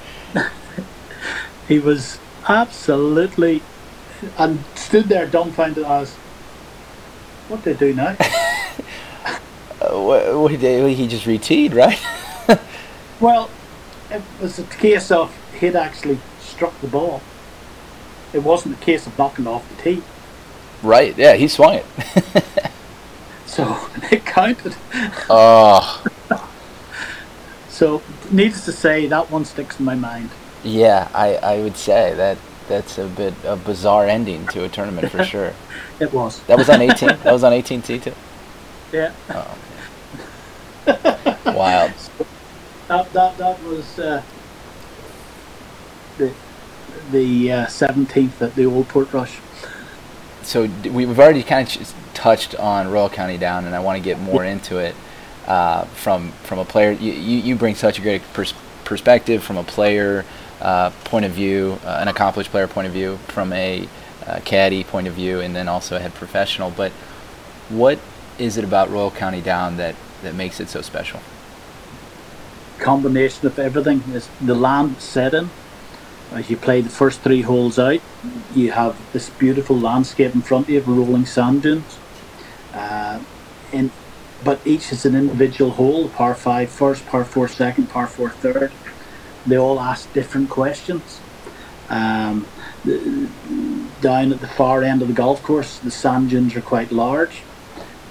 He 1.67 1.79
was 1.79 2.17
absolutely 2.47 3.61
and 4.37 4.63
stood 4.75 5.09
there 5.09 5.27
dumbfounded 5.27 5.83
as 5.83 6.15
what 7.49 7.61
do 7.61 7.73
they 7.73 7.79
do 7.87 7.93
now? 7.93 8.15
Uh, 9.79 10.01
what, 10.01 10.35
what 10.35 10.59
did 10.59 10.97
he 10.97 11.07
just 11.07 11.25
reteed, 11.25 11.75
right? 11.75 11.99
well, 13.19 13.47
it 14.09 14.21
was 14.41 14.59
a 14.59 14.63
case 14.63 15.11
of 15.11 15.35
he'd 15.59 15.75
actually 15.75 16.19
struck 16.39 16.79
the 16.81 16.87
ball. 16.87 17.21
It 18.33 18.39
wasn't 18.39 18.75
a 18.75 18.83
case 18.83 19.07
of 19.07 19.17
knocking 19.17 19.47
off 19.47 19.67
the 19.69 19.81
tee. 19.81 20.03
Right, 20.83 21.17
yeah, 21.17 21.33
he 21.33 21.47
swung 21.47 21.75
it. 21.75 21.85
so 23.45 23.77
it 24.11 24.25
counted. 24.25 24.75
Oh. 25.29 26.03
so, 27.69 28.01
needless 28.31 28.65
to 28.65 28.71
say, 28.71 29.07
that 29.07 29.31
one 29.31 29.45
sticks 29.45 29.79
in 29.79 29.85
my 29.85 29.95
mind. 29.95 30.29
Yeah, 30.63 31.09
I, 31.13 31.35
I 31.35 31.59
would 31.61 31.77
say 31.77 32.13
that 32.15 32.37
that's 32.67 32.97
a 32.97 33.07
bit 33.07 33.33
a 33.45 33.55
bizarre 33.55 34.07
ending 34.07 34.45
to 34.47 34.65
a 34.65 34.69
tournament 34.69 35.09
for 35.09 35.23
sure. 35.23 35.53
it 35.99 36.11
was. 36.13 36.41
That 36.43 36.57
was 36.57 36.69
on 36.69 36.81
18. 36.81 37.07
that 37.07 37.31
was 37.31 37.43
on 37.43 37.53
18T 37.53 38.03
too. 38.03 38.13
Yeah. 38.91 39.13
Oh, 39.29 39.57
Wild. 41.45 41.93
That 42.87 43.11
that 43.13 43.37
that 43.37 43.63
was 43.63 43.99
uh, 43.99 44.23
the 46.17 46.33
the 47.11 47.51
uh, 47.51 47.67
seventeenth 47.67 48.41
at 48.41 48.55
the 48.55 48.65
Old 48.65 48.87
Portrush. 48.87 49.39
So 50.43 50.69
we've 50.89 51.19
already 51.19 51.43
kind 51.43 51.67
of 51.67 51.93
touched 52.13 52.55
on 52.55 52.89
Royal 52.89 53.09
County 53.09 53.37
Down, 53.37 53.65
and 53.65 53.75
I 53.75 53.79
want 53.79 53.97
to 53.97 54.03
get 54.03 54.19
more 54.19 54.45
into 54.45 54.77
it 54.77 54.95
uh, 55.47 55.83
from 55.85 56.31
from 56.43 56.59
a 56.59 56.65
player. 56.65 56.91
You, 56.91 57.11
you, 57.11 57.55
bring 57.55 57.75
such 57.75 57.99
a 57.99 58.01
great 58.01 58.21
pers- 58.33 58.53
perspective 58.85 59.43
from 59.43 59.57
a 59.57 59.63
player 59.63 60.23
uh, 60.61 60.91
point 61.03 61.25
of 61.25 61.33
view, 61.33 61.79
uh, 61.83 61.97
an 62.01 62.07
accomplished 62.07 62.51
player 62.51 62.67
point 62.67 62.87
of 62.87 62.93
view, 62.93 63.17
from 63.27 63.51
a 63.51 63.87
uh, 64.25 64.39
caddy 64.45 64.85
point 64.85 65.07
of 65.07 65.13
view, 65.13 65.41
and 65.41 65.53
then 65.53 65.67
also 65.67 65.97
a 65.97 65.99
head 65.99 66.13
professional. 66.13 66.71
But 66.71 66.93
what 67.69 67.99
is 68.39 68.57
it 68.57 68.63
about 68.63 68.89
Royal 68.89 69.11
County 69.11 69.41
Down 69.41 69.77
that, 69.77 69.95
that 70.23 70.35
makes 70.35 70.59
it 70.59 70.69
so 70.69 70.81
special? 70.81 71.19
Combination 72.79 73.47
of 73.47 73.57
everything 73.59 74.03
is 74.13 74.29
the 74.39 74.55
land 74.55 75.01
setting. 75.01 75.49
As 76.31 76.49
you 76.49 76.57
play 76.57 76.81
the 76.81 76.89
first 76.89 77.21
three 77.21 77.41
holes 77.41 77.79
out, 77.79 78.01
you 78.53 78.71
have 78.71 78.97
this 79.13 79.29
beautiful 79.29 79.79
landscape 79.79 80.35
in 80.35 80.41
front 80.41 80.65
of 80.67 80.69
you 80.69 80.81
rolling 80.81 81.25
sand 81.25 81.63
dunes. 81.63 81.97
Uh, 82.73 83.19
in, 83.71 83.91
but 84.43 84.59
each 84.65 84.91
is 84.91 85.05
an 85.05 85.15
individual 85.15 85.71
hole, 85.71 86.09
par 86.09 86.35
five 86.35 86.69
first, 86.69 87.05
par 87.07 87.25
four 87.25 87.47
second, 87.47 87.89
par 87.89 88.07
four 88.07 88.29
third. 88.29 88.71
They 89.45 89.57
all 89.57 89.79
ask 89.79 90.11
different 90.13 90.49
questions. 90.49 91.21
Um, 91.89 92.45
the, 92.83 93.29
down 94.01 94.31
at 94.31 94.41
the 94.41 94.47
far 94.47 94.83
end 94.83 95.01
of 95.01 95.07
the 95.07 95.13
golf 95.13 95.41
course, 95.41 95.79
the 95.79 95.89
sand 95.91 96.29
dunes 96.29 96.55
are 96.55 96.61
quite 96.61 96.91
large 96.91 97.43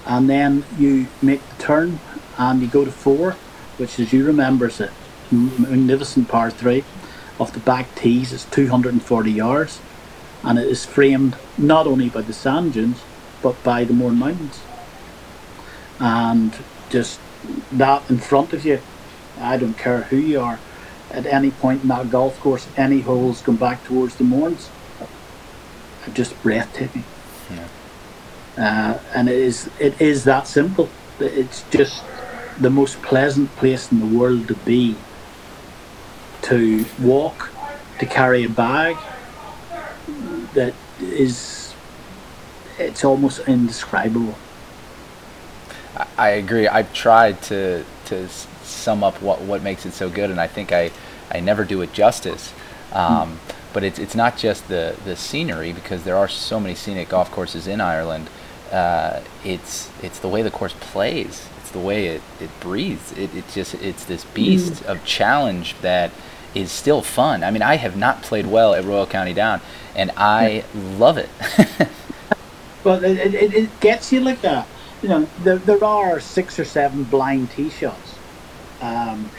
and 0.07 0.29
then 0.29 0.63
you 0.79 1.07
make 1.21 1.47
the 1.49 1.63
turn 1.63 1.99
and 2.37 2.61
you 2.61 2.67
go 2.67 2.85
to 2.85 2.91
four, 2.91 3.35
which 3.77 3.99
as 3.99 4.13
you 4.13 4.25
remember 4.25 4.67
is 4.67 4.81
a 4.81 4.91
magnificent 5.31 6.27
par 6.27 6.51
three. 6.51 6.83
Off 7.39 7.53
the 7.53 7.59
back 7.59 7.93
tees 7.95 8.33
is 8.33 8.45
240 8.45 9.31
yards, 9.31 9.79
and 10.43 10.57
it 10.57 10.67
is 10.67 10.85
framed 10.85 11.35
not 11.57 11.85
only 11.85 12.09
by 12.09 12.21
the 12.21 12.33
sand 12.33 12.73
dunes 12.73 13.01
but 13.41 13.61
by 13.63 13.83
the 13.83 13.93
Mourne 13.93 14.17
Mountains. 14.17 14.59
And 15.99 16.55
just 16.89 17.19
that 17.71 18.09
in 18.09 18.17
front 18.17 18.53
of 18.53 18.65
you, 18.65 18.81
I 19.39 19.57
don't 19.57 19.77
care 19.77 20.03
who 20.03 20.17
you 20.17 20.39
are, 20.39 20.59
at 21.11 21.25
any 21.25 21.51
point 21.51 21.83
in 21.83 21.87
that 21.89 22.09
golf 22.09 22.39
course, 22.39 22.67
any 22.75 23.01
holes 23.01 23.41
come 23.41 23.55
back 23.55 23.83
towards 23.83 24.15
the 24.15 24.23
Mournes, 24.23 24.69
just 26.13 26.41
breathtaking. 26.41 27.03
Yeah. 27.49 27.67
Uh, 28.57 28.99
and 29.13 29.29
it 29.29 29.35
is 29.35 29.69
it 29.79 29.99
is 30.01 30.23
that 30.23 30.47
simple. 30.47 30.89
It's 31.19 31.63
just 31.69 32.03
the 32.59 32.69
most 32.69 33.01
pleasant 33.01 33.55
place 33.55 33.91
in 33.91 33.99
the 33.99 34.17
world 34.17 34.47
to 34.47 34.55
be. 34.55 34.95
To 36.43 36.85
walk, 36.99 37.51
to 37.99 38.05
carry 38.05 38.45
a 38.45 38.49
bag. 38.49 38.97
That 40.53 40.73
is, 41.01 41.73
it's 42.79 43.03
almost 43.03 43.39
indescribable. 43.47 44.35
I 46.17 46.29
agree. 46.29 46.67
I've 46.67 46.93
tried 46.93 47.41
to 47.43 47.83
to 48.05 48.29
sum 48.63 49.03
up 49.03 49.21
what 49.21 49.41
what 49.41 49.61
makes 49.63 49.85
it 49.85 49.93
so 49.93 50.09
good, 50.09 50.29
and 50.29 50.39
I 50.39 50.47
think 50.47 50.71
I 50.71 50.91
I 51.31 51.39
never 51.39 51.63
do 51.63 51.81
it 51.81 51.91
justice. 51.93 52.53
Um, 52.91 53.37
mm. 53.37 53.55
But 53.73 53.83
it's 53.83 53.99
it's 53.99 54.15
not 54.15 54.37
just 54.37 54.67
the 54.67 54.95
the 55.05 55.15
scenery 55.15 55.73
because 55.73 56.03
there 56.03 56.15
are 56.15 56.27
so 56.27 56.59
many 56.59 56.75
scenic 56.75 57.09
golf 57.09 57.31
courses 57.31 57.67
in 57.67 57.81
Ireland 57.81 58.29
uh, 58.71 59.21
it's 59.43 59.89
it's 60.01 60.19
the 60.19 60.27
way 60.27 60.41
the 60.41 60.51
course 60.51 60.73
plays. 60.79 61.47
It's 61.61 61.71
the 61.71 61.79
way 61.79 62.07
it, 62.07 62.21
it 62.39 62.49
breathes. 62.59 63.11
It, 63.13 63.35
it 63.35 63.45
just 63.53 63.75
it's 63.75 64.05
this 64.05 64.23
beast 64.25 64.83
mm. 64.83 64.85
of 64.85 65.03
challenge 65.05 65.75
that 65.81 66.11
is 66.55 66.71
still 66.71 67.01
fun. 67.01 67.43
I 67.43 67.51
mean, 67.51 67.61
I 67.61 67.75
have 67.75 67.97
not 67.97 68.21
played 68.21 68.47
well 68.47 68.73
at 68.73 68.83
Royal 68.83 69.05
County 69.05 69.33
Down, 69.33 69.61
and 69.95 70.11
I 70.17 70.49
yeah. 70.49 70.63
love 70.97 71.17
it. 71.17 71.29
well, 72.83 73.03
it, 73.03 73.33
it, 73.33 73.53
it, 73.53 73.79
gets 73.79 74.11
you 74.11 74.21
like 74.21 74.41
that. 74.41 74.67
You 75.01 75.09
know, 75.09 75.27
there, 75.43 75.57
there 75.57 75.83
are 75.83 76.19
six 76.19 76.59
or 76.59 76.65
seven 76.65 77.03
blind 77.03 77.51
tee 77.51 77.69
shots, 77.69 78.15
um, 78.81 79.29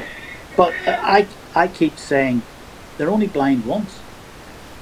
but 0.57 0.73
I 0.87 1.27
I 1.55 1.69
keep 1.69 1.99
saying 1.99 2.43
they're 2.97 3.11
only 3.11 3.27
blind 3.27 3.65
once. 3.67 3.99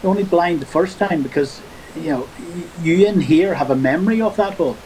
They're 0.00 0.10
only 0.10 0.24
blind 0.24 0.60
the 0.60 0.66
first 0.66 0.98
time 0.98 1.22
because 1.22 1.62
you 1.96 2.10
know, 2.10 2.28
you 2.82 3.06
in 3.06 3.20
here 3.20 3.54
have 3.54 3.70
a 3.70 3.76
memory 3.76 4.20
of 4.20 4.36
that 4.36 4.54
hole. 4.54 4.76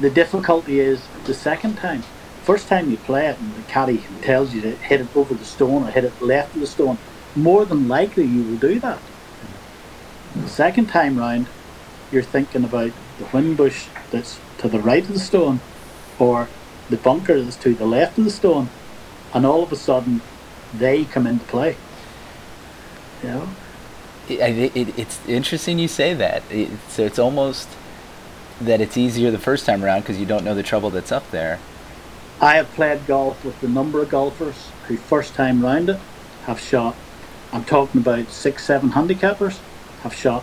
The 0.00 0.10
difficulty 0.10 0.80
is 0.80 1.00
the 1.24 1.34
second 1.34 1.76
time. 1.76 2.02
First 2.42 2.68
time 2.68 2.90
you 2.90 2.96
play 2.96 3.28
it 3.28 3.38
and 3.38 3.54
the 3.54 3.62
caddy 3.62 4.04
tells 4.20 4.54
you 4.54 4.60
to 4.62 4.72
hit 4.72 5.00
it 5.00 5.16
over 5.16 5.34
the 5.34 5.44
stone 5.44 5.84
or 5.84 5.90
hit 5.90 6.04
it 6.04 6.20
left 6.20 6.54
of 6.54 6.60
the 6.60 6.66
stone, 6.66 6.98
more 7.34 7.64
than 7.64 7.88
likely 7.88 8.24
you 8.24 8.42
will 8.42 8.58
do 8.58 8.78
that. 8.80 8.98
The 10.34 10.48
second 10.48 10.86
time 10.86 11.16
round, 11.18 11.46
you're 12.10 12.22
thinking 12.22 12.64
about 12.64 12.92
the 13.18 13.24
whin 13.26 13.54
bush 13.54 13.86
that's 14.10 14.40
to 14.58 14.68
the 14.68 14.80
right 14.80 15.02
of 15.02 15.12
the 15.12 15.18
stone 15.18 15.60
or 16.18 16.48
the 16.90 16.96
bunker 16.96 17.40
that's 17.40 17.56
to 17.56 17.74
the 17.74 17.86
left 17.86 18.18
of 18.18 18.24
the 18.24 18.30
stone, 18.30 18.68
and 19.32 19.46
all 19.46 19.62
of 19.62 19.72
a 19.72 19.76
sudden 19.76 20.20
they 20.74 21.04
come 21.04 21.26
into 21.26 21.44
play. 21.46 21.76
You 23.22 23.28
know? 23.28 23.48
It, 24.28 24.76
it, 24.76 24.98
it's 24.98 25.26
interesting 25.28 25.78
you 25.78 25.88
say 25.88 26.14
that. 26.14 26.42
It, 26.50 26.70
so 26.88 27.02
it's 27.02 27.18
almost 27.18 27.68
that 28.60 28.80
it's 28.80 28.96
easier 28.96 29.30
the 29.30 29.38
first 29.38 29.66
time 29.66 29.84
around 29.84 30.00
because 30.00 30.18
you 30.18 30.26
don't 30.26 30.44
know 30.44 30.54
the 30.54 30.62
trouble 30.62 30.90
that's 30.90 31.12
up 31.12 31.30
there. 31.30 31.58
I 32.40 32.56
have 32.56 32.68
played 32.72 33.06
golf 33.06 33.44
with 33.44 33.62
a 33.62 33.68
number 33.68 34.02
of 34.02 34.10
golfers 34.10 34.70
who 34.86 34.96
first 34.96 35.34
time 35.34 35.62
round 35.62 35.88
it 35.88 36.00
have 36.46 36.60
shot. 36.60 36.96
I'm 37.52 37.64
talking 37.64 38.00
about 38.00 38.28
six, 38.28 38.64
seven 38.64 38.90
handicappers 38.90 39.60
have 40.02 40.14
shot 40.14 40.42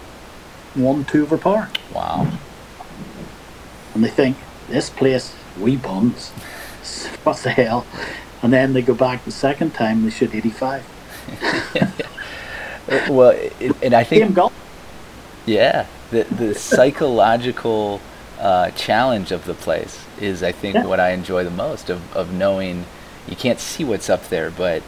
one, 0.73 1.03
two 1.05 1.23
over 1.23 1.37
par. 1.37 1.69
Wow. 1.93 2.31
And 3.93 4.03
they 4.03 4.09
think 4.09 4.37
this 4.69 4.89
place, 4.89 5.35
we 5.59 5.75
bums, 5.75 6.29
what 7.23 7.37
the 7.37 7.51
hell? 7.51 7.85
And 8.41 8.53
then 8.53 8.73
they 8.73 8.81
go 8.81 8.93
back 8.93 9.25
the 9.25 9.31
second 9.31 9.73
time, 9.73 10.03
they 10.03 10.09
shoot 10.09 10.33
85. 10.33 12.07
well, 12.87 13.31
it, 13.31 13.75
and 13.83 13.93
I 13.93 14.03
think 14.03 14.37
yeah, 15.45 15.87
the 16.11 16.23
the 16.23 16.55
psychological 16.55 18.01
uh, 18.39 18.71
challenge 18.71 19.31
of 19.31 19.45
the 19.45 19.53
place 19.53 20.03
is, 20.19 20.43
I 20.43 20.51
think, 20.51 20.75
yeah. 20.75 20.85
what 20.85 20.99
I 20.99 21.11
enjoy 21.11 21.43
the 21.43 21.51
most 21.51 21.89
of, 21.89 22.15
of 22.15 22.33
knowing 22.33 22.85
you 23.27 23.35
can't 23.35 23.59
see 23.59 23.83
what's 23.83 24.09
up 24.09 24.29
there, 24.29 24.51
but 24.51 24.83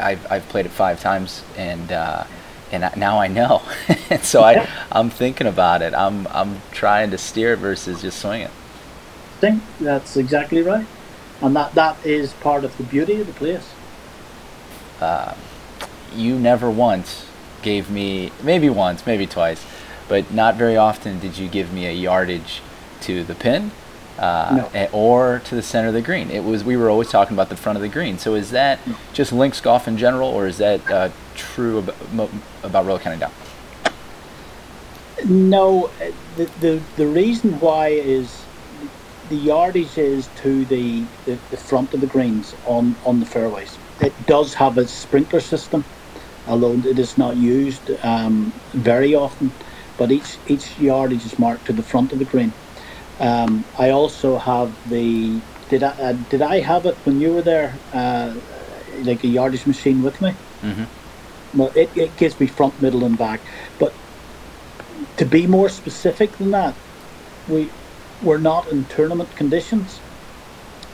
I've 0.00 0.30
I've 0.30 0.48
played 0.48 0.66
it 0.66 0.72
five 0.72 1.00
times 1.00 1.42
and. 1.56 1.92
Uh, 1.92 2.24
and 2.72 2.96
now 2.96 3.18
I 3.18 3.28
know, 3.28 3.62
and 4.10 4.22
so 4.24 4.42
I, 4.42 4.68
I'm 4.90 5.08
thinking 5.08 5.46
about 5.46 5.80
it. 5.80 5.94
I'm, 5.94 6.26
I'm 6.28 6.60
trying 6.72 7.12
to 7.12 7.18
steer 7.18 7.52
it 7.52 7.58
versus 7.58 8.02
just 8.02 8.18
swing 8.18 8.40
it. 8.40 8.50
I 8.50 9.40
think 9.40 9.62
that's 9.78 10.16
exactly 10.16 10.60
right, 10.62 10.86
and 11.40 11.54
that, 11.54 11.74
that 11.74 12.04
is 12.04 12.32
part 12.32 12.64
of 12.64 12.76
the 12.76 12.82
beauty 12.82 13.20
of 13.20 13.28
the 13.28 13.32
place. 13.34 13.70
Uh, 15.00 15.34
you 16.14 16.38
never 16.38 16.70
once 16.70 17.26
gave 17.62 17.90
me 17.90 18.30
maybe 18.42 18.68
once, 18.68 19.06
maybe 19.06 19.26
twice, 19.26 19.64
but 20.08 20.32
not 20.32 20.56
very 20.56 20.76
often 20.76 21.18
did 21.20 21.38
you 21.38 21.48
give 21.48 21.72
me 21.72 21.86
a 21.86 21.92
yardage 21.92 22.60
to 23.02 23.24
the 23.24 23.34
pin 23.34 23.70
uh, 24.18 24.68
no. 24.72 24.88
or 24.92 25.40
to 25.44 25.54
the 25.54 25.62
center 25.62 25.88
of 25.88 25.94
the 25.94 26.02
green. 26.02 26.30
It 26.30 26.44
was 26.44 26.64
we 26.64 26.76
were 26.76 26.90
always 26.90 27.10
talking 27.10 27.34
about 27.34 27.48
the 27.48 27.56
front 27.56 27.76
of 27.76 27.82
the 27.82 27.88
green. 27.88 28.18
So 28.18 28.34
is 28.34 28.50
that 28.50 28.78
just 29.12 29.32
links 29.32 29.60
golf 29.60 29.88
in 29.88 29.96
general, 29.96 30.28
or 30.28 30.46
is 30.46 30.58
that 30.58 30.88
uh, 30.90 31.10
true 31.34 31.78
about, 31.78 32.30
about 32.62 32.86
Royal 32.86 32.98
County 32.98 33.18
Down? 33.18 33.32
No, 35.26 35.90
the, 36.36 36.44
the 36.60 36.82
the 36.96 37.06
reason 37.06 37.58
why 37.60 37.88
is 37.88 38.44
the 39.28 39.36
yardage 39.36 39.96
is 39.96 40.28
to 40.36 40.64
the, 40.66 41.04
the, 41.24 41.38
the 41.50 41.56
front 41.56 41.94
of 41.94 42.00
the 42.00 42.06
greens 42.06 42.54
on, 42.66 42.94
on 43.04 43.20
the 43.20 43.26
fairways. 43.26 43.78
It 44.00 44.12
does 44.26 44.54
have 44.54 44.76
a 44.76 44.86
sprinkler 44.86 45.40
system, 45.40 45.84
although 46.46 46.74
it 46.74 46.98
is 46.98 47.16
not 47.18 47.36
used 47.36 47.90
um, 48.02 48.60
very 48.74 49.14
often. 49.14 49.56
But 49.96 50.12
each 50.12 50.40
each 50.46 50.78
yardage 50.78 51.24
is 51.24 51.38
marked 51.38 51.66
to 51.66 51.72
the 51.72 51.82
front 51.82 52.12
of 52.12 52.18
the 52.18 52.24
green. 52.24 52.54
Um, 53.18 53.66
I 53.78 53.90
also 53.90 54.38
have 54.38 54.76
the 54.84 55.44
did 55.68 55.82
I 55.82 55.90
uh, 55.90 56.12
did 56.14 56.42
I 56.42 56.60
have 56.60 56.86
it 56.86 56.98
when 57.04 57.20
you 57.20 57.32
were 57.32 57.42
there 57.42 57.80
uh, 57.92 58.34
like 59.02 59.24
a 59.24 59.28
yardage 59.28 59.66
machine 59.66 60.02
with 60.02 60.20
me? 60.20 60.38
Mm-hmm. 60.62 60.84
Well, 61.52 61.72
it, 61.74 61.92
it 61.94 62.16
gives 62.16 62.40
me 62.40 62.46
front, 62.46 62.80
middle, 62.80 63.04
and 63.04 63.16
back. 63.16 63.46
But 63.78 63.98
to 65.16 65.26
be 65.26 65.46
more 65.46 65.68
specific 65.68 66.38
than 66.38 66.50
that, 66.50 66.78
we 67.46 67.74
we're 68.20 68.38
not 68.38 68.70
in 68.72 68.86
tournament 68.86 69.36
conditions, 69.36 70.02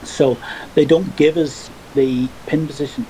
so 0.03 0.39
they 0.75 0.85
don't 0.85 1.15
give 1.15 1.37
us 1.37 1.71
the 1.93 2.33
pin 2.45 2.67
position. 2.67 3.09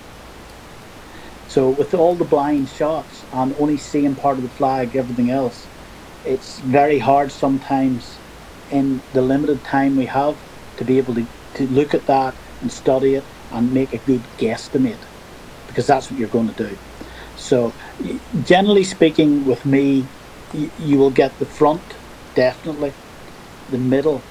So 1.52 1.70
with 1.70 1.94
all 1.94 2.16
the 2.16 2.24
blind 2.24 2.70
shots 2.70 3.26
and 3.34 3.54
only 3.60 3.76
seeing 3.76 4.16
part 4.16 4.38
of 4.38 4.44
the 4.44 4.50
flag, 4.50 4.96
everything 4.96 5.30
else, 5.30 5.70
it's 6.24 6.62
very 6.62 7.00
hard 7.00 7.30
sometimes 7.34 8.22
in 8.70 9.04
the 9.12 9.22
limited 9.22 9.62
time 9.66 9.98
we 9.98 10.06
have 10.06 10.46
to 10.78 10.86
be 10.86 10.98
able 10.98 11.14
to, 11.16 11.28
to 11.56 11.68
look 11.68 11.94
at 11.94 12.06
that 12.06 12.38
and 12.62 12.72
study 12.72 13.16
it 13.16 13.28
and 13.52 13.74
make 13.74 13.92
a 13.94 14.00
good 14.00 14.30
guesstimate 14.38 15.04
because 15.68 15.88
that's 15.88 16.10
what 16.10 16.18
you're 16.18 16.30
going 16.30 16.48
to 16.48 16.70
do. 16.70 16.80
So, 17.36 17.76
generally 18.42 18.86
speaking, 18.86 19.44
with 19.44 19.66
me, 19.66 20.14
you, 20.54 20.72
you 20.78 20.98
will 21.00 21.12
get 21.12 21.38
the 21.38 21.46
front 21.46 22.00
definitely, 22.34 22.96
the 23.68 23.78
middle 23.80 24.30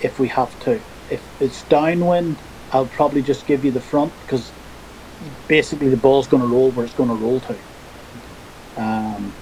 if 0.00 0.18
we 0.18 0.28
have 0.28 0.58
to. 0.60 0.84
If 1.08 1.32
it's 1.40 1.64
downwind, 1.64 2.42
I'll 2.70 2.88
probably 2.88 3.22
just 3.22 3.46
give 3.46 3.64
you 3.64 3.72
the 3.72 3.80
front 3.80 4.18
because 4.20 4.52
basically 5.46 5.88
the 5.88 5.96
ball's 5.96 6.26
going 6.28 6.42
to 6.42 6.48
roll 6.48 6.70
where 6.70 6.84
it's 6.84 6.94
going 6.94 7.08
to 7.08 7.14
roll 7.14 7.40
to. 7.40 7.56
Um, 8.76 9.32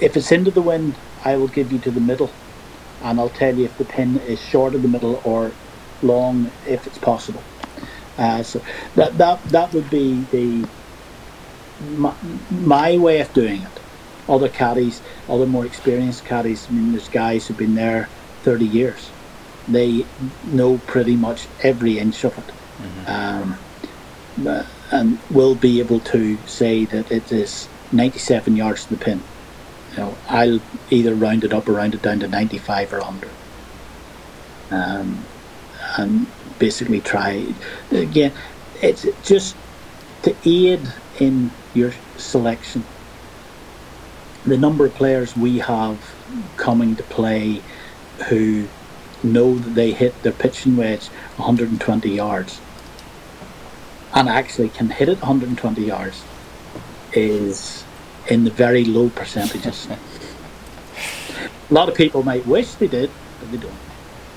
if 0.00 0.16
it's 0.16 0.32
into 0.32 0.50
the 0.50 0.62
wind, 0.62 0.94
I 1.24 1.36
will 1.36 1.48
give 1.48 1.72
you 1.72 1.78
to 1.80 1.90
the 1.90 2.00
middle 2.00 2.30
and 3.02 3.20
I'll 3.20 3.28
tell 3.28 3.56
you 3.56 3.64
if 3.64 3.76
the 3.78 3.84
pin 3.84 4.16
is 4.20 4.40
short 4.40 4.74
of 4.74 4.82
the 4.82 4.88
middle 4.88 5.20
or 5.24 5.52
long 6.02 6.50
if 6.66 6.86
it's 6.86 6.98
possible. 6.98 7.42
Uh, 8.18 8.42
so 8.42 8.62
that 8.94 9.16
that 9.18 9.42
that 9.44 9.72
would 9.74 9.90
be 9.90 10.22
the 10.32 10.66
my, 11.96 12.14
my, 12.50 12.96
way 12.96 13.20
of 13.20 13.32
doing 13.34 13.60
it. 13.60 13.80
Other 14.28 14.48
caddies, 14.48 15.02
other 15.28 15.46
more 15.46 15.66
experienced 15.66 16.24
caddies. 16.24 16.66
I 16.68 16.72
mean, 16.72 16.92
there's 16.92 17.08
guys 17.08 17.46
who've 17.46 17.56
been 17.56 17.74
there 17.74 18.08
30 18.42 18.64
years. 18.64 19.10
They 19.68 20.06
know 20.46 20.78
pretty 20.78 21.16
much 21.16 21.46
every 21.62 21.98
inch 21.98 22.24
of 22.24 22.38
it, 22.38 22.44
mm-hmm. 22.80 23.06
um, 23.06 23.58
and 24.90 25.20
will 25.30 25.56
be 25.56 25.80
able 25.80 26.00
to 26.00 26.46
say 26.46 26.86
that 26.86 27.10
it 27.10 27.32
is 27.32 27.70
97 27.92 28.56
yards 28.56 28.86
to 28.86 28.94
the 28.94 28.98
pin 28.98 29.26
you 29.90 29.98
know, 29.98 30.20
I'll 30.28 30.60
either 30.90 31.14
round 31.16 31.44
it 31.44 31.52
up 31.54 31.68
or 31.68 31.74
round 31.74 31.94
it 31.94 32.02
down 32.02 32.20
to 32.20 32.28
95 32.28 32.92
or 32.92 33.04
under. 33.04 33.38
Um, 34.70 35.28
and 35.98 36.32
basically 36.58 37.00
try, 37.02 37.56
again, 37.90 38.34
it's 38.74 39.06
just 39.22 39.58
to 40.22 40.38
aid 40.48 40.88
in 41.20 41.56
your 41.72 41.92
selection. 42.16 42.88
The 44.44 44.58
number 44.58 44.86
of 44.86 44.94
players 44.94 45.36
we 45.36 45.58
have 45.58 46.16
coming 46.56 46.96
to 46.96 47.04
play 47.04 47.64
who 48.28 48.70
know 49.22 49.58
that 49.58 49.74
they 49.74 49.92
hit 49.92 50.22
their 50.22 50.32
pitching 50.32 50.76
wedge 50.76 51.10
120 51.36 52.10
yards 52.10 52.62
and 54.16 54.30
actually 54.30 54.70
can 54.70 54.88
hit 54.88 55.08
it 55.08 55.18
120 55.18 55.82
yards 55.82 56.24
is 57.12 57.84
in 58.28 58.44
the 58.44 58.50
very 58.50 58.84
low 58.84 59.10
percentages. 59.10 59.86
a 61.70 61.74
lot 61.74 61.88
of 61.88 61.94
people 61.94 62.22
might 62.22 62.44
wish 62.46 62.74
they 62.74 62.88
did, 62.88 63.10
but 63.38 63.52
they 63.52 63.58
don't. 63.58 63.74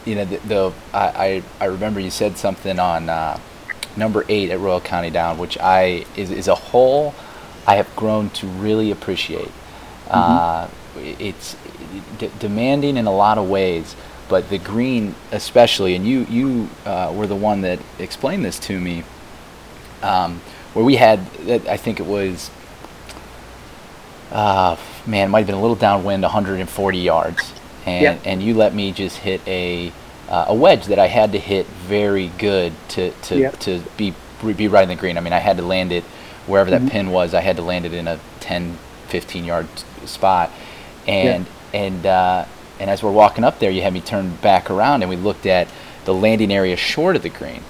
You 0.05 0.15
know, 0.15 0.25
the, 0.25 0.37
the 0.37 0.73
I, 0.93 1.43
I 1.59 1.65
remember 1.65 1.99
you 1.99 2.11
said 2.11 2.37
something 2.37 2.77
on 2.77 3.09
uh, 3.09 3.39
number 3.95 4.25
eight 4.27 4.51
at 4.51 4.59
Royal 4.59 4.81
County 4.81 5.09
Down, 5.09 5.37
which 5.37 5.57
I 5.57 6.05
is, 6.15 6.29
is 6.29 6.47
a 6.47 6.55
hole 6.55 7.15
I 7.65 7.75
have 7.75 7.93
grown 7.95 8.29
to 8.31 8.47
really 8.47 8.91
appreciate. 8.91 9.51
Mm-hmm. 10.07 10.11
Uh, 10.11 10.67
it's 10.97 11.55
d- 12.17 12.31
demanding 12.39 12.97
in 12.97 13.05
a 13.05 13.13
lot 13.13 13.37
of 13.37 13.47
ways, 13.47 13.95
but 14.27 14.49
the 14.49 14.57
green 14.57 15.15
especially, 15.31 15.95
and 15.95 16.05
you 16.05 16.25
you 16.29 16.69
uh, 16.85 17.13
were 17.15 17.27
the 17.27 17.35
one 17.35 17.61
that 17.61 17.79
explained 17.97 18.43
this 18.43 18.59
to 18.59 18.77
me. 18.79 19.03
Um, 20.01 20.41
where 20.73 20.85
we 20.85 20.95
had, 20.95 21.19
I 21.47 21.77
think 21.77 21.99
it 21.99 22.05
was 22.05 22.51
uh, 24.31 24.77
man, 25.05 25.27
it 25.27 25.29
might 25.29 25.39
have 25.39 25.47
been 25.47 25.55
a 25.55 25.61
little 25.61 25.75
downwind, 25.75 26.21
140 26.21 26.97
yards, 26.97 27.53
and 27.85 28.19
and 28.25 28.43
you 28.43 28.53
let 28.53 28.73
me 28.73 28.91
just 28.91 29.17
hit 29.17 29.41
a 29.47 29.91
uh, 30.27 30.45
a 30.49 30.53
wedge 30.53 30.85
that 30.85 30.99
I 30.99 31.07
had 31.07 31.31
to 31.31 31.39
hit 31.39 31.65
very 31.65 32.27
good 32.37 32.73
to 32.89 33.11
to, 33.11 33.51
to 33.51 33.81
be 33.97 34.13
be 34.55 34.67
right 34.67 34.83
in 34.83 34.89
the 34.89 34.95
green. 34.95 35.17
I 35.17 35.21
mean, 35.21 35.33
I 35.33 35.39
had 35.39 35.57
to 35.57 35.63
land 35.63 35.91
it 35.91 36.03
wherever 36.45 36.69
that 36.69 36.81
mm-hmm. 36.81 36.89
pin 36.89 37.11
was. 37.11 37.33
I 37.33 37.41
had 37.41 37.55
to 37.57 37.61
land 37.61 37.85
it 37.85 37.93
in 37.93 38.07
a 38.07 38.19
10, 38.39 38.77
15 39.07 39.45
yard 39.45 39.67
spot, 40.05 40.51
and 41.07 41.47
and 41.73 42.05
uh, 42.05 42.45
and 42.79 42.89
as 42.89 43.01
we're 43.01 43.11
walking 43.11 43.43
up 43.43 43.59
there, 43.59 43.71
you 43.71 43.81
had 43.81 43.93
me 43.93 44.01
turn 44.01 44.35
back 44.35 44.69
around, 44.69 45.01
and 45.01 45.09
we 45.09 45.15
looked 45.15 45.47
at 45.47 45.67
the 46.05 46.13
landing 46.13 46.51
area 46.51 46.75
short 46.75 47.15
of 47.15 47.23
the 47.23 47.29
green 47.29 47.63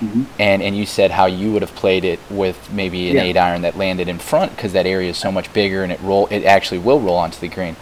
Mm-hmm. 0.00 0.24
And 0.38 0.62
and 0.62 0.76
you 0.76 0.86
said 0.86 1.10
how 1.10 1.26
you 1.26 1.52
would 1.52 1.62
have 1.62 1.74
played 1.74 2.04
it 2.04 2.20
with 2.30 2.72
maybe 2.72 3.10
an 3.10 3.16
yeah. 3.16 3.22
eight 3.22 3.36
iron 3.36 3.62
that 3.62 3.76
landed 3.76 4.08
in 4.08 4.18
front 4.18 4.54
because 4.54 4.72
that 4.72 4.86
area 4.86 5.10
is 5.10 5.16
so 5.16 5.32
much 5.32 5.52
bigger 5.52 5.82
and 5.82 5.90
it 5.90 6.00
roll 6.00 6.28
it 6.28 6.44
actually 6.44 6.78
will 6.78 7.00
roll 7.00 7.16
onto 7.16 7.40
the 7.40 7.48
green. 7.48 7.74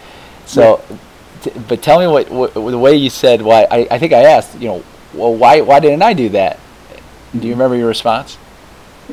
So, 0.45 0.81
yeah. 0.89 0.97
t- 1.43 1.59
but 1.67 1.83
tell 1.83 1.99
me 1.99 2.07
what, 2.07 2.29
what, 2.31 2.53
the 2.55 2.77
way 2.77 2.95
you 2.95 3.11
said 3.11 3.43
why 3.43 3.67
I, 3.69 3.87
I 3.91 3.99
think 3.99 4.13
I 4.13 4.23
asked 4.23 4.59
you 4.59 4.67
know 4.67 4.83
well 5.13 5.35
why 5.35 5.61
why 5.61 5.79
didn't 5.79 6.01
I 6.01 6.13
do 6.13 6.29
that? 6.29 6.57
Do 6.57 7.37
you 7.37 7.39
mm-hmm. 7.39 7.49
remember 7.51 7.75
your 7.75 7.87
response? 7.87 8.37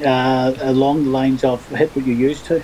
Uh, 0.03 0.55
along 0.61 1.05
the 1.05 1.11
lines 1.11 1.45
of 1.45 1.67
hit 1.69 1.95
what 1.95 2.07
you 2.07 2.15
used 2.15 2.47
to. 2.47 2.63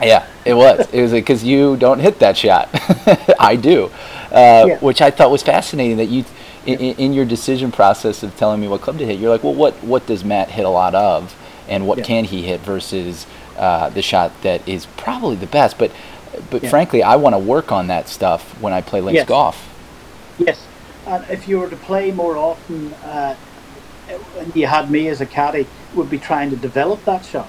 Yeah, 0.00 0.26
it 0.44 0.54
was. 0.54 0.88
it 0.92 1.02
was 1.02 1.12
because 1.12 1.44
you 1.44 1.76
don't 1.76 1.98
hit 1.98 2.18
that 2.20 2.36
shot. 2.36 2.68
I 3.38 3.56
do, 3.56 3.90
uh, 4.30 4.64
yeah. 4.68 4.78
which 4.78 5.02
I 5.02 5.10
thought 5.10 5.30
was 5.30 5.42
fascinating 5.42 5.96
that 5.98 6.08
you 6.08 6.24
in, 6.66 6.78
in, 6.78 7.12
your 7.12 7.24
decision 7.24 7.72
process 7.72 8.22
of 8.22 8.36
telling 8.36 8.60
me 8.60 8.68
what 8.68 8.80
club 8.80 8.98
to 8.98 9.06
hit, 9.06 9.18
you're 9.18 9.30
like, 9.30 9.42
well, 9.42 9.54
what 9.54 9.74
what 9.82 10.06
does 10.06 10.24
Matt 10.24 10.50
hit 10.50 10.64
a 10.64 10.70
lot 10.70 10.94
of, 10.94 11.34
and 11.68 11.86
what 11.86 11.98
yeah. 11.98 12.04
can 12.04 12.24
he 12.24 12.42
hit 12.42 12.60
versus 12.60 13.26
uh, 13.56 13.88
the 13.90 14.02
shot 14.02 14.32
that 14.42 14.66
is 14.68 14.86
probably 14.96 15.36
the 15.36 15.46
best. 15.46 15.78
But 15.78 15.90
but 16.50 16.62
yeah. 16.62 16.70
frankly, 16.70 17.02
I 17.02 17.16
want 17.16 17.34
to 17.34 17.38
work 17.38 17.72
on 17.72 17.88
that 17.88 18.08
stuff 18.08 18.60
when 18.60 18.72
I 18.72 18.80
play 18.80 19.00
links 19.00 19.16
yes. 19.16 19.28
golf. 19.28 19.66
Yes, 20.38 20.66
and 21.06 21.24
if 21.30 21.48
you 21.48 21.58
were 21.58 21.68
to 21.68 21.76
play 21.76 22.10
more 22.10 22.36
often, 22.36 22.92
uh, 22.94 23.36
and 24.38 24.54
you 24.54 24.66
had 24.66 24.90
me 24.90 25.08
as 25.08 25.20
a 25.20 25.26
caddy, 25.26 25.66
would 25.94 26.10
be 26.10 26.18
trying 26.18 26.50
to 26.50 26.56
develop 26.56 27.04
that 27.04 27.24
shot. 27.24 27.48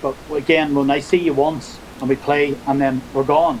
But 0.00 0.16
again, 0.32 0.74
when 0.74 0.90
I 0.90 1.00
see 1.00 1.18
you 1.18 1.32
once 1.32 1.78
and 2.00 2.08
we 2.08 2.16
play 2.16 2.56
and 2.66 2.80
then 2.80 3.00
we're 3.14 3.24
gone, 3.24 3.60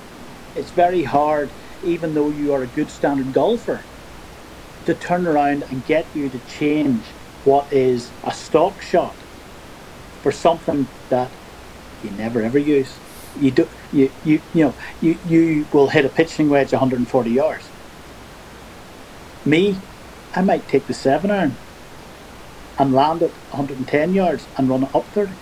it's 0.56 0.70
very 0.70 1.04
hard, 1.04 1.50
even 1.84 2.14
though 2.14 2.28
you 2.28 2.52
are 2.52 2.62
a 2.62 2.66
good 2.66 2.90
standard 2.90 3.32
golfer, 3.32 3.82
to 4.86 4.94
turn 4.94 5.26
around 5.26 5.64
and 5.70 5.84
get 5.84 6.10
you 6.14 6.30
to 6.30 6.40
change 6.40 7.16
what 7.44 7.68
is 7.72 8.14
a 8.24 8.32
stock 8.32 8.82
shot 8.82 9.24
for 10.22 10.32
something 10.32 10.90
that 11.08 11.36
you 12.00 12.10
never 12.12 12.42
ever 12.42 12.58
use. 12.58 13.00
You 13.34 13.52
do 13.52 13.70
you 13.90 14.14
you 14.22 14.42
you 14.52 14.64
know 14.66 14.76
you 15.00 15.20
you 15.24 15.68
will 15.72 15.88
hit 15.90 16.04
a 16.06 16.10
pitching 16.10 16.48
wedge 16.50 16.72
140 16.72 17.30
yards. 17.30 17.72
Me, 19.44 19.84
I 20.34 20.42
might 20.42 20.68
take 20.68 20.86
the 20.86 20.94
seven 20.94 21.30
iron 21.30 21.58
and 22.78 22.92
land 22.92 23.22
it 23.22 23.38
110 23.50 24.14
yards 24.14 24.48
and 24.56 24.68
run 24.68 24.84
it 24.84 24.90
up 24.94 25.12
30. 25.12 25.38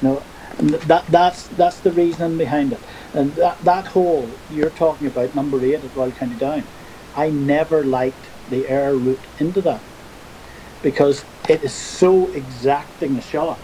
No, 0.00 0.26
that 0.58 1.06
that's 1.08 1.48
that's 1.48 1.80
the 1.80 1.92
reasoning 1.92 2.38
behind 2.38 2.72
it. 2.74 2.84
And 3.12 3.34
that 3.36 3.58
that 3.62 3.88
hole 3.88 4.40
you're 4.48 4.70
talking 4.70 5.08
about, 5.08 5.34
number 5.34 5.64
eight 5.64 5.84
at 5.84 5.96
Royal 5.96 6.12
County 6.12 6.36
Down, 6.36 6.70
I 7.16 7.30
never 7.30 7.82
liked 7.82 8.26
the 8.50 8.68
air 8.68 8.94
route 8.94 9.26
into 9.38 9.62
that 9.62 9.80
because 10.82 11.24
it 11.48 11.64
is 11.64 11.72
so 11.72 12.30
exacting 12.32 13.16
a 13.16 13.22
shot 13.22 13.58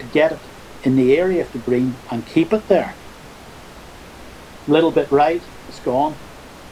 to 0.00 0.06
get 0.06 0.32
it 0.32 0.38
in 0.82 0.96
the 0.96 1.16
area 1.16 1.42
of 1.42 1.52
the 1.52 1.58
green 1.58 1.94
and 2.10 2.26
keep 2.26 2.52
it 2.52 2.66
there. 2.68 2.94
Little 4.66 4.90
bit 4.90 5.10
right, 5.12 5.42
it's 5.68 5.80
gone. 5.80 6.16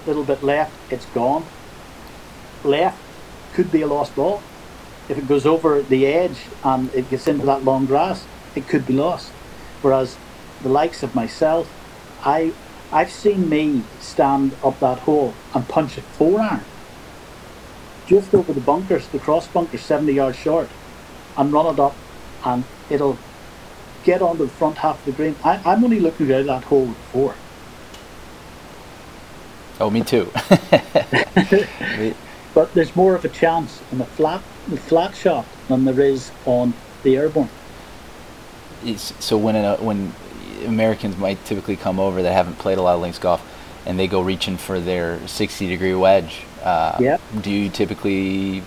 little 0.05 0.25
bit 0.25 0.43
left, 0.43 0.73
it's 0.91 1.07
gone. 1.07 1.45
Left 2.65 2.99
could 3.55 3.71
be 3.71 3.83
a 3.83 3.87
lost 3.87 4.15
ball. 4.17 4.43
If 5.09 5.19
it 5.19 5.29
goes 5.29 5.47
over 5.47 5.81
the 5.81 6.07
edge 6.07 6.39
and 6.65 6.93
it 6.93 7.09
gets 7.09 7.29
into 7.29 7.47
that 7.47 7.65
long 7.65 7.87
grass, 7.87 8.27
it 8.57 8.69
could 8.69 8.85
be 8.85 8.95
lost. 8.95 9.31
Whereas 9.81 10.17
the 10.61 10.69
likes 10.69 11.03
of 11.05 11.15
myself, 11.15 11.73
I 12.25 12.53
I've 12.97 13.13
seen 13.13 13.51
me 13.51 13.83
stand 14.01 14.57
up 14.65 14.81
that 14.81 15.01
hole 15.01 15.35
and 15.55 15.69
punch 15.69 15.99
a 15.99 16.01
four 16.01 16.41
iron 16.41 16.65
just 18.07 18.35
over 18.35 18.55
the 18.55 18.61
bunkers, 18.63 19.07
the 19.09 19.19
cross 19.19 19.47
bunkers, 19.47 19.83
70 19.83 20.15
yards 20.15 20.39
short, 20.39 20.71
and 21.37 21.53
run 21.53 21.67
it 21.75 21.79
up, 21.79 21.95
and 22.43 22.65
it'll 22.89 23.19
get 24.03 24.23
onto 24.23 24.47
the 24.47 24.51
front 24.51 24.79
half 24.79 24.99
of 25.01 25.05
the 25.05 25.13
green. 25.13 25.37
I, 25.45 25.61
I'm 25.67 25.85
only 25.85 26.01
looking 26.01 26.31
at 26.31 26.47
that 26.47 26.65
hole 26.65 26.87
with 26.87 26.97
four. 27.13 27.35
Oh, 29.79 29.91
me 29.91 30.03
too. 30.03 30.33
but 32.55 32.73
there's 32.73 32.97
more 32.97 33.15
of 33.15 33.27
a 33.27 33.29
chance 33.29 33.83
on 33.93 33.99
the 33.99 34.07
flat, 34.07 34.41
the 34.69 34.79
flat 34.79 35.15
shot 35.15 35.45
than 35.69 35.85
there 35.85 36.01
is 36.01 36.31
on 36.47 36.73
the 37.03 37.19
airborne. 37.19 37.51
It's, 38.83 39.13
so 39.23 39.37
when 39.37 39.55
a, 39.55 39.75
uh, 39.75 39.77
when 39.83 40.15
Americans 40.67 41.17
might 41.17 41.43
typically 41.45 41.77
come 41.77 41.99
over 41.99 42.23
that 42.23 42.33
haven't 42.33 42.59
played 42.59 42.79
a 42.79 42.83
lot 42.83 42.95
of 42.95 43.01
links 43.01 43.19
golf, 43.19 43.43
and 43.87 43.99
they 43.99 44.07
go 44.07 44.21
reaching 44.21 44.57
for 44.57 44.81
their 44.81 45.27
60 45.27 45.69
degree 45.69 45.95
wedge. 45.95 46.43
Uh, 46.63 46.97
yeah. 47.01 47.17
Do 47.41 47.51
you 47.51 47.71
typically 47.71 48.63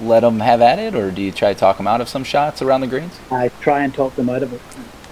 let 0.00 0.20
them 0.20 0.40
have 0.40 0.60
at 0.60 0.78
it, 0.78 0.94
or 0.94 1.10
do 1.10 1.22
you 1.22 1.32
try 1.32 1.52
to 1.52 1.58
talk 1.58 1.76
them 1.76 1.86
out 1.86 2.00
of 2.00 2.08
some 2.08 2.24
shots 2.24 2.62
around 2.62 2.80
the 2.82 2.86
greens? 2.86 3.18
I 3.30 3.48
try 3.60 3.82
and 3.84 3.94
talk 3.94 4.14
them 4.16 4.28
out 4.28 4.42
of 4.42 4.52
it. 4.52 4.60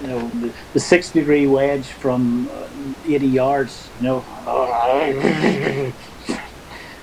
You 0.03 0.09
know, 0.09 0.28
the, 0.28 0.53
the 0.74 0.80
60 0.80 1.18
degree 1.18 1.47
wedge 1.47 1.87
from 1.87 2.49
uh, 2.51 2.68
80 3.07 3.26
yards. 3.26 3.89
You 4.01 4.07
know, 4.07 4.24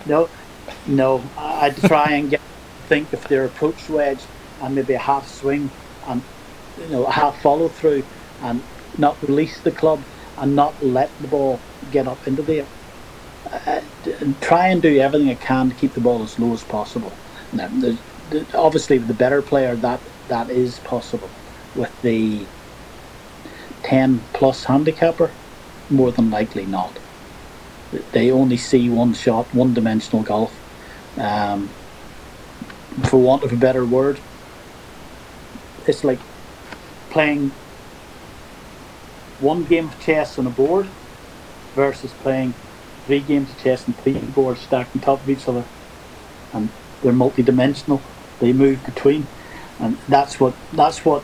no, 0.06 0.30
no. 0.88 1.24
I 1.38 1.70
try 1.72 2.12
and 2.12 2.30
get 2.30 2.42
think 2.92 3.14
if 3.14 3.26
their 3.30 3.46
approach 3.46 3.90
wedge 3.90 4.20
and 4.62 4.76
maybe 4.76 4.94
a 4.94 5.00
half 5.00 5.26
swing 5.26 5.70
and 6.08 6.22
you 6.78 6.88
know 6.90 7.06
a 7.06 7.12
half 7.12 7.42
follow 7.42 7.70
through 7.70 8.04
and 8.42 8.62
not 8.98 9.22
release 9.24 9.62
the 9.62 9.72
club 9.72 10.08
and 10.38 10.56
not 10.56 10.82
let 10.82 11.16
the 11.20 11.28
ball 11.30 11.66
get 11.90 12.08
up 12.08 12.28
into 12.28 12.44
the 12.44 12.60
air. 12.60 12.70
uh, 13.68 13.82
try 14.42 14.68
and 14.70 14.82
do 14.82 15.00
everything 15.00 15.30
I 15.30 15.36
can 15.36 15.70
to 15.70 15.76
keep 15.76 15.94
the 15.96 16.02
ball 16.02 16.24
as 16.24 16.40
low 16.40 16.54
as 16.54 16.64
possible. 16.64 17.20
Now, 17.52 17.70
obviously, 18.54 19.00
with 19.00 19.08
the 19.08 19.16
better 19.16 19.42
player, 19.42 19.78
that 19.78 20.08
that 20.28 20.50
is 20.52 20.80
possible. 20.80 21.38
With 21.74 22.00
the 22.02 22.52
ten 23.84 24.30
plus 24.34 24.66
handicapper, 24.66 25.38
more 25.90 26.12
than 26.12 26.30
likely 26.30 26.66
not. 26.68 27.00
They 28.14 28.32
only 28.32 28.58
see 28.58 28.90
one 28.90 29.14
shot, 29.14 29.54
one 29.54 29.74
dimensional 29.74 30.24
golf. 30.24 30.62
Um, 31.18 31.76
for 33.06 33.20
want 33.20 33.44
of 33.44 33.54
a 33.54 33.58
better 33.58 33.86
word, 33.86 34.22
it's 35.88 36.04
like 36.04 36.24
playing 37.12 37.56
one 39.42 39.66
game 39.66 39.88
of 39.88 40.00
chess 40.00 40.40
on 40.40 40.48
a 40.48 40.50
board 40.50 40.88
versus 41.76 42.12
playing 42.22 42.54
three 43.06 43.20
games 43.20 43.50
of 43.50 43.62
chess 43.62 43.88
and 43.88 43.96
three 43.98 44.18
boards 44.20 44.62
stacked 44.62 44.96
on 44.96 45.02
top 45.02 45.22
of 45.22 45.30
each 45.30 45.48
other. 45.48 45.66
And 46.54 46.70
they're 47.02 47.12
multi-dimensional. 47.12 48.02
They 48.40 48.54
move 48.54 48.84
between, 48.86 49.28
and 49.80 49.98
that's 50.08 50.40
what 50.40 50.56
that's 50.74 51.06
what 51.06 51.24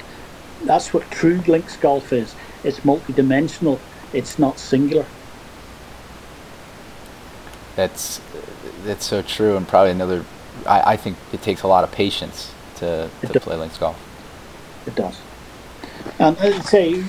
that's 0.63 0.93
what 0.93 1.09
true 1.09 1.41
links 1.47 1.75
golf 1.77 2.13
is. 2.13 2.35
It's 2.63 2.85
multi-dimensional. 2.85 3.79
It's 4.13 4.37
not 4.37 4.59
singular. 4.59 5.05
That's 7.75 8.21
that's 8.83 9.05
so 9.05 9.21
true, 9.21 9.57
and 9.57 9.67
probably 9.67 9.91
another. 9.91 10.25
I, 10.65 10.93
I 10.93 10.97
think 10.97 11.17
it 11.33 11.41
takes 11.41 11.63
a 11.63 11.67
lot 11.67 11.83
of 11.83 11.91
patience 11.91 12.53
to, 12.77 13.09
to 13.21 13.39
play 13.39 13.55
links 13.55 13.77
golf. 13.77 13.99
It 14.87 14.95
does. 14.95 15.19
And 16.19 16.37
I'd 16.39 16.63
say 16.63 17.03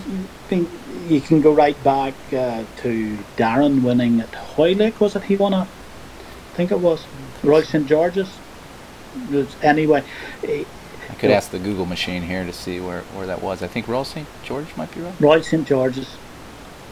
you 1.10 1.20
can 1.20 1.40
go 1.40 1.52
right 1.52 1.82
back 1.82 2.14
uh, 2.32 2.64
to 2.78 3.18
Darren 3.36 3.82
winning 3.82 4.20
at 4.20 4.34
Hoylake, 4.34 5.00
was 5.00 5.16
it? 5.16 5.24
He 5.24 5.36
won 5.36 5.52
a, 5.52 5.60
I 5.62 6.54
think 6.54 6.70
it 6.70 6.80
was, 6.80 7.04
Royal 7.42 7.62
St. 7.62 7.86
George's. 7.86 8.28
Anyway. 9.62 10.04
I 10.44 11.14
could 11.18 11.30
ask 11.30 11.50
the 11.50 11.58
Google 11.58 11.86
machine 11.86 12.22
here 12.22 12.44
to 12.44 12.52
see 12.52 12.80
where, 12.80 13.00
where 13.14 13.26
that 13.26 13.42
was. 13.42 13.62
I 13.62 13.66
think 13.66 13.88
Royal 13.88 14.04
St. 14.04 14.26
George 14.44 14.76
might 14.76 14.94
be 14.94 15.00
right. 15.00 15.14
Royal 15.20 15.42
St. 15.42 15.66
George's. 15.66 16.16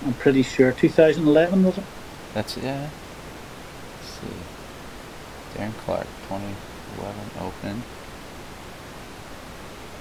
I'm 0.05 0.15
pretty 0.15 0.43
sure. 0.43 0.73
2011, 0.73 1.65
was 1.65 1.79
it? 1.79 1.85
That's, 2.35 2.57
yeah. 2.57 2.89
Let's 4.01 4.09
see. 4.09 5.59
Darren 5.59 5.73
Clarke, 5.79 6.07
2011 6.29 7.31
Open. 7.41 7.83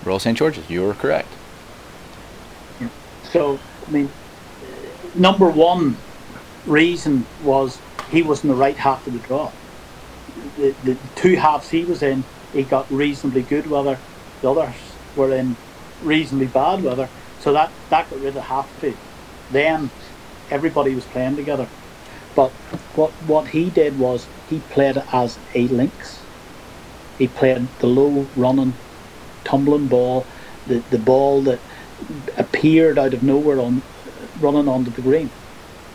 Royal 0.04 0.20
St. 0.20 0.38
George's, 0.38 0.70
you 0.70 0.84
were 0.84 0.94
correct. 0.94 1.30
So, 3.32 3.60
I 3.88 3.92
mean, 3.92 4.16
number 5.14 5.50
one 5.52 6.04
reason 6.66 7.30
was 7.40 7.84
he 8.10 8.24
was 8.24 8.44
in 8.44 8.50
the 8.50 8.56
right 8.56 8.78
half 8.80 9.08
of 9.08 9.14
the 9.14 9.20
draw. 9.20 9.56
The, 10.38 10.78
the 10.82 11.00
two 11.16 11.36
halves 11.38 11.70
he 11.70 11.86
was 11.86 12.04
in, 12.04 12.28
he 12.52 12.66
got 12.66 12.92
reasonably 12.92 13.44
good 13.44 13.68
weather. 13.68 14.04
The 14.42 14.52
others 14.52 15.00
were 15.16 15.32
in 15.32 15.60
reasonably 16.00 16.48
bad 16.48 16.84
weather. 16.84 17.12
So 17.38 17.54
that, 17.54 17.76
that 17.90 18.10
got 18.10 18.20
rid 18.20 18.38
of 18.38 18.46
half 18.46 18.76
two. 18.78 19.00
Then 19.50 19.94
everybody 20.50 20.96
was 20.96 21.08
playing 21.08 21.36
together. 21.38 21.72
But 22.36 22.56
what 22.96 23.22
what 23.22 23.50
he 23.50 23.72
did 23.72 23.98
was 23.98 24.30
he 24.46 24.62
played 24.62 24.98
as 25.14 25.40
a 25.56 25.68
links. 25.70 26.28
He 27.18 27.28
played 27.28 27.78
the 27.80 27.88
low 27.88 28.32
running, 28.36 28.80
tumbling 29.46 29.88
ball, 29.90 30.30
the, 30.66 30.86
the 30.90 31.00
ball 31.00 31.44
that 31.46 31.64
appeared 32.38 32.98
out 32.98 33.14
of 33.14 33.24
nowhere 33.24 33.60
on 33.60 33.82
running 34.40 34.68
onto 34.68 34.92
the 34.92 35.02
green. 35.02 35.30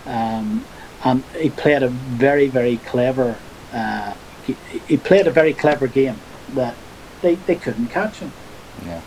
Um, 0.07 0.65
and 1.05 1.25
he 1.39 1.51
played 1.51 1.83
a 1.83 1.89
very, 1.89 2.49
very 2.49 2.79
clever. 2.79 3.37
Uh, 3.73 4.15
he, 4.47 4.57
he, 4.87 4.97
played 4.97 5.27
a 5.27 5.31
very 5.31 5.53
clever 5.53 5.87
game 5.87 6.17
that 6.55 6.75
they, 7.23 7.37
they 7.37 7.55
couldn't 7.55 7.89
catch 7.89 8.19
him. 8.19 8.33
Yeah. 8.85 9.01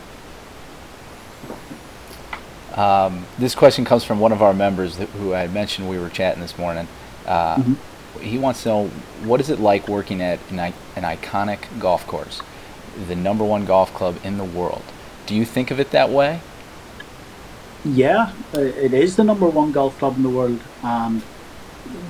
Um, 2.75 3.25
this 3.37 3.53
question 3.53 3.85
comes 3.85 4.03
from 4.03 4.19
one 4.19 4.31
of 4.31 4.41
our 4.41 4.53
members 4.53 4.97
that, 4.97 5.09
who 5.09 5.33
I 5.33 5.47
mentioned 5.47 5.89
we 5.89 5.99
were 5.99 6.09
chatting 6.09 6.41
this 6.41 6.57
morning. 6.57 6.87
Uh, 7.25 7.57
mm-hmm. 7.57 8.19
He 8.19 8.37
wants 8.37 8.63
to 8.63 8.69
know 8.69 8.87
what 9.23 9.41
is 9.41 9.49
it 9.49 9.59
like 9.59 9.87
working 9.87 10.21
at 10.21 10.39
an, 10.49 10.59
an 10.59 10.73
iconic 11.03 11.79
golf 11.79 12.07
course, 12.07 12.41
the 13.07 13.15
number 13.15 13.43
one 13.43 13.65
golf 13.65 13.93
club 13.93 14.17
in 14.23 14.37
the 14.37 14.43
world. 14.43 14.83
Do 15.25 15.35
you 15.35 15.45
think 15.45 15.71
of 15.71 15.79
it 15.79 15.91
that 15.91 16.09
way? 16.09 16.41
Yeah, 17.84 18.31
it 18.53 18.93
is 18.93 19.17
the 19.17 19.23
number 19.23 19.47
one 19.47 19.71
golf 19.71 19.97
club 19.97 20.15
in 20.15 20.23
the 20.23 20.29
world, 20.29 20.61
and 20.81 21.21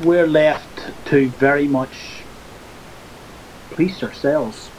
we're 0.03 0.27
left 0.27 0.91
to 1.05 1.29
very 1.29 1.67
much 1.67 2.23
police 3.71 4.03
ourselves. 4.03 4.69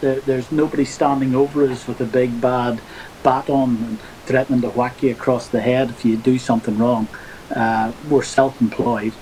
There, 0.00 0.20
there's 0.20 0.50
nobody 0.50 0.84
standing 0.84 1.34
over 1.34 1.68
us 1.68 1.86
with 1.86 2.00
a 2.00 2.04
big 2.04 2.40
bad 2.40 2.80
baton 3.22 3.84
and 3.84 4.00
threatening 4.26 4.62
to 4.62 4.70
whack 4.70 5.02
you 5.02 5.12
across 5.12 5.46
the 5.48 5.60
head 5.60 5.90
if 5.90 6.04
you 6.04 6.16
do 6.16 6.38
something 6.38 6.76
wrong. 6.78 7.08
Uh, 7.54 7.92
we're 8.08 8.22
self-employed, 8.22 9.12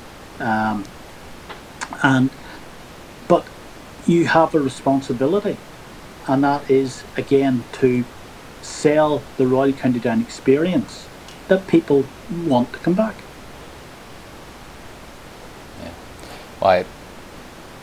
um, 0.41 0.85
and 2.03 2.31
but 3.26 3.47
you 4.07 4.26
have 4.26 4.55
a 4.55 4.61
responsibility, 4.61 5.59
and 6.26 6.43
that 6.45 6.70
is 6.70 7.05
again 7.16 7.64
to 7.72 8.05
sell 8.62 9.22
the 9.37 9.47
Royal 9.47 9.72
County 9.72 9.99
Down 9.99 10.20
experience 10.22 11.08
that 11.49 11.67
people 11.67 12.05
want 12.47 12.73
to 12.73 12.79
come 12.79 12.95
back. 12.95 13.17
Yeah. 15.83 15.93
Well, 16.61 16.71
I, 16.71 16.85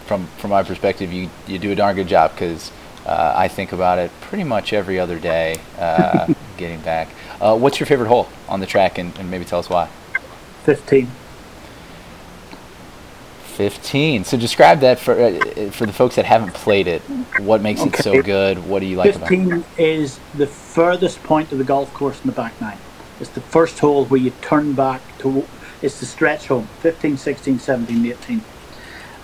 from 0.05 0.28
from 0.38 0.51
my 0.51 0.63
perspective, 0.63 1.11
you 1.11 1.30
you 1.47 1.59
do 1.59 1.72
a 1.72 1.76
darn 1.76 1.95
good 1.95 2.07
job 2.07 2.32
because 2.32 2.72
uh, 3.05 3.34
I 3.36 3.47
think 3.47 3.72
about 3.72 3.99
it 3.99 4.11
pretty 4.22 4.43
much 4.43 4.74
every 4.74 4.99
other 4.99 5.20
day. 5.20 5.57
Uh, 5.78 6.34
getting 6.57 6.80
back. 6.82 7.09
Uh, 7.41 7.57
what's 7.57 7.80
your 7.80 7.88
favorite 7.88 8.07
hole 8.07 8.30
on 8.47 8.61
the 8.61 8.66
track, 8.66 8.97
and, 8.97 9.18
and 9.18 9.30
maybe 9.30 9.43
tell 9.45 9.59
us 9.59 9.70
why? 9.70 9.88
Fifteen. 10.63 11.11
15. 13.55 14.26
So 14.26 14.36
describe 14.36 14.82
that 14.82 14.99
for 14.99 15.13
uh, 15.13 15.72
for 15.72 15.86
the 15.86 15.93
folks 15.93 16.16
that 16.16 16.26
haven't 16.26 16.53
played 16.53 16.88
it. 16.88 17.01
What 17.39 17.61
makes 17.61 17.80
okay. 17.80 17.89
it 17.89 18.03
so 18.03 18.22
good? 18.22 18.57
What 18.68 18.82
do 18.82 18.86
you 18.86 18.97
like 18.97 19.13
15 19.13 19.45
about 19.45 19.59
it? 19.59 19.63
15 19.63 19.86
is 19.86 20.20
the 20.36 20.45
furthest 20.45 21.24
point 21.24 21.53
of 21.53 21.57
the 21.57 21.63
golf 21.63 21.93
course 21.93 22.20
in 22.20 22.28
the 22.28 22.34
back 22.34 22.59
nine. 22.59 22.78
It's 23.20 23.30
the 23.30 23.41
first 23.41 23.80
hole 23.80 24.05
where 24.05 24.20
you 24.20 24.32
turn 24.41 24.74
back 24.74 25.01
to, 25.20 25.45
it's 25.82 25.99
the 25.99 26.05
stretch 26.05 26.47
hole, 26.47 26.63
15, 26.82 27.18
16, 27.18 27.59
17, 27.59 28.05
18. 28.05 28.41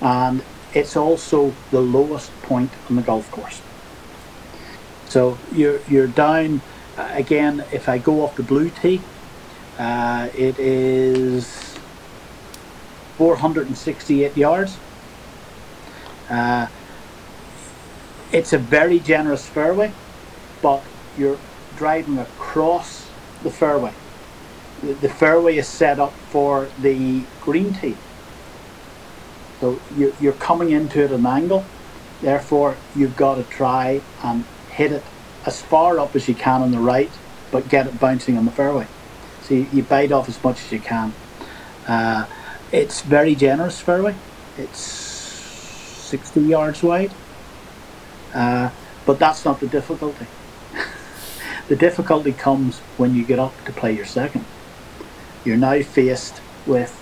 And 0.01 0.43
it's 0.73 0.95
also 0.95 1.53
the 1.71 1.81
lowest 1.81 2.31
point 2.41 2.71
on 2.89 2.95
the 2.95 3.01
golf 3.01 3.29
course. 3.31 3.61
So 5.07 5.37
you're, 5.51 5.81
you're 5.89 6.07
down, 6.07 6.61
uh, 6.97 7.09
again, 7.11 7.65
if 7.73 7.89
I 7.89 7.97
go 7.97 8.23
off 8.23 8.35
the 8.37 8.43
blue 8.43 8.69
tee, 8.69 9.01
uh, 9.77 10.29
it 10.37 10.57
is 10.57 11.75
468 13.17 14.37
yards. 14.37 14.77
Uh, 16.29 16.67
it's 18.31 18.53
a 18.53 18.57
very 18.57 18.99
generous 18.99 19.45
fairway, 19.45 19.91
but 20.61 20.81
you're 21.17 21.37
driving 21.75 22.17
across 22.17 23.00
the 23.43 23.51
fairway. 23.51 23.93
The, 24.81 24.93
the 24.93 25.09
fairway 25.09 25.57
is 25.57 25.67
set 25.67 25.99
up 25.99 26.13
for 26.29 26.69
the 26.77 27.23
green 27.39 27.73
tee. 27.73 27.95
So 29.59 29.79
you're, 29.95 30.13
you're 30.19 30.33
coming 30.33 30.71
into 30.71 31.01
it 31.01 31.05
at 31.05 31.11
an 31.11 31.25
angle, 31.25 31.65
therefore 32.21 32.77
you've 32.95 33.15
got 33.15 33.35
to 33.35 33.43
try 33.43 34.01
and 34.23 34.45
hit 34.69 34.91
it 34.91 35.03
as 35.45 35.61
far 35.61 35.99
up 35.99 36.15
as 36.15 36.27
you 36.27 36.35
can 36.35 36.61
on 36.61 36.71
the 36.71 36.79
right, 36.79 37.11
but 37.51 37.67
get 37.67 37.87
it 37.87 37.99
bouncing 37.99 38.37
on 38.37 38.45
the 38.45 38.51
fairway. 38.51 38.87
So 39.41 39.53
you, 39.53 39.67
you 39.71 39.83
bite 39.83 40.11
off 40.11 40.29
as 40.29 40.43
much 40.43 40.61
as 40.65 40.71
you 40.71 40.79
can. 40.79 41.13
Uh, 41.87 42.25
it's 42.71 43.01
very 43.01 43.35
generous 43.35 43.79
fairway. 43.81 44.15
It's 44.57 44.79
60 44.79 46.41
yards 46.41 46.83
wide. 46.83 47.13
Uh, 48.33 48.71
but 49.05 49.19
that's 49.19 49.45
not 49.45 49.59
the 49.59 49.67
difficulty. 49.67 50.27
The 51.71 51.77
difficulty 51.77 52.33
comes 52.33 52.79
when 52.97 53.15
you 53.15 53.23
get 53.23 53.39
up 53.39 53.53
to 53.63 53.71
play 53.71 53.93
your 53.93 54.03
second. 54.03 54.43
You're 55.45 55.55
now 55.55 55.81
faced 55.81 56.41
with 56.67 56.93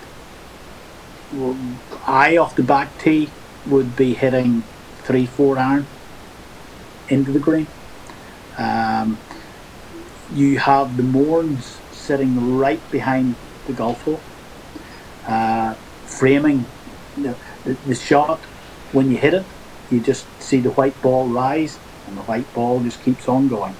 well, 1.33 1.57
I 2.05 2.37
off 2.37 2.55
the 2.55 2.61
back 2.61 2.95
tee 2.99 3.31
would 3.65 3.95
be 3.95 4.13
hitting 4.13 4.61
three, 4.99 5.25
four 5.25 5.57
iron 5.57 5.87
into 7.07 7.31
the 7.31 7.39
green. 7.39 7.65
Um, 8.59 9.17
you 10.35 10.59
have 10.59 10.97
the 10.97 11.03
Mournes 11.03 11.79
sitting 11.91 12.55
right 12.55 12.81
behind 12.91 13.37
the 13.65 13.73
golf 13.73 14.03
hole, 14.03 14.21
uh, 15.25 15.73
framing 16.05 16.63
the, 17.17 17.35
the, 17.65 17.73
the 17.87 17.95
shot. 17.95 18.39
When 18.91 19.09
you 19.09 19.17
hit 19.17 19.33
it, 19.33 19.45
you 19.89 19.99
just 19.99 20.27
see 20.39 20.59
the 20.59 20.69
white 20.69 21.01
ball 21.01 21.27
rise, 21.27 21.79
and 22.05 22.17
the 22.17 22.21
white 22.21 22.53
ball 22.53 22.81
just 22.81 23.03
keeps 23.03 23.27
on 23.27 23.47
going. 23.47 23.75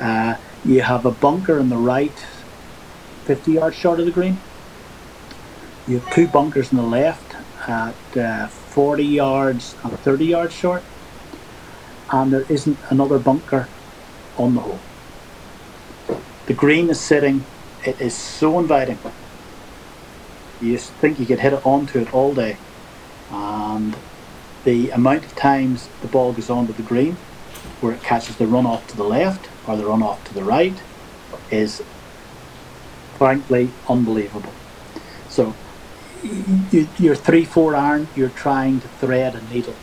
Uh, 0.00 0.36
you 0.64 0.80
have 0.82 1.04
a 1.04 1.10
bunker 1.10 1.58
on 1.58 1.68
the 1.68 1.76
right, 1.76 2.26
50 3.24 3.52
yards 3.52 3.76
short 3.76 4.00
of 4.00 4.06
the 4.06 4.12
green. 4.12 4.38
You 5.86 5.98
have 6.00 6.14
two 6.14 6.28
bunkers 6.28 6.72
on 6.72 6.76
the 6.76 6.82
left 6.82 7.36
at 7.68 8.16
uh, 8.16 8.46
40 8.46 9.04
yards 9.04 9.74
and 9.82 9.98
30 9.98 10.26
yards 10.26 10.54
short, 10.54 10.82
and 12.10 12.32
there 12.32 12.44
isn't 12.48 12.78
another 12.90 13.18
bunker 13.18 13.68
on 14.36 14.54
the 14.54 14.60
hole. 14.60 14.78
The 16.46 16.54
green 16.54 16.88
is 16.90 17.00
sitting, 17.00 17.44
it 17.84 18.00
is 18.00 18.14
so 18.14 18.58
inviting. 18.58 18.98
You 20.60 20.78
think 20.78 21.20
you 21.20 21.26
could 21.26 21.40
hit 21.40 21.52
it 21.52 21.64
onto 21.64 22.00
it 22.00 22.12
all 22.12 22.34
day. 22.34 22.56
And 23.30 23.96
the 24.64 24.90
amount 24.90 25.24
of 25.24 25.36
times 25.36 25.88
the 26.00 26.08
ball 26.08 26.32
goes 26.32 26.50
onto 26.50 26.72
the 26.72 26.82
green, 26.82 27.16
where 27.80 27.92
it 27.92 28.02
catches 28.02 28.36
the 28.36 28.44
runoff 28.44 28.86
to 28.88 28.96
the 28.96 29.04
left 29.04 29.48
or 29.66 29.76
the 29.76 29.84
runoff 29.84 30.22
to 30.24 30.34
the 30.34 30.44
right, 30.44 30.74
is 31.50 31.82
frankly 33.16 33.70
unbelievable. 33.88 34.52
So 35.28 35.54
you, 36.22 36.88
you're 36.98 37.14
three 37.14 37.44
four 37.44 37.76
iron, 37.76 38.08
you're 38.16 38.30
trying 38.30 38.80
to 38.80 38.88
thread 38.88 39.34
a 39.34 39.42
needle, 39.52 39.76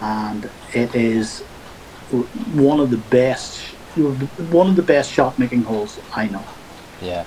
and 0.00 0.50
it 0.72 0.94
is 0.94 1.40
one 2.52 2.80
of 2.80 2.90
the 2.90 2.96
best 2.96 3.60
one 3.96 4.68
of 4.68 4.76
the 4.76 4.82
best 4.82 5.10
shot 5.12 5.38
making 5.38 5.62
holes 5.62 5.98
I 6.14 6.28
know. 6.28 6.44
Yeah, 7.02 7.24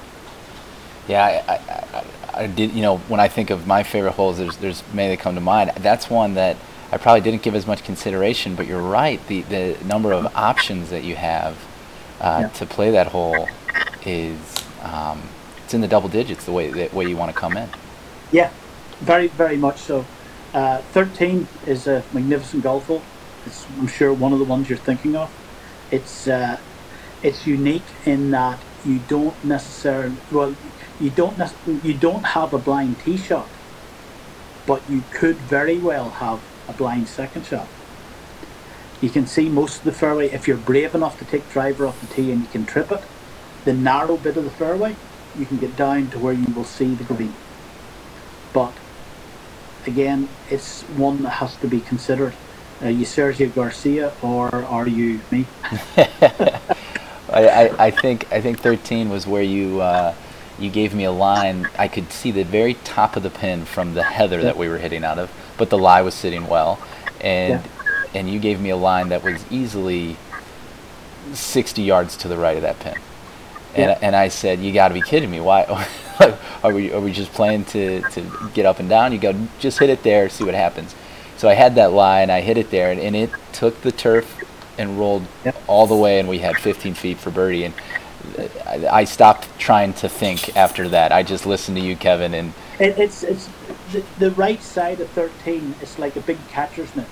yeah. 1.07 1.43
I, 1.47 1.53
I, 1.53 2.43
I, 2.43 2.47
did. 2.47 2.71
You 2.71 2.81
know, 2.81 2.97
when 2.97 3.19
I 3.19 3.27
think 3.27 3.49
of 3.49 3.67
my 3.67 3.83
favorite 3.83 4.13
holes, 4.13 4.37
there's 4.37 4.57
there's 4.57 4.83
many 4.93 5.15
that 5.15 5.21
come 5.21 5.35
to 5.35 5.41
mind. 5.41 5.71
That's 5.77 6.09
one 6.09 6.35
that 6.35 6.57
I 6.93 6.97
probably 6.97 7.21
didn't 7.21 7.41
give 7.41 7.55
as 7.55 7.65
much 7.65 7.83
consideration. 7.83 8.53
But 8.53 8.67
you're 8.67 8.81
right. 8.81 9.25
The 9.27 9.41
the 9.41 9.77
number 9.83 10.13
of 10.13 10.27
options 10.35 10.91
that 10.91 11.03
you 11.03 11.15
have 11.15 11.57
uh, 12.21 12.41
yeah. 12.41 12.47
to 12.49 12.65
play 12.67 12.91
that 12.91 13.07
hole 13.07 13.47
is 14.05 14.37
um, 14.83 15.23
it's 15.63 15.73
in 15.73 15.81
the 15.81 15.87
double 15.87 16.07
digits. 16.07 16.45
The 16.45 16.51
way 16.51 16.69
the 16.69 16.95
way 16.95 17.05
you 17.05 17.17
want 17.17 17.33
to 17.33 17.37
come 17.37 17.57
in. 17.57 17.67
Yeah, 18.31 18.51
very 18.99 19.27
very 19.27 19.57
much 19.57 19.79
so. 19.79 20.05
Uh, 20.53 20.77
Thirteen 20.93 21.47
is 21.65 21.87
a 21.87 22.03
magnificent 22.13 22.61
golf 22.61 22.85
hole. 22.85 23.01
It's, 23.47 23.65
I'm 23.79 23.87
sure 23.87 24.13
one 24.13 24.31
of 24.31 24.37
the 24.37 24.45
ones 24.45 24.69
you're 24.69 24.77
thinking 24.77 25.15
of. 25.15 25.31
It's 25.89 26.27
uh, 26.27 26.59
it's 27.23 27.47
unique 27.47 27.89
in 28.05 28.29
that 28.31 28.59
you 28.85 28.99
don't 29.07 29.43
necessarily 29.43 30.15
well 30.31 30.55
you 30.99 31.09
don't 31.09 31.39
you 31.83 31.95
don't 31.95 32.23
have 32.37 32.53
a 32.53 32.59
blind 32.59 32.99
tee 32.99 33.17
shot, 33.17 33.49
but 34.67 34.87
you 34.87 35.03
could 35.09 35.37
very 35.37 35.79
well 35.79 36.11
have 36.11 36.39
a 36.73 36.77
blind 36.77 37.07
second 37.07 37.45
shot. 37.45 37.67
You 39.01 39.09
can 39.09 39.27
see 39.27 39.49
most 39.49 39.79
of 39.79 39.83
the 39.83 39.91
fairway 39.91 40.29
if 40.29 40.47
you're 40.47 40.57
brave 40.57 40.95
enough 40.95 41.19
to 41.19 41.25
take 41.25 41.49
driver 41.49 41.85
off 41.85 41.99
the 42.01 42.07
tee 42.07 42.31
and 42.31 42.41
you 42.41 42.47
can 42.47 42.65
trip 42.65 42.91
it. 42.91 43.01
The 43.65 43.73
narrow 43.73 44.17
bit 44.17 44.37
of 44.37 44.43
the 44.43 44.49
fairway, 44.49 44.95
you 45.37 45.45
can 45.45 45.57
get 45.57 45.75
down 45.75 46.09
to 46.11 46.19
where 46.19 46.33
you 46.33 46.53
will 46.53 46.63
see 46.63 46.95
the 46.95 47.03
green. 47.03 47.33
But 48.53 48.73
again, 49.85 50.29
it's 50.49 50.83
one 50.83 51.23
that 51.23 51.31
has 51.31 51.55
to 51.57 51.67
be 51.67 51.79
considered 51.79 52.33
are 52.81 52.89
you 52.89 53.05
Sergio 53.05 53.53
Garcia 53.53 54.11
or 54.21 54.53
are 54.53 54.87
you 54.87 55.21
me? 55.31 55.45
I, 55.97 56.59
I, 57.29 57.85
I, 57.85 57.91
think 57.91 58.29
I 58.31 58.41
think 58.41 58.59
13 58.59 59.09
was 59.09 59.25
where 59.25 59.43
you 59.43 59.79
uh, 59.79 60.13
you 60.59 60.69
gave 60.69 60.93
me 60.93 61.05
a 61.05 61.11
line. 61.11 61.67
I 61.77 61.87
could 61.87 62.11
see 62.11 62.31
the 62.31 62.43
very 62.43 62.73
top 62.73 63.15
of 63.15 63.23
the 63.23 63.29
pin 63.29 63.63
from 63.63 63.93
the 63.93 64.03
heather 64.03 64.41
that 64.41 64.57
we 64.57 64.67
were 64.67 64.79
hitting 64.79 65.03
out 65.03 65.17
of, 65.17 65.31
but 65.63 65.69
the 65.69 65.77
lie 65.77 66.01
was 66.01 66.13
sitting 66.13 66.45
well, 66.47 66.77
and 67.21 67.63
yeah. 67.63 68.03
and 68.13 68.29
you 68.29 68.37
gave 68.37 68.59
me 68.59 68.69
a 68.69 68.75
line 68.75 69.07
that 69.07 69.23
was 69.23 69.49
easily 69.49 70.17
60 71.31 71.81
yards 71.81 72.17
to 72.17 72.27
the 72.27 72.35
right 72.35 72.57
of 72.57 72.63
that 72.63 72.77
pin, 72.81 72.97
and 73.75 73.91
yeah. 73.91 73.99
and 74.01 74.13
I 74.13 74.27
said, 74.27 74.59
you 74.59 74.73
got 74.73 74.89
to 74.89 74.93
be 74.93 75.01
kidding 75.01 75.31
me! 75.31 75.39
Why? 75.39 75.87
are 76.63 76.73
we 76.73 76.91
are 76.91 76.99
we 76.99 77.13
just 77.13 77.31
playing 77.31 77.63
to, 77.63 78.01
to 78.01 78.49
get 78.53 78.65
up 78.65 78.79
and 78.79 78.89
down? 78.89 79.13
You 79.13 79.19
go 79.19 79.47
just 79.59 79.79
hit 79.79 79.89
it 79.89 80.03
there, 80.03 80.27
see 80.27 80.43
what 80.43 80.53
happens. 80.53 80.93
So 81.37 81.47
I 81.47 81.53
had 81.53 81.75
that 81.75 81.93
lie 81.93 82.19
and 82.19 82.29
I 82.29 82.41
hit 82.41 82.57
it 82.57 82.69
there, 82.71 82.91
and, 82.91 82.99
and 82.99 83.15
it 83.15 83.29
took 83.53 83.79
the 83.83 83.91
turf 83.93 84.43
and 84.77 84.99
rolled 84.99 85.25
yep. 85.45 85.55
all 85.67 85.87
the 85.87 85.95
way, 85.95 86.19
and 86.19 86.27
we 86.27 86.39
had 86.39 86.57
15 86.57 86.93
feet 86.93 87.19
for 87.19 87.31
birdie. 87.31 87.63
And 87.63 87.73
uh, 88.37 88.47
I, 88.65 88.99
I, 88.99 89.03
stopped 89.05 89.47
trying 89.57 89.93
to 89.95 90.09
think 90.09 90.57
after 90.57 90.89
that. 90.89 91.13
I 91.13 91.23
just 91.23 91.45
listened 91.45 91.77
to 91.77 91.83
you, 91.83 91.95
Kevin, 91.95 92.33
and 92.33 92.53
it, 92.79 92.97
it's 92.97 93.23
it's 93.23 93.47
the, 94.01 94.31
right 94.31 94.61
side 94.61 94.99
of 94.99 95.09
13 95.09 95.75
is 95.81 95.99
like 95.99 96.15
a 96.15 96.21
big 96.21 96.37
catcher's 96.49 96.95
net. 96.95 97.07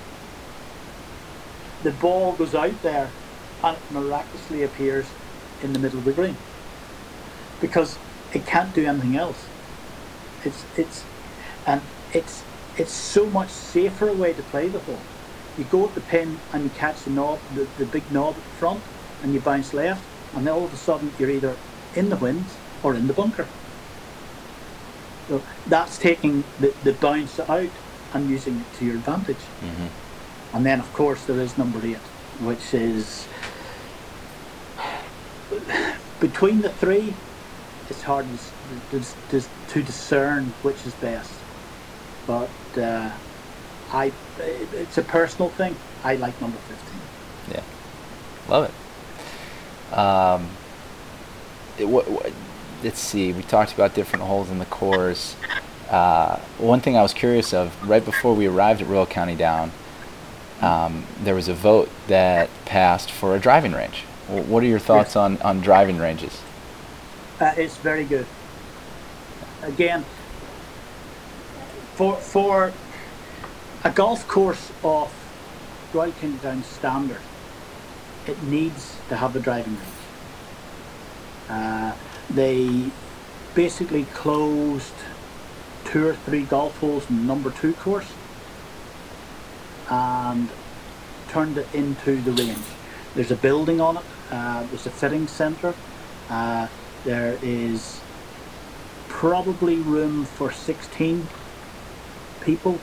The 1.83 1.91
ball 1.91 2.33
goes 2.33 2.55
out 2.55 2.81
there, 2.81 3.09
and 3.63 3.77
it 3.77 3.91
miraculously 3.91 4.63
appears 4.63 5.05
in 5.63 5.73
the 5.73 5.79
middle 5.79 5.99
of 5.99 6.05
the 6.05 6.13
green 6.13 6.37
because 7.59 7.97
it 8.33 8.45
can't 8.45 8.73
do 8.73 8.85
anything 8.85 9.15
else. 9.15 9.45
It's 10.43 10.65
it's 10.77 11.05
and 11.67 11.81
it's 12.13 12.43
it's 12.77 12.93
so 12.93 13.25
much 13.27 13.49
safer 13.49 14.09
a 14.09 14.13
way 14.13 14.33
to 14.33 14.41
play 14.43 14.67
the 14.67 14.79
hole. 14.79 14.99
You 15.57 15.65
go 15.65 15.87
at 15.87 15.95
the 15.95 16.01
pin 16.01 16.39
and 16.51 16.63
you 16.63 16.69
catch 16.71 17.03
the 17.03 17.11
knob, 17.11 17.39
the, 17.53 17.67
the 17.77 17.85
big 17.85 18.11
knob 18.11 18.37
at 18.37 18.43
the 18.43 18.49
front, 18.51 18.81
and 19.21 19.33
you 19.33 19.39
bounce 19.39 19.73
left, 19.73 20.03
and 20.33 20.47
then 20.47 20.53
all 20.53 20.65
of 20.65 20.73
a 20.73 20.77
sudden 20.77 21.11
you're 21.19 21.29
either 21.29 21.55
in 21.93 22.09
the 22.09 22.15
wind 22.15 22.45
or 22.81 22.95
in 22.95 23.07
the 23.07 23.13
bunker. 23.13 23.47
So 25.27 25.41
that's 25.67 25.97
taking 25.97 26.43
the, 26.59 26.73
the 26.83 26.93
bounce 26.93 27.39
out 27.39 27.69
and 28.13 28.29
using 28.29 28.57
it 28.57 28.77
to 28.79 28.85
your 28.85 28.95
advantage. 28.95 29.37
Mm-hmm. 29.37 30.55
And 30.55 30.65
then, 30.65 30.79
of 30.79 30.91
course, 30.93 31.25
there 31.25 31.39
is 31.39 31.57
number 31.57 31.79
eight, 31.85 31.97
which 32.41 32.73
is 32.73 33.27
between 36.19 36.61
the 36.61 36.69
three. 36.69 37.13
It's 37.89 38.03
hard 38.03 38.25
to, 38.91 39.01
to, 39.29 39.43
to 39.69 39.83
discern 39.83 40.45
which 40.63 40.85
is 40.85 40.93
best 40.95 41.31
but 42.27 42.49
uh, 42.77 43.09
I 43.91 44.11
it's 44.39 44.97
a 44.97 45.03
personal 45.03 45.49
thing. 45.49 45.75
I 46.03 46.15
like 46.15 46.39
number 46.41 46.57
fifteen. 46.59 47.01
Yeah, 47.55 47.63
love 48.47 48.69
it. 48.69 49.97
Um, 49.97 50.49
it, 51.77 51.85
what, 51.85 52.09
what, 52.09 52.31
let's 52.83 52.99
see. 52.99 53.31
We 53.33 53.43
talked 53.43 53.73
about 53.73 53.93
different 53.93 54.25
holes 54.25 54.49
in 54.49 54.59
the 54.59 54.65
course. 54.65 55.35
Uh, 55.89 56.37
one 56.57 56.79
thing 56.79 56.95
I 56.97 57.01
was 57.01 57.13
curious 57.13 57.53
of 57.53 57.75
right 57.87 58.03
before 58.03 58.33
we 58.33 58.47
arrived 58.47 58.81
at 58.81 58.87
Royal 58.87 59.05
County 59.05 59.35
Down, 59.35 59.71
um, 60.61 61.05
there 61.21 61.35
was 61.35 61.47
a 61.47 61.53
vote 61.53 61.89
that 62.07 62.49
passed 62.65 63.11
for 63.11 63.35
a 63.35 63.39
driving 63.39 63.73
range. 63.73 64.03
What 64.27 64.63
are 64.63 64.67
your 64.67 64.79
thoughts 64.79 65.15
on, 65.15 65.41
on 65.41 65.59
driving 65.59 65.97
ranges? 65.97 66.41
Uh, 67.39 67.53
it's 67.57 67.77
very 67.77 68.05
good. 68.05 68.25
Again, 69.63 70.05
for 71.95 72.15
for 72.15 72.71
a 73.83 73.89
golf 73.91 74.27
course 74.27 74.71
of 74.83 75.11
Royal 75.93 76.11
County 76.13 76.37
Down 76.37 76.63
standard, 76.63 77.21
it 78.27 78.41
needs 78.43 78.97
to 79.09 79.17
have 79.17 79.35
a 79.35 79.39
driving 79.39 79.75
range. 79.75 79.87
Uh, 81.49 81.93
they 82.35 82.91
basically 83.53 84.05
closed 84.05 84.93
two 85.85 86.07
or 86.07 86.15
three 86.15 86.43
golf 86.43 86.77
holes 86.79 87.09
in 87.09 87.27
number 87.27 87.51
two 87.51 87.73
course 87.73 88.11
and 89.89 90.49
turned 91.29 91.57
it 91.57 91.67
into 91.73 92.21
the 92.21 92.31
range. 92.31 92.57
There's 93.15 93.31
a 93.31 93.35
building 93.35 93.81
on 93.81 93.97
it. 93.97 94.03
Uh, 94.31 94.63
there's 94.67 94.85
a 94.85 94.91
fitting 94.91 95.27
centre. 95.27 95.73
Uh, 96.29 96.67
there 97.03 97.37
is 97.41 97.99
probably 99.09 99.75
room 99.75 100.25
for 100.25 100.51
16 100.51 101.27
people 102.41 102.79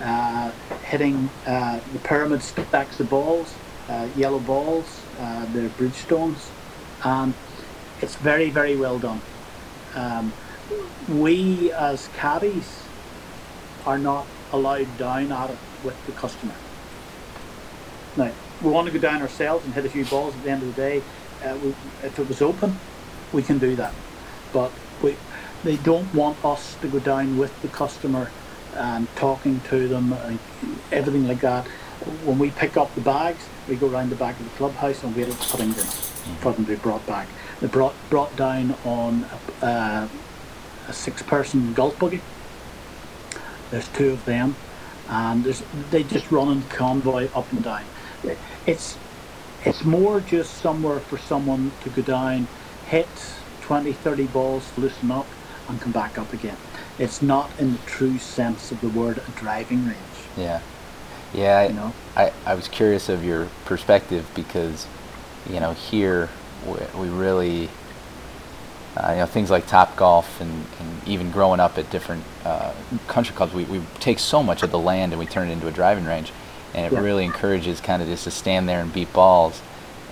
uh, 0.00 0.50
hitting 0.84 1.28
uh, 1.46 1.80
the 1.92 1.98
pyramid 2.00 2.42
stacks 2.42 3.00
of 3.00 3.08
balls, 3.10 3.54
uh, 3.88 4.08
yellow 4.16 4.38
balls, 4.40 5.00
uh, 5.20 5.46
they're 5.52 5.68
bridgestones, 5.70 6.48
and 7.04 7.34
it's 8.02 8.16
very, 8.16 8.50
very 8.50 8.76
well 8.76 8.98
done. 8.98 9.20
Um, 9.94 10.32
we 11.08 11.72
as 11.72 12.08
caddies 12.16 12.82
are 13.86 13.98
not 13.98 14.26
allowed 14.52 14.98
down 14.98 15.32
at 15.32 15.50
it 15.50 15.58
with 15.84 16.06
the 16.06 16.12
customer. 16.12 16.54
Now, 18.16 18.32
we 18.62 18.70
want 18.70 18.86
to 18.86 18.92
go 18.92 18.98
down 18.98 19.22
ourselves 19.22 19.64
and 19.64 19.74
hit 19.74 19.84
a 19.84 19.88
few 19.88 20.04
balls 20.04 20.34
at 20.34 20.42
the 20.42 20.50
end 20.50 20.62
of 20.62 20.74
the 20.74 20.80
day. 20.80 21.02
Uh, 21.44 21.56
we, 21.62 21.68
if 22.02 22.18
it 22.18 22.28
was 22.28 22.42
open, 22.42 22.78
we 23.32 23.42
can 23.42 23.58
do 23.58 23.76
that. 23.76 23.94
But 24.52 24.72
we, 25.02 25.16
they 25.62 25.76
don't 25.76 26.12
want 26.14 26.42
us 26.44 26.74
to 26.76 26.88
go 26.88 26.98
down 26.98 27.38
with 27.38 27.60
the 27.62 27.68
customer 27.68 28.30
and 28.74 29.08
talking 29.16 29.60
to 29.68 29.88
them, 29.88 30.12
and 30.12 30.38
everything 30.92 31.26
like 31.26 31.40
that. 31.40 31.66
When 32.24 32.38
we 32.38 32.50
pick 32.50 32.76
up 32.76 32.94
the 32.94 33.00
bags, 33.00 33.46
we 33.68 33.76
go 33.76 33.88
around 33.88 34.10
the 34.10 34.16
back 34.16 34.38
of 34.38 34.44
the 34.44 34.56
clubhouse 34.56 35.02
and 35.02 35.16
wait 35.16 35.28
at 35.28 35.34
the 35.34 35.44
putting 35.44 35.72
green 35.72 35.86
for 36.40 36.52
them 36.52 36.66
to 36.66 36.72
be 36.72 36.76
brought 36.76 37.06
back. 37.06 37.26
They're 37.60 37.68
brought, 37.68 37.94
brought 38.10 38.36
down 38.36 38.74
on 38.84 39.26
a, 39.62 39.66
uh, 39.66 40.08
a 40.88 40.92
six-person 40.92 41.74
golf 41.74 41.98
buggy. 41.98 42.20
There's 43.70 43.88
two 43.88 44.10
of 44.10 44.24
them, 44.24 44.56
and 45.08 45.44
they 45.90 46.02
just 46.02 46.30
run 46.30 46.48
in 46.52 46.62
convoy 46.64 47.28
up 47.34 47.50
and 47.52 47.64
down. 47.64 47.84
It's 48.66 48.96
it's 49.64 49.84
more 49.84 50.20
just 50.20 50.58
somewhere 50.58 51.00
for 51.00 51.18
someone 51.18 51.72
to 51.82 51.90
go 51.90 52.00
down, 52.00 52.46
hit 52.86 53.08
20, 53.62 53.92
30 53.92 54.26
balls, 54.26 54.70
loosen 54.78 55.10
up, 55.10 55.26
and 55.68 55.80
come 55.80 55.90
back 55.90 56.16
up 56.18 56.32
again. 56.32 56.56
It's 57.00 57.20
not 57.20 57.50
in 57.58 57.72
the 57.72 57.78
true 57.78 58.18
sense 58.18 58.70
of 58.70 58.80
the 58.80 58.88
word 58.88 59.18
a 59.18 59.30
driving 59.32 59.84
range. 59.84 59.98
Yeah. 60.36 60.60
Yeah, 61.34 61.58
I, 61.58 61.66
you 61.66 61.74
know? 61.74 61.92
I, 62.14 62.32
I 62.44 62.54
was 62.54 62.68
curious 62.68 63.08
of 63.08 63.24
your 63.24 63.48
perspective 63.64 64.30
because, 64.36 64.86
you 65.50 65.58
know, 65.58 65.72
here 65.72 66.30
we, 66.66 67.00
we 67.00 67.08
really, 67.08 67.68
uh, 68.96 69.10
you 69.10 69.16
know, 69.18 69.26
things 69.26 69.50
like 69.50 69.66
Top 69.66 69.96
Golf 69.96 70.40
and, 70.40 70.66
and 70.80 71.08
even 71.08 71.30
growing 71.30 71.60
up 71.60 71.78
at 71.78 71.90
different 71.90 72.24
uh, 72.44 72.72
country 73.06 73.34
clubs, 73.34 73.52
we, 73.54 73.64
we 73.64 73.80
take 74.00 74.18
so 74.18 74.42
much 74.42 74.62
of 74.62 74.70
the 74.70 74.78
land 74.78 75.12
and 75.12 75.20
we 75.20 75.26
turn 75.26 75.48
it 75.48 75.52
into 75.52 75.68
a 75.68 75.72
driving 75.72 76.04
range. 76.04 76.32
And 76.74 76.86
it 76.86 76.92
yeah. 76.92 77.00
really 77.00 77.24
encourages 77.24 77.80
kind 77.80 78.02
of 78.02 78.08
just 78.08 78.24
to 78.24 78.30
stand 78.30 78.68
there 78.68 78.80
and 78.80 78.92
beat 78.92 79.12
balls. 79.12 79.62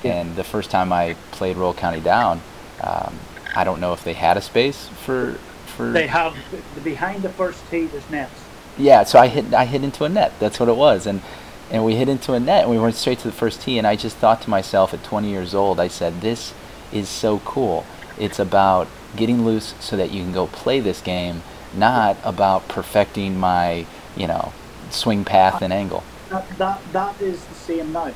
Yeah. 0.02 0.20
And 0.20 0.36
the 0.36 0.44
first 0.44 0.70
time 0.70 0.92
I 0.92 1.16
played 1.32 1.56
Royal 1.56 1.74
County 1.74 2.00
Down, 2.00 2.40
um, 2.82 3.18
I 3.56 3.64
don't 3.64 3.80
know 3.80 3.92
if 3.92 4.04
they 4.04 4.14
had 4.14 4.36
a 4.36 4.40
space 4.40 4.88
for 4.88 5.38
for. 5.66 5.90
They 5.92 6.06
have 6.06 6.36
behind 6.82 7.22
the 7.22 7.28
first 7.30 7.62
tee. 7.70 7.86
There's 7.86 8.08
nets. 8.10 8.32
Yeah, 8.76 9.04
so 9.04 9.18
I 9.18 9.28
hit 9.28 9.54
I 9.54 9.64
hit 9.64 9.84
into 9.84 10.04
a 10.04 10.08
net. 10.08 10.32
That's 10.40 10.58
what 10.58 10.68
it 10.68 10.76
was, 10.76 11.06
and 11.06 11.22
and 11.70 11.84
we 11.84 11.96
hit 11.96 12.08
into 12.08 12.32
a 12.32 12.40
net, 12.40 12.62
and 12.62 12.70
we 12.70 12.78
went 12.78 12.94
straight 12.94 13.18
to 13.20 13.28
the 13.28 13.32
first 13.32 13.62
tee. 13.62 13.78
And 13.78 13.86
I 13.86 13.96
just 13.96 14.16
thought 14.16 14.42
to 14.42 14.50
myself, 14.50 14.94
at 14.94 15.02
20 15.02 15.28
years 15.28 15.54
old, 15.54 15.80
I 15.80 15.88
said, 15.88 16.20
"This 16.20 16.52
is 16.92 17.08
so 17.08 17.38
cool. 17.40 17.84
It's 18.18 18.38
about 18.38 18.88
getting 19.16 19.44
loose 19.44 19.74
so 19.80 19.96
that 19.96 20.10
you 20.10 20.22
can 20.22 20.32
go 20.32 20.46
play 20.46 20.80
this 20.80 21.00
game, 21.00 21.42
not 21.74 22.16
about 22.24 22.68
perfecting 22.68 23.38
my, 23.38 23.86
you 24.16 24.26
know, 24.26 24.52
swing 24.90 25.24
path 25.24 25.62
and 25.62 25.72
angle." 25.72 26.02
That 26.30 26.58
that, 26.58 26.80
that 26.92 27.20
is 27.20 27.44
the 27.44 27.54
same 27.54 27.92
now, 27.92 28.12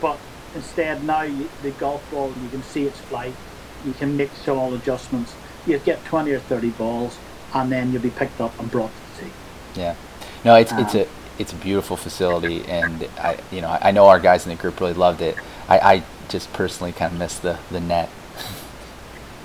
but 0.00 0.18
instead 0.54 1.04
now 1.04 1.22
you, 1.22 1.48
the 1.62 1.70
golf 1.72 2.02
ball 2.10 2.32
you 2.42 2.48
can 2.48 2.62
see 2.62 2.84
its 2.84 2.98
flight 3.00 3.34
you 3.86 3.92
can 3.92 4.16
make 4.16 4.30
small 4.44 4.74
adjustments. 4.74 5.34
You 5.66 5.78
get 5.78 6.04
20 6.04 6.32
or 6.32 6.40
30 6.40 6.70
balls, 6.70 7.18
and 7.54 7.70
then 7.70 7.92
you'll 7.92 8.02
be 8.02 8.10
picked 8.10 8.40
up 8.40 8.58
and 8.58 8.70
brought 8.70 8.90
to 8.90 9.22
the 9.22 9.28
tee. 9.28 9.34
Yeah. 9.76 9.94
No, 10.44 10.54
it's, 10.56 10.72
um, 10.72 10.80
it's 10.80 10.94
a 10.94 11.06
it's 11.38 11.52
a 11.52 11.56
beautiful 11.56 11.96
facility, 11.96 12.64
and 12.66 13.08
I 13.18 13.38
you 13.50 13.60
know 13.60 13.78
I 13.80 13.90
know 13.90 14.06
our 14.06 14.20
guys 14.20 14.46
in 14.46 14.50
the 14.50 14.60
group 14.60 14.80
really 14.80 14.94
loved 14.94 15.22
it. 15.22 15.36
I, 15.68 15.78
I 15.78 16.02
just 16.28 16.52
personally 16.52 16.92
kind 16.92 17.12
of 17.12 17.18
missed 17.18 17.42
the, 17.42 17.58
the 17.70 17.80
net. 17.80 18.10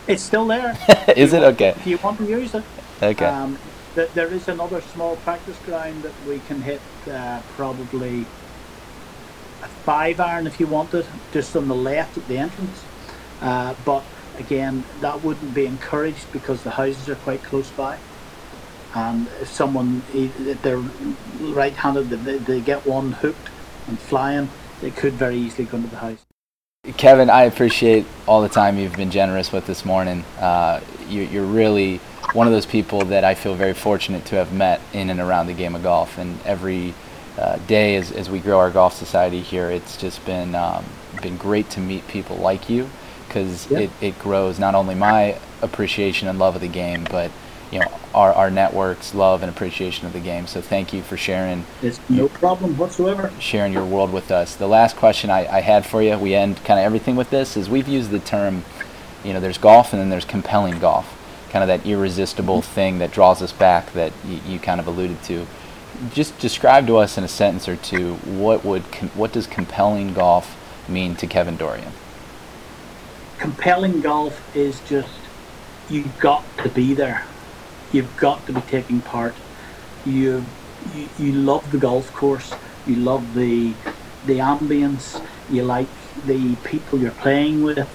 It's 0.08 0.24
still 0.24 0.48
there. 0.48 0.78
is 1.16 1.34
it 1.34 1.44
okay? 1.44 1.70
If 1.70 1.88
you 1.88 1.98
want 1.98 2.18
to 2.18 2.26
use 2.26 2.54
it. 2.56 2.64
Okay. 3.02 3.26
Um, 3.26 3.58
th- 3.96 4.12
there 4.12 4.28
is 4.28 4.48
another 4.48 4.82
small 4.82 5.16
practice 5.18 5.58
ground 5.66 6.04
that 6.04 6.14
we 6.28 6.40
can 6.48 6.62
hit 6.62 6.82
uh, 7.10 7.42
probably 7.56 8.26
a 9.64 9.68
five 9.86 10.20
iron 10.20 10.48
if 10.48 10.60
you 10.60 10.68
wanted, 10.68 11.06
just 11.32 11.56
on 11.56 11.68
the 11.68 11.76
left 11.76 12.18
at 12.18 12.28
the 12.28 12.38
entrance. 12.38 12.84
Uh, 13.42 13.74
but 13.86 14.04
again, 14.38 14.84
that 15.02 15.24
wouldn't 15.24 15.54
be 15.54 15.66
encouraged 15.66 16.32
because 16.32 16.64
the 16.64 16.72
houses 16.72 17.10
are 17.10 17.16
quite 17.16 17.44
close 17.44 17.70
by. 17.72 17.98
And 18.94 19.28
if 19.40 19.48
someone, 19.50 20.04
if 20.14 20.62
they're 20.62 20.78
right-handed, 21.40 22.10
they, 22.10 22.38
they 22.38 22.62
get 22.62 22.86
one 22.86 23.14
hooked 23.14 23.50
and 23.88 23.98
flying, 23.98 24.50
they 24.82 24.92
could 24.92 25.14
very 25.14 25.38
easily 25.38 25.66
go 25.66 25.78
into 25.78 25.90
the 25.90 25.98
house. 25.98 26.26
Kevin, 26.98 27.30
I 27.30 27.44
appreciate 27.44 28.06
all 28.28 28.42
the 28.42 28.50
time 28.50 28.78
you've 28.78 28.96
been 28.96 29.12
generous 29.12 29.52
with 29.52 29.68
this 29.68 29.86
morning. 29.86 30.26
Uh, 30.40 30.82
you, 31.08 31.42
are 31.42 31.46
really 31.46 31.98
one 32.34 32.48
of 32.48 32.54
those 32.54 32.66
people 32.66 33.06
that 33.06 33.24
I 33.24 33.36
feel 33.36 33.54
very 33.54 33.74
fortunate 33.74 34.26
to 34.26 34.36
have 34.36 34.52
met 34.52 34.82
in 34.92 35.10
and 35.10 35.20
around 35.20 35.48
the 35.48 35.54
game 35.54 35.76
of 35.76 35.84
golf. 35.84 36.18
And 36.18 36.42
every 36.44 36.96
uh, 37.38 37.58
day 37.68 37.96
as, 37.98 38.12
as 38.12 38.30
we 38.30 38.40
grow 38.40 38.60
our 38.60 38.72
golf 38.72 38.96
society 38.96 39.42
here, 39.42 39.70
it's 39.70 39.96
just 39.96 40.26
been 40.26 40.56
um, 40.56 40.84
been 41.22 41.38
great 41.38 41.70
to 41.72 41.80
meet 41.80 42.08
people 42.08 42.38
like 42.38 42.70
you 42.70 42.90
because 43.28 43.72
it, 43.72 43.90
it 44.02 44.18
grows 44.20 44.60
not 44.60 44.76
only 44.76 44.96
my 44.96 45.38
appreciation 45.62 46.28
and 46.28 46.38
love 46.40 46.56
of 46.56 46.62
the 46.62 46.68
game, 46.68 47.06
but 47.10 47.32
you 47.72 47.80
know 47.80 47.92
our, 48.14 48.34
our 48.34 48.52
network's 48.52 49.14
love 49.16 49.42
and 49.42 49.50
appreciation 49.50 50.06
of 50.06 50.14
the 50.14 50.20
game. 50.20 50.48
So 50.48 50.62
thank 50.62 50.94
you 50.94 51.02
for 51.02 51.18
sharing. 51.18 51.66
It's 51.82 52.00
no 52.10 52.28
problem 52.28 52.78
whatsoever. 52.78 53.32
Sharing 53.40 53.74
your 53.74 53.86
world 53.86 54.12
with 54.12 54.32
us. 54.32 54.56
The 54.56 54.68
last 54.68 54.96
question 54.98 55.30
I, 55.30 55.48
I 55.48 55.62
had 55.62 55.86
for 55.86 56.02
you, 56.02 56.18
we 56.18 56.36
end 56.36 56.64
kind 56.64 56.80
of 56.80 56.86
everything 56.86 57.16
with 57.16 57.30
this, 57.30 57.56
is 57.56 57.70
we've 57.70 57.88
used 57.88 58.12
the 58.12 58.20
term, 58.20 58.66
you 59.24 59.34
know, 59.34 59.40
there's 59.40 59.58
golf 59.58 59.94
and 59.94 60.02
then 60.02 60.10
there's 60.10 60.26
compelling 60.26 60.80
golf, 60.80 61.18
kind 61.50 61.64
of 61.64 61.68
that 61.68 61.88
irresistible 61.88 62.62
mm-hmm. 62.62 62.74
thing 62.74 63.00
that 63.00 63.12
draws 63.12 63.42
us 63.42 63.54
back 63.54 63.94
that 63.94 64.12
you, 64.26 64.40
you 64.46 64.60
kind 64.60 64.80
of 64.80 64.88
alluded 64.88 65.24
to. 65.24 65.48
Just 66.14 66.38
describe 66.40 66.88
to 66.88 66.98
us 66.98 67.18
in 67.18 67.24
a 67.24 67.28
sentence 67.28 67.68
or 67.70 67.76
two 67.76 68.16
what 68.16 68.66
would 68.66 68.82
what 69.16 69.32
does 69.32 69.48
compelling 69.48 70.14
golf 70.14 70.58
mean 70.90 71.16
to 71.16 71.28
Kevin 71.28 71.58
Dorrian? 71.58 71.92
compelling 73.42 74.02
golf 74.02 74.56
is 74.56 74.80
just 74.82 75.10
you've 75.90 76.20
got 76.20 76.46
to 76.60 76.70
be 76.70 76.94
there. 76.94 77.26
You've 77.92 78.16
got 78.18 78.46
to 78.46 78.54
be 78.54 78.62
taking 78.62 79.02
part. 79.02 79.36
You, 80.06 80.46
you 80.96 81.10
you 81.20 81.32
love 81.34 81.70
the 81.72 81.78
golf 81.78 82.12
course. 82.14 82.54
You 82.88 82.96
love 82.96 83.34
the 83.34 83.74
the 84.26 84.40
ambience. 84.40 85.24
You 85.50 85.64
like 85.64 85.88
the 86.26 86.56
people 86.64 87.00
you're 87.00 87.12
playing 87.12 87.64
with. 87.64 87.88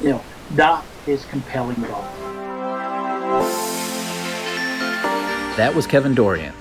You 0.00 0.10
know 0.10 0.24
that 0.52 0.84
is 1.06 1.24
compelling 1.26 1.80
golf. 1.82 2.04
That 5.56 5.72
was 5.74 5.86
Kevin 5.86 6.14
Dorrian, 6.14 6.52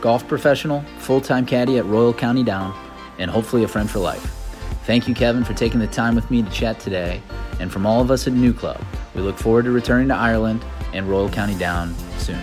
golf 0.00 0.26
professional, 0.28 0.82
full-time 0.98 1.46
caddy 1.46 1.78
at 1.78 1.86
Royal 1.86 2.14
County 2.14 2.44
Down, 2.44 2.72
and 3.18 3.28
hopefully 3.30 3.64
a 3.64 3.68
friend 3.68 3.90
for 3.90 3.98
life. 3.98 4.35
Thank 4.86 5.08
you, 5.08 5.14
Kevin, 5.14 5.42
for 5.42 5.52
taking 5.52 5.80
the 5.80 5.88
time 5.88 6.14
with 6.14 6.30
me 6.30 6.44
to 6.44 6.50
chat 6.50 6.78
today. 6.78 7.20
And 7.58 7.72
from 7.72 7.86
all 7.86 8.00
of 8.00 8.12
us 8.12 8.28
at 8.28 8.34
New 8.34 8.52
Club, 8.52 8.80
we 9.16 9.20
look 9.20 9.36
forward 9.36 9.64
to 9.64 9.72
returning 9.72 10.06
to 10.08 10.14
Ireland 10.14 10.64
and 10.92 11.08
Royal 11.08 11.28
County 11.28 11.58
Down 11.58 11.92
soon. 12.18 12.38